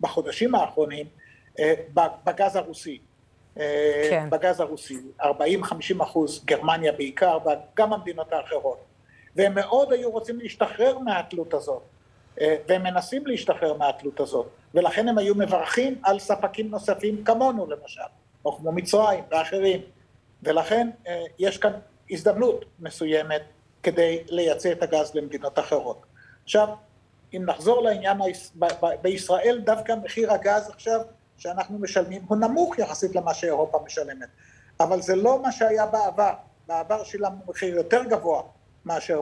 בחודשים 0.00 0.54
האחרונים, 0.54 1.06
אה, 1.58 1.74
בגז 2.24 2.56
הרוסי. 2.56 2.98
אה, 3.58 4.06
כן. 4.10 4.30
בגז 4.30 4.60
הרוסי, 4.60 4.98
40-50 5.20 6.02
אחוז, 6.02 6.44
גרמניה 6.44 6.92
בעיקר, 6.92 7.38
וגם 7.44 7.92
המדינות 7.92 8.32
האחרות. 8.32 8.84
והם 9.36 9.54
מאוד 9.54 9.92
היו 9.92 10.10
רוצים 10.10 10.38
להשתחרר 10.38 10.98
מהתלות 10.98 11.54
הזאת, 11.54 11.82
והם 12.40 12.82
מנסים 12.82 13.26
להשתחרר 13.26 13.74
מהתלות 13.74 14.20
הזאת, 14.20 14.46
ולכן 14.74 15.08
הם 15.08 15.18
היו 15.18 15.34
מברכים 15.34 16.00
על 16.02 16.18
ספקים 16.18 16.70
נוספים 16.70 17.24
כמונו 17.24 17.66
למשל, 17.66 18.00
או 18.44 18.56
כמו 18.56 18.72
מצרים 18.72 19.24
ואחרים, 19.30 19.80
ולכן 20.42 20.90
יש 21.38 21.58
כאן 21.58 21.72
הזדמנות 22.10 22.64
מסוימת 22.80 23.42
כדי 23.82 24.22
לייצא 24.28 24.72
את 24.72 24.82
הגז 24.82 25.14
למדינות 25.14 25.58
אחרות. 25.58 26.11
עכשיו, 26.44 26.68
אם 27.36 27.42
נחזור 27.46 27.82
לעניין, 27.82 28.18
בישראל 29.02 29.62
דווקא 29.64 29.94
מחיר 30.04 30.32
הגז 30.32 30.68
עכשיו 30.68 31.00
שאנחנו 31.36 31.78
משלמים 31.78 32.22
הוא 32.28 32.36
נמוך 32.36 32.78
יחסית 32.78 33.14
למה 33.14 33.34
שאירופה 33.34 33.78
משלמת, 33.84 34.28
אבל 34.80 35.02
זה 35.02 35.16
לא 35.16 35.42
מה 35.42 35.52
שהיה 35.52 35.86
בעבר, 35.86 36.32
בעבר 36.66 37.04
שילמנו 37.04 37.40
מחיר 37.48 37.76
יותר 37.76 38.04
גבוה 38.04 38.42
מאשר 38.84 39.20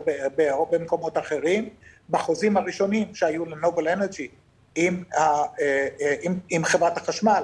במקומות 0.70 1.18
אחרים, 1.18 1.68
בחוזים 2.10 2.56
הראשונים 2.56 3.14
שהיו 3.14 3.44
לנובל 3.44 3.88
אנרג'י 3.88 4.28
עם, 4.74 5.04
אה, 5.14 5.42
אה, 5.60 6.14
עם, 6.22 6.38
עם 6.48 6.64
חברת 6.64 6.96
החשמל, 6.96 7.42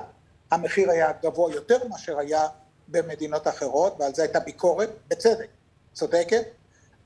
המחיר 0.50 0.90
היה 0.90 1.12
גבוה 1.22 1.54
יותר 1.54 1.88
מאשר 1.88 2.18
היה 2.18 2.46
במדינות 2.88 3.48
אחרות, 3.48 3.96
ועל 3.98 4.14
זה 4.14 4.22
הייתה 4.22 4.40
ביקורת, 4.40 4.90
בצדק, 5.08 5.48
צודקת, 5.92 6.44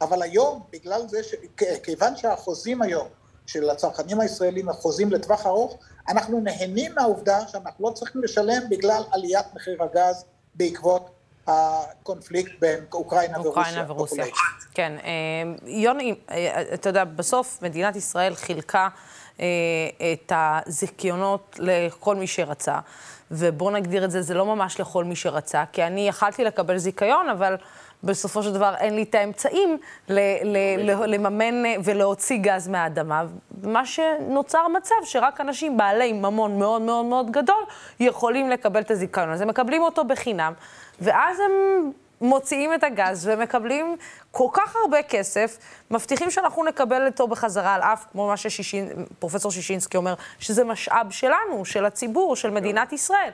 אבל 0.00 0.22
היום, 0.22 0.62
בגלל 0.72 1.08
זה, 1.08 1.22
ש... 1.22 1.34
כיוון 1.82 2.16
שהחוזים 2.16 2.82
היום 2.82 3.08
של 3.46 3.70
הצרכנים 3.70 4.20
הישראלים 4.20 4.68
הם 4.68 4.74
חוזים 4.74 5.10
לטווח 5.10 5.46
ארוך, 5.46 5.76
אנחנו 6.08 6.40
נהנים 6.40 6.94
מהעובדה 6.94 7.48
שאנחנו 7.48 7.88
לא 7.88 7.92
צריכים 7.94 8.22
לשלם 8.22 8.62
בגלל 8.70 9.02
עליית 9.12 9.46
מחיר 9.54 9.82
הגז 9.82 10.24
בעקבות 10.54 11.10
הקונפליקט 11.46 12.50
בין 12.60 12.84
אוקראינה, 12.92 13.38
אוקראינה 13.38 13.84
ורוסיה. 13.88 14.24
ורוסיה. 14.24 14.44
כן, 14.74 14.92
אה, 15.04 15.70
יוני, 15.70 16.14
אה, 16.30 16.62
אתה 16.74 16.88
יודע, 16.88 17.04
בסוף 17.04 17.62
מדינת 17.62 17.96
ישראל 17.96 18.34
חילקה 18.34 18.88
אה, 19.40 19.46
את 20.12 20.32
הזיכיונות 20.34 21.56
לכל 21.58 22.16
מי 22.16 22.26
שרצה, 22.26 22.78
ובואו 23.30 23.70
נגדיר 23.70 24.04
את 24.04 24.10
זה, 24.10 24.22
זה 24.22 24.34
לא 24.34 24.46
ממש 24.46 24.80
לכל 24.80 25.04
מי 25.04 25.16
שרצה, 25.16 25.64
כי 25.72 25.82
אני 25.82 26.08
יכלתי 26.08 26.44
לקבל 26.44 26.78
זיכיון, 26.78 27.28
אבל... 27.28 27.56
בסופו 28.04 28.42
של 28.42 28.52
דבר 28.52 28.74
אין 28.78 28.94
לי 28.94 29.02
את 29.02 29.14
האמצעים 29.14 29.78
ל- 30.08 30.18
ל- 30.44 31.14
לממן 31.14 31.62
ולהוציא 31.84 32.38
גז 32.38 32.68
מהאדמה. 32.68 33.24
מה 33.62 33.86
שנוצר 33.86 34.68
מצב 34.68 34.94
שרק 35.04 35.40
אנשים 35.40 35.76
בעלי 35.76 36.12
ממון 36.12 36.58
מאוד 36.58 36.82
מאוד 36.82 37.04
מאוד 37.04 37.30
גדול 37.30 37.64
יכולים 38.00 38.50
לקבל 38.50 38.80
את 38.80 38.90
הזיכיון 38.90 39.28
הזה, 39.28 39.46
מקבלים 39.46 39.82
אותו 39.82 40.04
בחינם, 40.04 40.52
ואז 41.00 41.40
הם 41.40 41.90
מוציאים 42.20 42.74
את 42.74 42.84
הגז 42.84 43.28
ומקבלים 43.32 43.96
כל 44.30 44.46
כך 44.52 44.76
הרבה 44.82 45.02
כסף, 45.02 45.58
מבטיחים 45.90 46.30
שאנחנו 46.30 46.64
נקבל 46.64 47.06
אותו 47.06 47.28
בחזרה 47.28 47.74
על 47.74 47.82
אף, 47.82 48.04
כמו 48.12 48.26
מה 48.28 48.34
שפרופסור 48.36 49.52
שישינסקי 49.52 49.96
אומר, 49.96 50.14
שזה 50.38 50.64
משאב 50.64 51.06
שלנו, 51.10 51.64
של 51.64 51.84
הציבור, 51.84 52.36
של 52.36 52.50
מדינת 52.50 52.92
ישראל. 52.92 53.30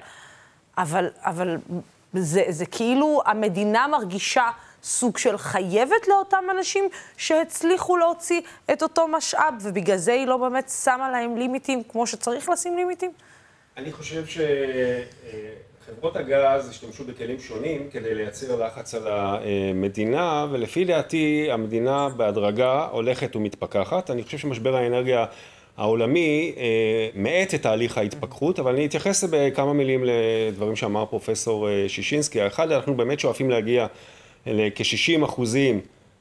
אבל, 0.78 1.08
אבל 1.24 1.56
זה, 2.18 2.42
זה 2.48 2.66
כאילו 2.66 3.22
המדינה 3.26 3.86
מרגישה 3.86 4.50
סוג 4.82 5.18
של 5.18 5.38
חייבת 5.38 6.08
לאותם 6.08 6.44
אנשים 6.50 6.84
שהצליחו 7.16 7.96
להוציא 7.96 8.40
את 8.72 8.82
אותו 8.82 9.08
משאב, 9.08 9.54
ובגלל 9.62 9.96
זה 9.96 10.12
היא 10.12 10.26
לא 10.26 10.36
באמת 10.36 10.70
שמה 10.84 11.10
להם 11.10 11.36
לימיטים 11.36 11.82
כמו 11.88 12.06
שצריך 12.06 12.48
לשים 12.48 12.76
לימיטים? 12.76 13.12
אני 13.76 13.92
חושב 13.92 14.24
שחברות 15.86 16.16
הגז 16.16 16.68
השתמשו 16.68 17.04
בכלים 17.04 17.40
שונים 17.40 17.88
כדי 17.92 18.14
לייצר 18.14 18.66
לחץ 18.66 18.94
על 18.94 19.02
המדינה, 19.08 20.46
ולפי 20.50 20.84
דעתי 20.84 21.48
המדינה 21.52 22.08
בהדרגה 22.08 22.88
הולכת 22.92 23.36
ומתפכחת. 23.36 24.10
אני 24.10 24.22
חושב 24.22 24.38
שמשבר 24.38 24.76
האנרגיה 24.76 25.24
העולמי 25.76 26.52
אה, 26.56 27.08
מאט 27.14 27.54
את 27.54 27.62
תהליך 27.62 27.98
ההתפכחות, 27.98 28.58
אבל 28.58 28.74
אני 28.74 28.86
אתייחס 28.86 29.24
בכמה 29.30 29.72
מילים 29.72 30.04
לדברים 30.04 30.76
שאמר 30.76 31.04
פרופסור 31.06 31.68
אה, 31.68 31.84
שישינסקי. 31.88 32.40
האחד, 32.40 32.72
אנחנו 32.72 32.94
באמת 32.94 33.20
שואפים 33.20 33.50
להגיע 33.50 33.86
לכ-60 34.46 35.24
אחוזים 35.24 35.80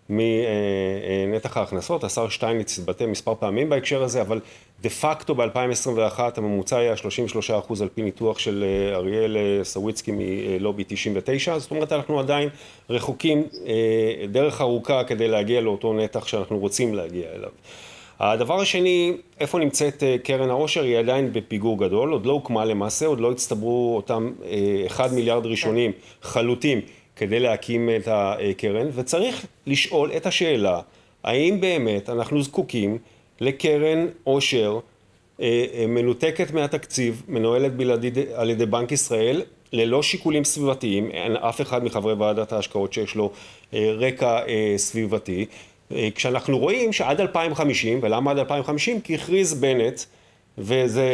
מנתח 0.09 1.57
ההכנסות, 1.57 2.03
השר 2.03 2.29
שטייניץ 2.29 2.79
התבטא 2.79 3.03
מספר 3.03 3.35
פעמים 3.39 3.69
בהקשר 3.69 4.03
הזה, 4.03 4.21
אבל 4.21 4.39
דה 4.81 4.89
פקטו 4.89 5.35
ב-2021 5.35 6.19
הממוצע 6.37 6.77
היה 6.77 6.97
33 6.97 7.51
אחוז 7.51 7.81
על 7.81 7.89
פי 7.95 8.01
ניתוח 8.01 8.39
של 8.39 8.65
אה, 8.67 8.95
אריאל 8.95 9.37
סוויצקי 9.63 10.11
מלובי 10.15 10.83
99, 10.87 11.59
זאת 11.59 11.71
אומרת 11.71 11.91
אנחנו 11.91 12.19
עדיין 12.19 12.49
רחוקים 12.89 13.43
דרך 14.31 14.61
ארוכה 14.61 15.03
כדי 15.03 15.27
להגיע 15.27 15.61
לאותו 15.61 15.93
נתח 15.93 16.27
שאנחנו 16.27 16.59
רוצים 16.59 16.95
להגיע 16.95 17.27
אליו. 17.35 17.49
הדבר 18.19 18.61
השני, 18.61 19.13
איפה 19.39 19.59
נמצאת 19.59 20.03
אה, 20.03 20.15
קרן 20.23 20.49
העושר, 20.49 20.83
היא 20.83 20.97
עדיין 20.97 21.33
בפיגור 21.33 21.79
גדול, 21.79 22.11
עוד 22.11 22.25
לא 22.25 22.31
הוקמה 22.31 22.65
למעשה, 22.65 23.05
עוד 23.05 23.19
לא 23.19 23.31
הצטברו 23.31 23.95
אותם 23.95 24.31
1 24.87 25.09
אה, 25.09 25.15
מיליארד 25.15 25.45
ראשונים 25.45 25.91
חלוטים 26.21 26.81
כדי 27.15 27.39
להקים 27.39 27.89
את 27.89 28.07
הקרן, 28.11 28.87
וצריך 28.93 29.45
לשאול 29.67 30.11
את 30.17 30.25
השאלה, 30.25 30.81
האם 31.23 31.61
באמת 31.61 32.09
אנחנו 32.09 32.43
זקוקים 32.43 32.97
לקרן 33.41 34.07
עושר 34.23 34.79
אה, 35.41 35.85
מנותקת 35.87 36.51
מהתקציב, 36.51 37.23
מנוהלת 37.27 37.75
בלעדית 37.75 38.13
על 38.33 38.49
ידי 38.49 38.65
בנק 38.65 38.91
ישראל, 38.91 39.41
ללא 39.73 40.03
שיקולים 40.03 40.43
סביבתיים, 40.43 41.11
אין 41.11 41.35
אף 41.35 41.61
אחד 41.61 41.83
מחברי 41.83 42.13
ועדת 42.13 42.53
ההשקעות 42.53 42.93
שיש 42.93 43.15
לו 43.15 43.31
רקע 43.73 44.39
סביבתי, 44.77 45.45
כשאנחנו 46.15 46.57
רואים 46.57 46.93
שעד 46.93 47.21
2050, 47.21 47.99
ולמה 48.01 48.31
עד 48.31 48.39
2050? 48.39 49.01
כי 49.01 49.15
הכריז 49.15 49.53
בנט, 49.53 50.01
וזה 50.57 51.09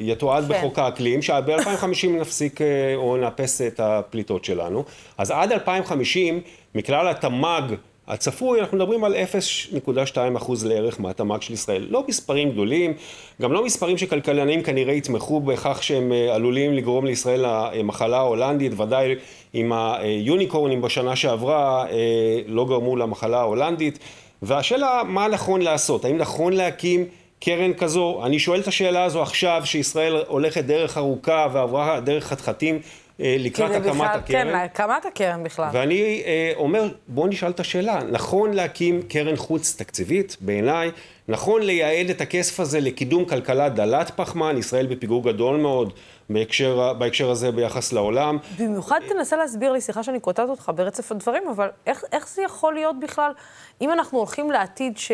יתועד 0.00 0.44
כן. 0.48 0.58
בחוק 0.58 0.78
האקלים, 0.78 1.22
שב-2050 1.22 2.08
נפסיק 2.08 2.60
אה, 2.60 2.66
או 2.96 3.16
נאפס 3.16 3.62
את 3.62 3.80
הפליטות 3.80 4.44
שלנו. 4.44 4.84
אז 5.18 5.30
עד 5.30 5.52
2050, 5.52 6.40
מכלל 6.74 7.08
התמ"ג 7.08 7.62
הצפוי, 8.08 8.60
אנחנו 8.60 8.76
מדברים 8.76 9.04
על 9.04 9.14
0.2 9.14 10.36
אחוז 10.36 10.66
לערך 10.66 11.00
מהתמ"ג 11.00 11.42
של 11.42 11.52
ישראל. 11.52 11.86
לא 11.90 12.04
מספרים 12.08 12.50
גדולים, 12.50 12.94
גם 13.42 13.52
לא 13.52 13.64
מספרים 13.64 13.98
שכלכלנים 13.98 14.62
כנראה 14.62 14.92
יתמכו 14.92 15.40
בכך 15.40 15.82
שהם 15.82 16.12
אה, 16.12 16.34
עלולים 16.34 16.72
לגרום 16.72 17.06
לישראל 17.06 17.44
למחלה 17.74 18.16
ההולנדית, 18.16 18.80
ודאי 18.80 19.14
אם 19.54 19.72
היוניקורנים 19.72 20.82
בשנה 20.82 21.16
שעברה 21.16 21.86
אה, 21.90 22.40
לא 22.46 22.64
גרמו 22.64 22.96
למחלה 22.96 23.38
ההולנדית. 23.40 23.98
והשאלה, 24.42 25.02
מה 25.06 25.28
נכון 25.28 25.62
לעשות? 25.62 26.04
האם 26.04 26.16
נכון 26.16 26.52
להקים 26.52 27.04
קרן 27.40 27.72
כזו? 27.74 28.22
אני 28.24 28.38
שואל 28.38 28.60
את 28.60 28.68
השאלה 28.68 29.04
הזו 29.04 29.22
עכשיו, 29.22 29.62
שישראל 29.64 30.16
הולכת 30.28 30.64
דרך 30.64 30.98
ארוכה 30.98 31.46
ועברה 31.52 32.00
דרך 32.00 32.24
חתחתים. 32.26 32.78
אה, 33.20 33.36
לקראת 33.38 33.70
הקמת 33.70 33.86
בכלל, 33.86 34.06
הקרן. 34.06 34.22
כן, 34.26 34.54
הקמת 34.54 35.06
הקרן 35.06 35.42
בכלל. 35.42 35.68
ואני 35.72 36.22
אה, 36.26 36.52
אומר, 36.56 36.88
בואו 37.08 37.26
נשאל 37.26 37.50
את 37.50 37.60
השאלה, 37.60 37.98
נכון 38.10 38.52
להקים 38.52 39.02
קרן 39.02 39.36
חוץ 39.36 39.76
תקציבית, 39.78 40.36
בעיניי, 40.40 40.90
נכון 41.28 41.62
לייעד 41.62 42.10
את 42.10 42.20
הכסף 42.20 42.60
הזה 42.60 42.80
לקידום 42.80 43.24
כלכלה 43.24 43.68
דלת 43.68 44.10
פחמן, 44.16 44.58
ישראל 44.58 44.86
בפיגור 44.86 45.24
גדול 45.24 45.56
מאוד 45.56 45.92
בהקשר, 46.30 46.92
בהקשר 46.92 47.30
הזה 47.30 47.52
ביחס 47.52 47.92
לעולם. 47.92 48.38
במיוחד 48.58 49.00
תנסה 49.08 49.36
להסביר 49.36 49.72
לי, 49.72 49.80
סליחה 49.80 50.02
שאני 50.02 50.20
קוטעת 50.20 50.48
אותך 50.48 50.70
ברצף 50.74 51.12
הדברים, 51.12 51.42
אבל 51.48 51.68
איך, 51.86 52.04
איך 52.12 52.28
זה 52.28 52.42
יכול 52.42 52.74
להיות 52.74 53.00
בכלל, 53.00 53.32
אם 53.80 53.92
אנחנו 53.92 54.18
הולכים 54.18 54.50
לעתיד 54.50 54.98
ש... 54.98 55.12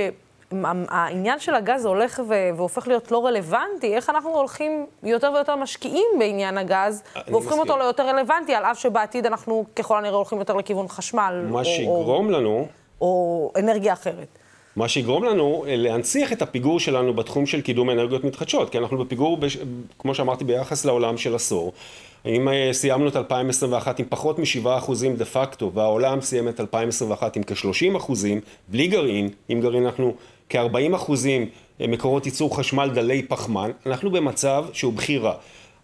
העניין 0.89 1.41
של 1.41 1.55
הגז 1.55 1.85
הולך 1.85 2.23
והופך 2.57 2.89
להיות 2.89 3.11
לא 3.11 3.27
רלוונטי, 3.27 3.95
איך 3.95 4.11
אנחנו 4.11 4.31
הולכים 4.31 4.87
יותר 5.03 5.31
ויותר 5.35 5.57
משקיעים 5.57 6.09
בעניין 6.19 6.59
הגז, 6.59 7.03
והופכים 7.29 7.59
אותו 7.59 7.79
ליותר 7.79 8.09
רלוונטי, 8.09 8.55
על 8.55 8.65
אף 8.65 8.79
שבעתיד 8.79 9.27
אנחנו 9.27 9.65
ככל 9.77 9.99
הנראה 9.99 10.17
הולכים 10.17 10.39
יותר 10.39 10.55
לכיוון 10.55 10.89
חשמל. 10.89 11.47
מה 11.51 11.65
שיגרום 11.65 12.31
לנו... 12.31 12.67
או 13.01 13.53
אנרגיה 13.59 13.93
אחרת. 13.93 14.39
מה 14.77 14.89
שיגרום 14.89 15.25
לנו 15.25 15.65
אה, 15.69 15.77
להנציח 15.77 16.33
את 16.33 16.43
הפיגור 16.43 16.81
שלנו 16.81 17.15
בתחום 17.15 17.47
של 17.47 17.61
קידום 17.61 17.91
אנרגיות 17.91 18.25
מתחדשות, 18.25 18.71
כי 18.71 18.79
אנחנו 18.79 18.99
בפיגור, 18.99 19.37
בש... 19.37 19.59
כמו 19.99 20.15
שאמרתי, 20.15 20.45
ביחס 20.45 20.85
לעולם 20.85 21.19
של 21.19 21.35
עשור. 21.35 21.73
אם 22.27 22.49
אה, 22.49 22.69
סיימנו 22.73 23.09
את 23.09 23.17
2021 23.17 23.99
עם 23.99 24.07
פחות 24.09 24.39
מ-7% 24.39 24.93
דה 25.17 25.25
פקטו, 25.25 25.73
והעולם 25.75 26.21
סיים 26.21 26.49
את 26.49 26.61
2021 26.61 27.37
עם 27.37 27.43
כ-30%, 27.43 28.13
בלי 28.69 28.87
גרעין, 28.87 29.29
עם 29.49 29.61
גרעין 29.61 29.85
אנחנו 29.85 30.15
כ-40 30.53 30.97
אחוזים 30.97 31.47
מקורות 31.81 32.27
ייצור 32.27 32.57
חשמל 32.57 32.91
דלי 32.95 33.23
פחמן, 33.23 33.71
אנחנו 33.87 34.11
במצב 34.11 34.65
שהוא 34.73 34.93
בחירה. 34.93 35.35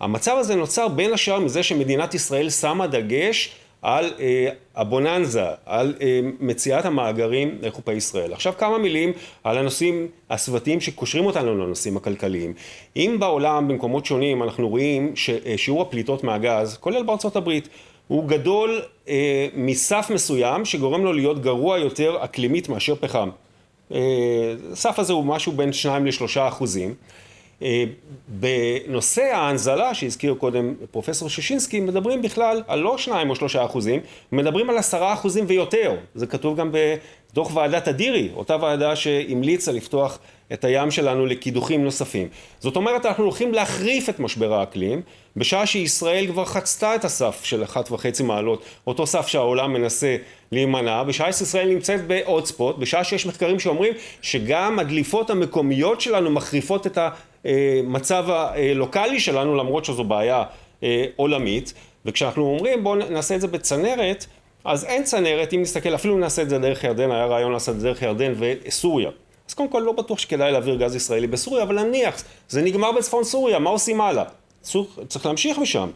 המצב 0.01 0.37
הזה 0.39 0.55
נוצר 0.55 0.89
בין 0.89 1.13
השאר 1.13 1.41
מזה 1.41 1.63
שמדינת 1.63 2.15
ישראל 2.15 2.51
שמה 2.51 2.87
דגש 2.87 3.55
על 3.83 4.13
אה, 4.21 4.49
הבוננזה, 4.77 5.45
על 5.67 5.95
אה, 6.01 6.21
מציאת 6.41 6.85
המאגרים 6.85 7.59
לחופי 7.63 7.93
ישראל. 7.93 8.33
עכשיו 8.33 8.53
כמה 8.59 8.79
מילים 8.79 9.13
על 9.45 9.59
הנושאים 9.59 10.09
הסביבתיים 10.31 10.81
שקושרים 10.81 11.27
אותנו 11.27 11.55
לנושאים 11.55 11.97
הכלכליים. 11.97 12.55
אם 12.97 13.17
בעולם, 13.21 13.69
במקומות 13.69 14.07
שונים, 14.07 14.43
אנחנו 14.43 14.69
רואים 14.69 15.17
ששיעור 15.17 15.83
הפליטות 15.83 16.25
מהגז, 16.25 16.77
כולל 16.81 17.03
בארצות 17.03 17.37
הברית, 17.37 17.69
הוא 18.09 18.29
גדול 18.29 18.81
אה, 19.09 19.49
מסף 19.55 20.11
מסוים 20.15 20.65
שגורם 20.65 21.05
לו 21.05 21.13
להיות 21.13 21.43
גרוע 21.43 21.79
יותר 21.79 22.17
אקלימית 22.25 22.69
מאשר 22.69 22.95
פחם. 22.95 23.29
הסף 24.73 24.99
הזה 24.99 25.13
הוא 25.13 25.25
משהו 25.25 25.53
בין 25.53 25.73
2 25.73 26.07
ל-3 26.07 26.49
אחוזים. 26.49 26.95
אה, 27.63 27.85
בנושא 28.29 29.23
ההנזלה 29.23 29.95
שהזכיר 29.95 30.35
קודם 30.35 30.75
פרופסור 30.91 31.29
שישינסקי, 31.29 31.81
מדברים 31.81 32.23
בכלל 32.23 32.63
על 32.67 32.79
לא 32.79 32.99
2 32.99 33.31
או 33.31 33.35
3 33.35 33.57
אחוזים, 33.57 34.01
מדברים 34.33 34.71
על 34.71 34.79
10 34.79 35.13
אחוזים 35.13 35.45
ויותר. 35.49 35.97
זה 36.15 36.27
כתוב 36.27 36.57
גם 36.57 36.73
בדוח 36.73 37.57
ועדת 37.57 37.89
אדירי, 37.89 38.29
אותה 38.37 38.57
ועדה 38.61 38.97
שהמליצה 38.97 39.73
לפתוח 39.73 40.19
את 40.53 40.65
הים 40.65 40.91
שלנו 40.91 41.27
לקידוחים 41.27 41.85
נוספים. 41.85 42.29
זאת 42.61 42.77
אומרת, 42.77 43.07
אנחנו 43.07 43.25
הולכים 43.25 43.55
להחריף 43.55 44.09
את 44.09 44.21
משבר 44.21 44.55
האקלים, 44.55 45.03
בשעה 45.37 45.67
שישראל 45.67 46.27
כבר 46.27 46.45
חצתה 46.45 46.95
את 46.95 47.05
הסף 47.05 47.45
של 47.45 47.65
1.5 47.65 48.23
מעלות, 48.23 48.63
אותו 48.87 49.07
סף 49.07 49.27
שהעולם 49.27 49.73
מנסה 49.73 50.17
להימנע, 50.53 51.03
בשעה 51.03 51.33
שישראל 51.33 51.69
נמצאת 51.69 52.07
בעוד 52.07 52.47
ספוט, 52.47 52.79
בשעה 52.79 53.05
שיש 53.05 53.27
מחקרים 53.27 53.61
שאומרים 53.61 53.93
שגם 54.23 54.79
הדליפות 54.79 55.31
המקומיות 55.31 56.01
שלנו 56.01 56.31
מחריפות 56.31 56.87
את 56.87 56.99
המצב 57.45 58.25
הלוקאלי 58.31 59.21
שלנו, 59.21 59.57
למרות 59.57 59.85
שזו 59.85 60.05
בעיה 60.05 60.45
אה, 60.83 61.05
עולמית, 61.17 61.75
וכשאנחנו 62.05 62.43
אומרים 62.43 62.85
בואו 62.85 62.95
נעשה 62.95 63.35
את 63.35 63.41
זה 63.41 63.47
בצנרת, 63.47 64.27
אז 64.65 64.85
אין 64.85 65.05
צנרת, 65.05 65.53
אם 65.53 65.63
נסתכל, 65.63 65.95
אפילו 65.95 66.19
נעשה 66.19 66.43
את 66.43 66.51
זה 66.51 66.59
דרך 66.59 66.85
ירדן, 66.85 67.11
היה 67.11 67.27
רעיון 67.27 67.53
לעשות 67.53 67.75
את 67.75 67.81
זה 67.81 67.89
דרך 67.89 68.03
ירדן 68.03 68.33
וסוריה. 68.39 69.11
אז 69.49 69.55
קודם 69.55 69.69
כל 69.69 69.83
לא 69.87 69.93
בטוח 69.93 70.19
שכדאי 70.19 70.53
להעביר 70.53 70.77
גז 70.77 70.95
ישראלי 70.95 71.27
בסוריה, 71.27 71.63
אבל 71.63 71.83
נניח, 71.83 72.23
זה 72.49 72.63
נגמר 72.63 72.93
בצפון 72.93 73.25
סוריה, 73.25 73.59
מה 73.59 73.71
עושים 73.71 74.01
הלאה? 74.01 74.25
צריך 75.09 75.27
להמשיך 75.27 75.59
משם. 75.59 75.89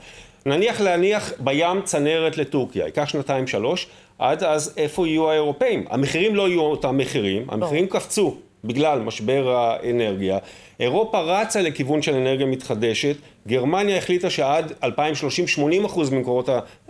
נניח 0.47 0.81
להניח 0.81 1.33
בים 1.39 1.83
צנרת 1.83 2.39
לטורקיה, 2.39 2.85
ייקח 2.85 3.09
שנתיים 3.09 3.47
שלוש, 3.47 3.87
עד 4.19 4.45
אז 4.45 4.75
איפה 4.77 5.09
יהיו 5.09 5.31
האירופאים? 5.31 5.85
המחירים 5.91 6.35
לא 6.35 6.49
יהיו 6.49 6.61
אותם 6.61 6.99
מחירים, 6.99 7.47
המחירים 7.49 7.87
קפצו 7.87 8.35
בגלל 8.65 8.99
משבר 8.99 9.51
האנרגיה. 9.51 10.39
אירופה 10.83 11.21
רצה 11.21 11.63
לכיוון 11.63 12.03
של 12.03 12.15
אנרגיה 12.15 12.47
מתחדשת, 12.47 13.17
גרמניה 13.49 13.97
החליטה 13.97 14.31
שעד 14.31 14.73
2030 14.85 15.47
80 15.47 15.85
אחוז 15.85 16.11
ממקורות 16.11 16.49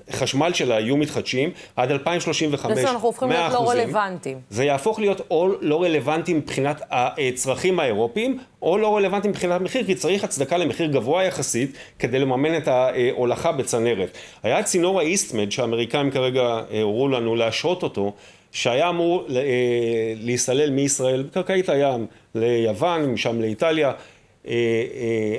החשמל 0.08 0.52
שלה 0.52 0.80
יהיו 0.80 0.96
מתחדשים, 0.96 1.50
עד 1.76 1.90
2035 1.90 2.76
בעצם 2.76 2.88
אנחנו 2.88 3.08
הופכים 3.08 3.28
להיות 3.28 3.52
לא 3.52 3.70
רלוונטיים. 3.70 4.38
זה 4.50 4.64
יהפוך 4.64 4.98
להיות 4.98 5.20
או 5.30 5.48
לא 5.60 5.82
רלוונטי 5.82 6.34
מבחינת 6.34 6.82
הצרכים 6.90 7.80
האירופיים, 7.80 8.38
או 8.62 8.78
לא 8.78 8.96
רלוונטי 8.96 9.28
מבחינת 9.28 9.60
מחיר, 9.60 9.84
כי 9.84 9.94
צריך 9.94 10.24
הצדקה 10.24 10.56
למחיר 10.56 10.86
גבוה 10.86 11.24
יחסית 11.24 11.76
כדי 11.98 12.18
לממן 12.18 12.56
את 12.56 12.68
ההולכה 12.68 13.52
בצנרת. 13.52 14.18
היה 14.42 14.62
צינור 14.62 15.00
האיסטמד 15.00 15.50
שהאמריקאים 15.50 16.10
כרגע 16.10 16.60
הורו 16.82 17.08
לנו 17.08 17.36
להשרות 17.36 17.82
אותו, 17.82 18.12
שהיה 18.52 18.88
אמור 18.88 19.26
אה, 19.36 19.42
להיסלל 20.16 20.70
מישראל 20.70 21.22
בקרקעית 21.22 21.68
הים 21.68 22.06
ליוון, 22.34 23.04
משם 23.04 23.40
לאיטליה. 23.40 23.92
אה, 24.46 24.52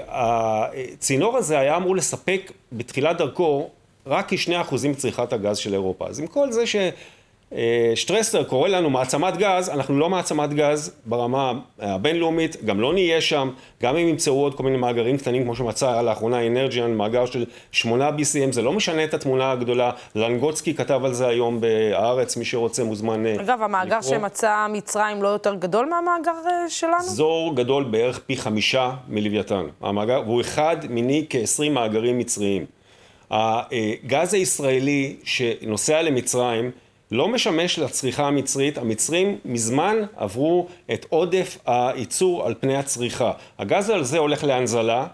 אה, 0.08 0.68
הצינור 0.94 1.38
הזה 1.38 1.60
היה 1.60 1.78
אמור 1.78 1.96
לספק 1.96 2.52
בתחילת 2.72 3.18
דרכו 3.18 3.70
רק 4.06 4.34
כשני 4.34 4.62
אחוזים 4.62 4.92
מצריכת 4.92 5.34
הגז 5.34 5.58
של 5.58 5.74
אירופה. 5.74 6.08
אז 6.08 6.20
עם 6.20 6.28
כל 6.28 6.52
זה 6.52 6.68
ש... 6.68 6.76
אה, 7.56 7.92
שטרסלר 7.96 8.44
קורא 8.44 8.70
לנו 8.70 8.90
מעצמת 8.90 9.38
גז, 9.38 9.70
אנחנו 9.70 10.00
לא 10.00 10.10
מעצמת 10.10 10.54
גז 10.54 10.96
ברמה 11.06 11.54
הבינלאומית, 11.80 12.66
גם 12.66 12.80
לא 12.80 12.94
נהיה 12.94 13.22
שם, 13.22 13.50
גם 13.84 13.98
אם 13.98 14.08
ימצאו 14.08 14.34
עוד 14.34 14.56
כל 14.56 14.64
מיני 14.64 14.78
מאגרים 14.78 15.18
קטנים 15.18 15.44
כמו 15.44 15.56
שמצא 15.56 16.02
לאחרונה 16.02 16.48
אנרג'יאן, 16.48 16.94
מאגר 16.94 17.26
של 17.26 17.46
8 17.72 18.10
BCM, 18.10 18.52
זה 18.52 18.62
לא 18.62 18.74
משנה 18.74 19.04
את 19.04 19.14
התמונה 19.14 19.52
הגדולה, 19.52 19.92
לנגוצקי 20.16 20.74
כתב 20.74 21.02
על 21.06 21.14
זה 21.14 21.28
היום 21.28 21.62
בהארץ, 21.62 22.38
מי 22.38 22.46
שרוצה 22.46 22.84
מוזמן 22.84 23.24
לקרוא. 23.24 23.44
אגב, 23.44 23.62
המאגר 23.62 23.98
לקרוא. 23.98 24.18
שמצא 24.18 24.68
מצרים 24.70 25.24
לא 25.24 25.28
יותר 25.28 25.56
גדול 25.56 25.86
מהמאגר 25.86 26.32
אה, 26.48 26.70
שלנו? 26.70 27.04
זור 27.04 27.56
גדול 27.56 27.84
בערך 27.84 28.20
פי 28.20 28.38
חמישה 28.38 28.92
מלוויתן, 29.08 29.66
המאגר, 29.82 30.22
והוא 30.26 30.42
אחד 30.42 30.78
מיני 30.90 31.26
כ-20 31.30 31.70
מאגרים 31.70 32.18
מצריים. 32.18 32.66
הגז 33.32 34.34
הישראלי 34.34 35.16
שנוסע 35.24 36.02
למצרים 36.02 36.72
לא 37.14 37.28
משמש 37.28 37.80
לצריכה 37.80 38.28
המצרית, 38.28 38.78
המצרים 38.78 39.38
מזמן 39.46 39.96
עברו 40.16 40.68
את 40.94 41.06
עודף 41.10 41.58
הייצור 41.66 42.46
על 42.46 42.54
פני 42.60 42.78
הצריכה. 42.78 43.32
הגז 43.60 43.90
על 43.90 44.04
זה 44.04 44.18
הולך 44.18 44.44
להנזלה, 44.44 45.08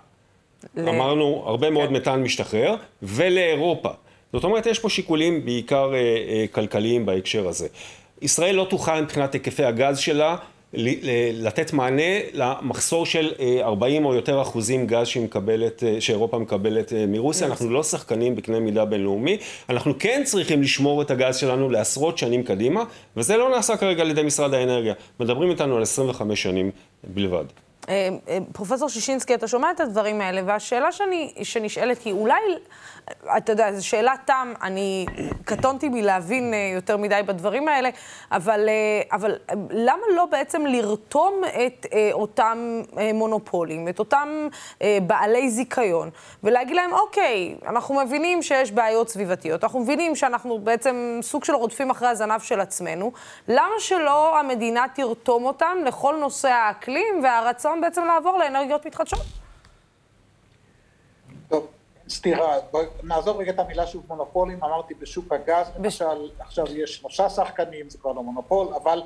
ל... 0.76 0.90
אמרנו, 0.90 1.44
הרבה 1.46 1.70
מאוד 1.70 1.90
כן. 1.90 1.96
מתאן 1.96 2.24
משתחרר, 2.24 2.76
ולאירופה. 3.04 3.90
זאת 4.34 4.44
אומרת, 4.44 4.66
יש 4.66 4.80
פה 4.80 4.90
שיקולים 4.90 5.46
בעיקר 5.46 5.94
אה, 5.94 5.98
אה, 5.98 6.46
כלכליים 6.52 7.06
בהקשר 7.06 7.48
הזה. 7.48 7.68
ישראל 8.22 8.56
לא 8.56 8.68
תוכל 8.70 9.02
מבחינת 9.02 9.34
היקפי 9.34 9.64
הגז 9.64 9.98
שלה 9.98 10.36
לתת 10.74 11.74
מענה 11.74 12.04
למחסור 12.34 13.06
של 13.06 13.32
40 13.62 14.04
אה, 14.04 14.10
או 14.10 14.16
יותר 14.16 14.42
אחוזים 14.42 14.88
גז 14.88 15.08
מקבלת, 15.22 15.84
אה, 15.84 16.02
שאירופה 16.02 16.38
מקבלת 16.38 16.94
אה, 16.94 17.06
מרוסיה. 17.08 17.48
אנחנו 17.48 17.70
לא 17.70 17.84
שחקנים 17.84 18.36
בקנה 18.36 18.60
מידה 18.60 18.86
בינלאומי. 18.86 19.38
אנחנו 19.70 19.94
כן 20.00 20.22
צריכים 20.26 20.62
לשמור 20.62 21.02
את 21.02 21.12
הגז 21.12 21.36
שלנו 21.36 21.70
לעשרות 21.70 22.18
שנים 22.18 22.44
קדימה, 22.44 22.84
וזה 23.18 23.38
לא 23.38 23.50
נעשה 23.50 23.78
כרגע 23.78 24.02
על 24.02 24.10
ידי 24.10 24.24
משרד 24.24 24.54
האנרגיה. 24.54 24.94
מדברים 25.20 25.50
איתנו 25.52 25.76
על 25.78 25.82
25 25.82 26.44
שנים 26.44 26.72
בלבד. 27.04 27.46
פרופסור 28.54 28.90
שישינסקי, 28.90 29.34
אתה 29.34 29.48
שומע 29.48 29.72
את 29.72 29.80
הדברים 29.80 30.22
האלה, 30.22 30.42
והשאלה 30.46 30.92
שאני, 30.92 31.34
שנשאלת 31.44 32.02
היא, 32.06 32.14
אולי... 32.14 32.36
אתה 33.38 33.52
יודע, 33.52 33.74
זו 33.74 33.88
שאלת 33.88 34.20
תם, 34.26 34.54
אני 34.62 35.06
קטונתי 35.46 35.90
מלהבין 35.90 36.54
אה, 36.54 36.72
יותר 36.76 36.98
מדי 36.98 37.22
בדברים 37.26 37.68
האלה, 37.68 37.90
אבל, 38.32 38.70
אה, 38.70 39.16
אבל 39.16 39.38
אה, 39.50 39.56
למה 39.70 40.02
לא 40.16 40.26
בעצם 40.26 40.66
לרתום 40.66 41.42
את 41.66 41.86
אותם 42.14 42.82
מונופולים, 43.14 43.88
את 43.88 44.00
אותם 44.00 44.48
בעלי 45.02 45.50
זיכיון, 45.50 46.10
ולהגיד 46.44 46.76
להם, 46.76 46.94
אוקיי, 46.94 47.56
אנחנו 47.68 47.96
מבינים 47.96 48.42
שיש 48.42 48.72
בעיות 48.72 49.10
סביבתיות, 49.10 49.64
אנחנו 49.64 49.80
מבינים 49.80 50.16
שאנחנו 50.16 50.60
בעצם 50.60 51.20
סוג 51.22 51.44
של 51.44 51.54
רודפים 51.54 51.90
אחרי 51.90 52.08
הזנב 52.08 52.40
של 52.40 52.60
עצמנו, 52.60 53.12
למה 53.48 53.74
שלא 53.80 54.40
המדינה 54.40 54.86
תרתום 54.96 55.46
אותם 55.46 55.78
לכל 55.86 56.16
נושא 56.20 56.48
האקלים 56.48 57.24
והרצון 57.24 57.82
בעצם 57.82 58.06
לעבור 58.06 58.38
לאנרגיות 58.38 58.86
מתחדשות? 58.86 59.49
סתירה, 62.10 62.58
נעזוב 63.04 63.38
רגע 63.38 63.52
את 63.52 63.60
המילה 63.60 63.88
שוב 63.88 64.04
מונופולים, 64.08 64.64
אמרתי 64.64 64.94
בשוק 64.94 65.34
הגז 65.34 65.72
למשל, 65.78 66.30
עכשיו 66.40 66.66
יש 66.76 66.96
שלושה 66.96 67.30
שחקנים, 67.30 67.90
זה 67.90 67.98
כבר 67.98 68.12
לא 68.12 68.24
מונופול, 68.24 68.68
אבל 68.84 69.02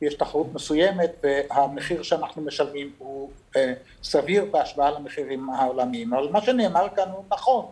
יש 0.00 0.14
תחרות 0.14 0.46
מסוימת 0.54 1.10
והמחיר 1.22 2.02
שאנחנו 2.02 2.42
משלמים 2.42 2.92
הוא 2.98 3.30
אה, 3.56 3.72
סביר 4.02 4.44
בהשוואה 4.44 4.90
למחירים 4.90 5.50
העולמיים, 5.50 6.14
אבל 6.14 6.28
מה 6.28 6.40
שנאמר 6.40 6.86
כאן 6.96 7.08
הוא 7.08 7.24
נכון, 7.30 7.66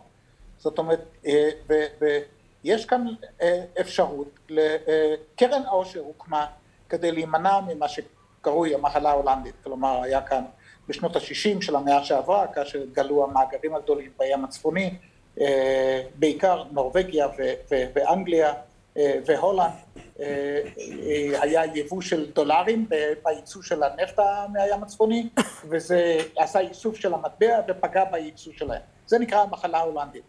זאת 0.57 0.77
אומרת, 0.77 1.01
אה, 1.25 1.49
ויש 2.01 2.85
כאן 2.85 3.07
אה, 3.41 3.63
אפשרות, 3.81 4.27
אה, 4.57 5.15
קרן 5.35 5.61
העושר 5.65 5.99
הוקמה 5.99 6.45
כדי 6.89 7.11
להימנע 7.11 7.59
ממה 7.67 7.85
שקרוי 7.87 8.75
המחלה 8.75 9.09
ההולנדית, 9.09 9.55
כלומר 9.63 10.01
היה 10.03 10.21
כאן 10.21 10.43
בשנות 10.89 11.15
ה-60 11.15 11.61
של 11.61 11.75
המאה 11.75 12.03
שעברה, 12.03 12.47
כאשר 12.47 12.81
התגלו 12.83 13.23
המאגרים 13.23 13.75
הגדולים 13.75 14.11
בים 14.19 14.45
הצפוני, 14.45 14.93
אה, 15.41 16.01
בעיקר 16.15 16.63
נורבגיה 16.71 17.27
ואנגליה 17.95 18.53
אה, 18.97 19.19
והולנד, 19.25 19.71
אה, 20.19 20.61
היה 21.41 21.61
יבוא 21.75 22.01
של 22.01 22.31
דולרים 22.31 22.89
בייצוא 23.23 23.61
של 23.61 23.83
הנפט 23.83 24.19
מהים 24.53 24.83
הצפוני, 24.83 25.29
וזה 25.69 26.17
עשה 26.37 26.59
איסוף 26.59 26.95
של 26.95 27.13
המטבע 27.13 27.59
ופגע 27.67 28.03
בייצוא 28.03 28.53
שלהם. 28.57 28.81
זה 29.07 29.19
נקרא 29.19 29.41
המחלה 29.41 29.77
ההולנדית. 29.77 30.23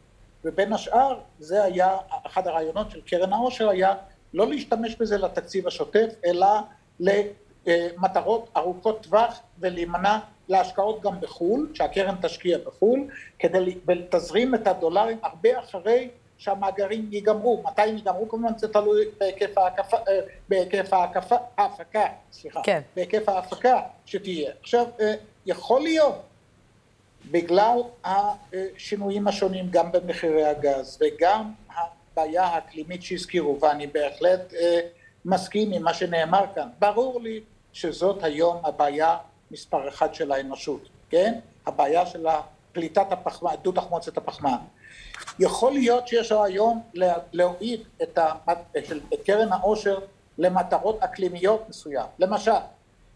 ובין 0.45 0.73
השאר, 0.73 1.19
זה 1.39 1.65
היה, 1.65 1.97
אחד 2.27 2.47
הרעיונות 2.47 2.91
של 2.91 3.01
קרן 3.01 3.33
העושר 3.33 3.69
היה 3.69 3.95
לא 4.35 4.49
להשתמש 4.49 4.97
בזה 4.97 5.19
לתקציב 5.19 5.67
השוטף, 5.67 6.09
אלא 6.27 6.47
למטרות 7.67 8.51
ארוכות 8.57 9.03
טווח 9.03 9.41
ולהימנע 9.59 10.19
להשקעות 10.49 11.03
גם 11.03 11.21
בחו"ל, 11.21 11.71
שהקרן 11.75 12.15
תשקיע 12.23 12.59
בחו"ל, 12.59 13.09
כדי 13.39 13.79
תזרים 14.11 14.55
את 14.55 14.67
הדולרים 14.67 15.19
הרבה 15.23 15.59
אחרי 15.59 16.09
שהמאגרים 16.39 17.09
ייגמרו. 17.13 17.63
מתי 17.67 17.83
הם 17.83 17.97
ייגמרו? 17.97 18.29
כמובן 18.29 18.59
זה 18.59 18.73
תלוי 18.73 19.05
בהיקף 19.19 19.59
ההקפה, 19.59 19.97
אה, 20.09 20.21
בהיקף 20.49 20.93
ההקפה, 20.93 21.37
ההפקה, 21.59 22.07
סליחה, 22.33 22.61
כן. 22.65 22.81
בהיקף 22.97 23.29
ההפקה 23.29 23.81
שתהיה. 24.07 24.53
עכשיו, 24.61 24.87
אה, 25.01 25.15
יכול 25.47 25.83
להיות, 25.83 26.23
בגלל 27.31 27.79
השינויים 28.05 29.29
השונים 29.29 29.67
גם 29.71 29.93
במחירי 29.93 30.45
הגז 30.45 30.99
וגם 31.01 31.53
הבעיה 31.77 32.45
האקלימית 32.45 33.03
שהזכירו, 33.03 33.61
ואני 33.61 33.87
בהחלט 33.87 34.55
אה, 34.55 34.81
מסכים 35.25 35.73
עם 35.73 35.83
מה 35.83 35.95
שנאמר 35.95 36.45
כאן, 36.55 36.69
ברור 36.79 37.21
לי 37.21 37.41
שזאת 37.73 38.25
היום 38.25 38.57
הבעיה 38.65 39.17
מספר 39.51 39.89
אחד 39.89 40.15
של 40.15 40.33
האנושות, 40.33 40.89
כן? 41.11 41.39
הבעיה 41.67 42.07
של 42.07 42.27
פליטת 42.73 43.07
הפחמן, 43.11 43.51
דו 43.63 43.73
תחמוצת 43.73 44.17
הפחמן. 44.17 44.57
יכול 45.39 45.73
להיות 45.73 46.09
שיש 46.09 46.33
רעיון 46.33 46.81
להועיד 47.33 47.81
את, 48.03 48.19
את 49.15 49.21
קרן 49.27 49.53
העושר 49.53 49.99
למטרות 50.39 51.03
אקלימיות 51.03 51.69
מסוים. 51.69 52.07
למשל, 52.19 52.51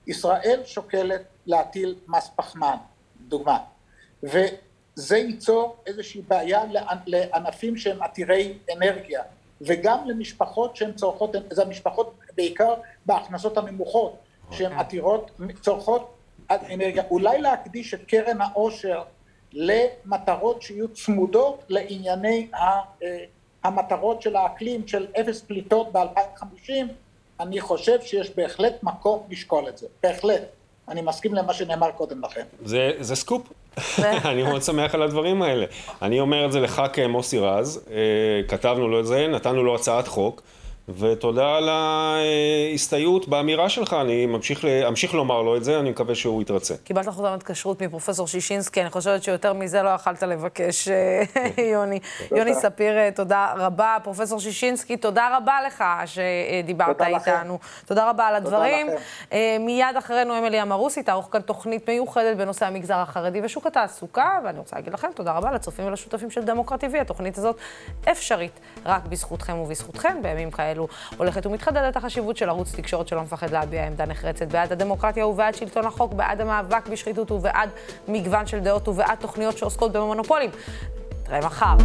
ישראל 0.06 0.60
שוקלת 0.64 1.22
להטיל 1.46 1.94
מס 2.08 2.30
פחמן, 2.36 2.76
דוגמה, 3.28 3.58
וזה 4.22 5.16
ייצור 5.16 5.76
איזושהי 5.86 6.22
בעיה 6.28 6.62
לענפים 7.06 7.76
שהם 7.76 8.02
עתירי 8.02 8.58
אנרגיה, 8.76 9.22
וגם 9.60 10.08
למשפחות 10.08 10.76
שהן 10.76 10.92
צורכות, 10.92 11.30
זה 11.50 11.62
המשפחות 11.62 12.14
בעיקר 12.36 12.74
בהכנסות 13.06 13.58
הנמוכות, 13.58 14.16
שהן 14.50 14.72
עתירות, 14.72 15.30
צורכות 15.60 16.14
אולי 17.10 17.40
להקדיש 17.40 17.94
את 17.94 18.00
קרן 18.06 18.40
העושר 18.40 19.02
למטרות 19.52 20.62
שיהיו 20.62 20.88
צמודות 20.88 21.64
לענייני 21.68 22.48
אה, 22.54 22.80
המטרות 23.64 24.22
של 24.22 24.36
האקלים 24.36 24.88
של 24.88 25.06
אפס 25.20 25.40
פליטות 25.42 25.92
ב-2050, 25.92 26.72
אני 27.40 27.60
חושב 27.60 28.00
שיש 28.02 28.30
בהחלט 28.36 28.82
מקום 28.82 29.22
לשקול 29.30 29.68
את 29.68 29.78
זה, 29.78 29.86
בהחלט. 30.02 30.42
אני 30.88 31.02
מסכים 31.02 31.34
למה 31.34 31.54
שנאמר 31.54 31.90
קודם 31.90 32.24
לכן. 32.24 32.44
זה, 32.64 32.92
זה 33.00 33.16
סקופ. 33.16 33.42
אני 34.30 34.42
מאוד 34.42 34.62
שמח 34.62 34.94
על 34.94 35.02
הדברים 35.02 35.42
האלה. 35.42 35.66
אני 36.02 36.20
אומר 36.20 36.46
את 36.46 36.52
זה 36.52 36.60
לך 36.60 36.82
כמוסי 36.92 37.38
רז, 37.38 37.84
אה, 37.90 37.96
כתבנו 38.48 38.88
לו 38.88 39.00
את 39.00 39.06
זה, 39.06 39.26
נתנו 39.26 39.62
לו 39.62 39.74
הצעת 39.74 40.08
חוק. 40.08 40.42
ותודה 40.98 41.56
על 41.56 41.68
ההסתייעות 41.68 43.28
באמירה 43.28 43.68
שלך, 43.68 43.96
אני 44.00 44.26
ממשיך, 44.26 44.64
אמשיך 44.64 45.14
לומר 45.14 45.42
לו 45.42 45.56
את 45.56 45.64
זה, 45.64 45.80
אני 45.80 45.90
מקווה 45.90 46.14
שהוא 46.14 46.42
יתרצה. 46.42 46.74
קיבלת 46.84 47.08
חותמת 47.08 47.42
כשרות 47.42 47.82
מפרופסור 47.82 48.26
שישינסקי, 48.26 48.80
אני 48.80 48.90
חושבת 48.90 49.22
שיותר 49.22 49.52
מזה 49.52 49.82
לא 49.82 49.88
יכלת 49.88 50.22
לבקש, 50.22 50.88
אה, 50.88 51.22
יוני. 51.72 51.98
יוני 52.36 52.54
ספיר, 52.54 52.98
אה, 52.98 53.10
תודה 53.14 53.52
רבה. 53.56 53.96
פרופסור 54.02 54.40
שישינסקי, 54.40 54.96
תודה 54.96 55.36
רבה 55.36 55.54
לך 55.66 55.84
שדיברת 56.06 57.02
איתנו. 57.02 57.58
תודה 57.86 58.10
רבה 58.10 58.26
על 58.26 58.34
הדברים. 58.34 58.86
אה, 59.32 59.56
מיד 59.60 59.96
אחרינו 59.98 60.38
אמילי 60.38 60.62
אמרוסי 60.62 61.02
תערוך 61.02 61.28
כאן 61.32 61.40
תוכנית 61.40 61.88
מיוחדת 61.88 62.36
בנושא 62.36 62.66
המגזר 62.66 62.96
החרדי 62.96 63.40
ושוק 63.44 63.66
התעסוקה, 63.66 64.38
ואני 64.44 64.58
רוצה 64.58 64.76
להגיד 64.76 64.92
לכם 64.92 65.08
תודה 65.14 65.32
רבה 65.32 65.52
לצופים 65.52 65.86
ולשותפים 65.86 66.30
של 66.30 66.42
דמוקרט 66.44 66.84
TV. 66.84 67.00
התוכנית 67.00 67.38
הזאת 67.38 67.56
אפשרית 68.10 68.60
רק 68.86 69.06
בזכותכם 69.06 69.58
ובזכותכם. 69.58 70.22
בימים 70.22 70.50
כאלו 70.50 70.79
הולכת 71.16 71.46
ומתחדדת 71.46 71.96
החשיבות 71.96 72.36
של 72.36 72.48
ערוץ 72.48 72.74
תקשורת 72.74 73.08
שלא 73.08 73.22
מפחד 73.22 73.50
להביע 73.50 73.86
עמדה 73.86 74.06
נחרצת 74.06 74.48
בעד 74.48 74.72
הדמוקרטיה 74.72 75.26
ובעד 75.26 75.54
שלטון 75.54 75.86
החוק, 75.86 76.12
בעד 76.12 76.40
המאבק 76.40 76.88
בשחיתות 76.88 77.30
ובעד 77.30 77.70
מגוון 78.08 78.46
של 78.46 78.60
דעות 78.60 78.88
ובעד 78.88 79.18
תוכניות 79.20 79.58
שעוסקות 79.58 79.92
במונופולים. 79.92 80.50
נתראה 81.22 81.40
מחר. 81.40 81.76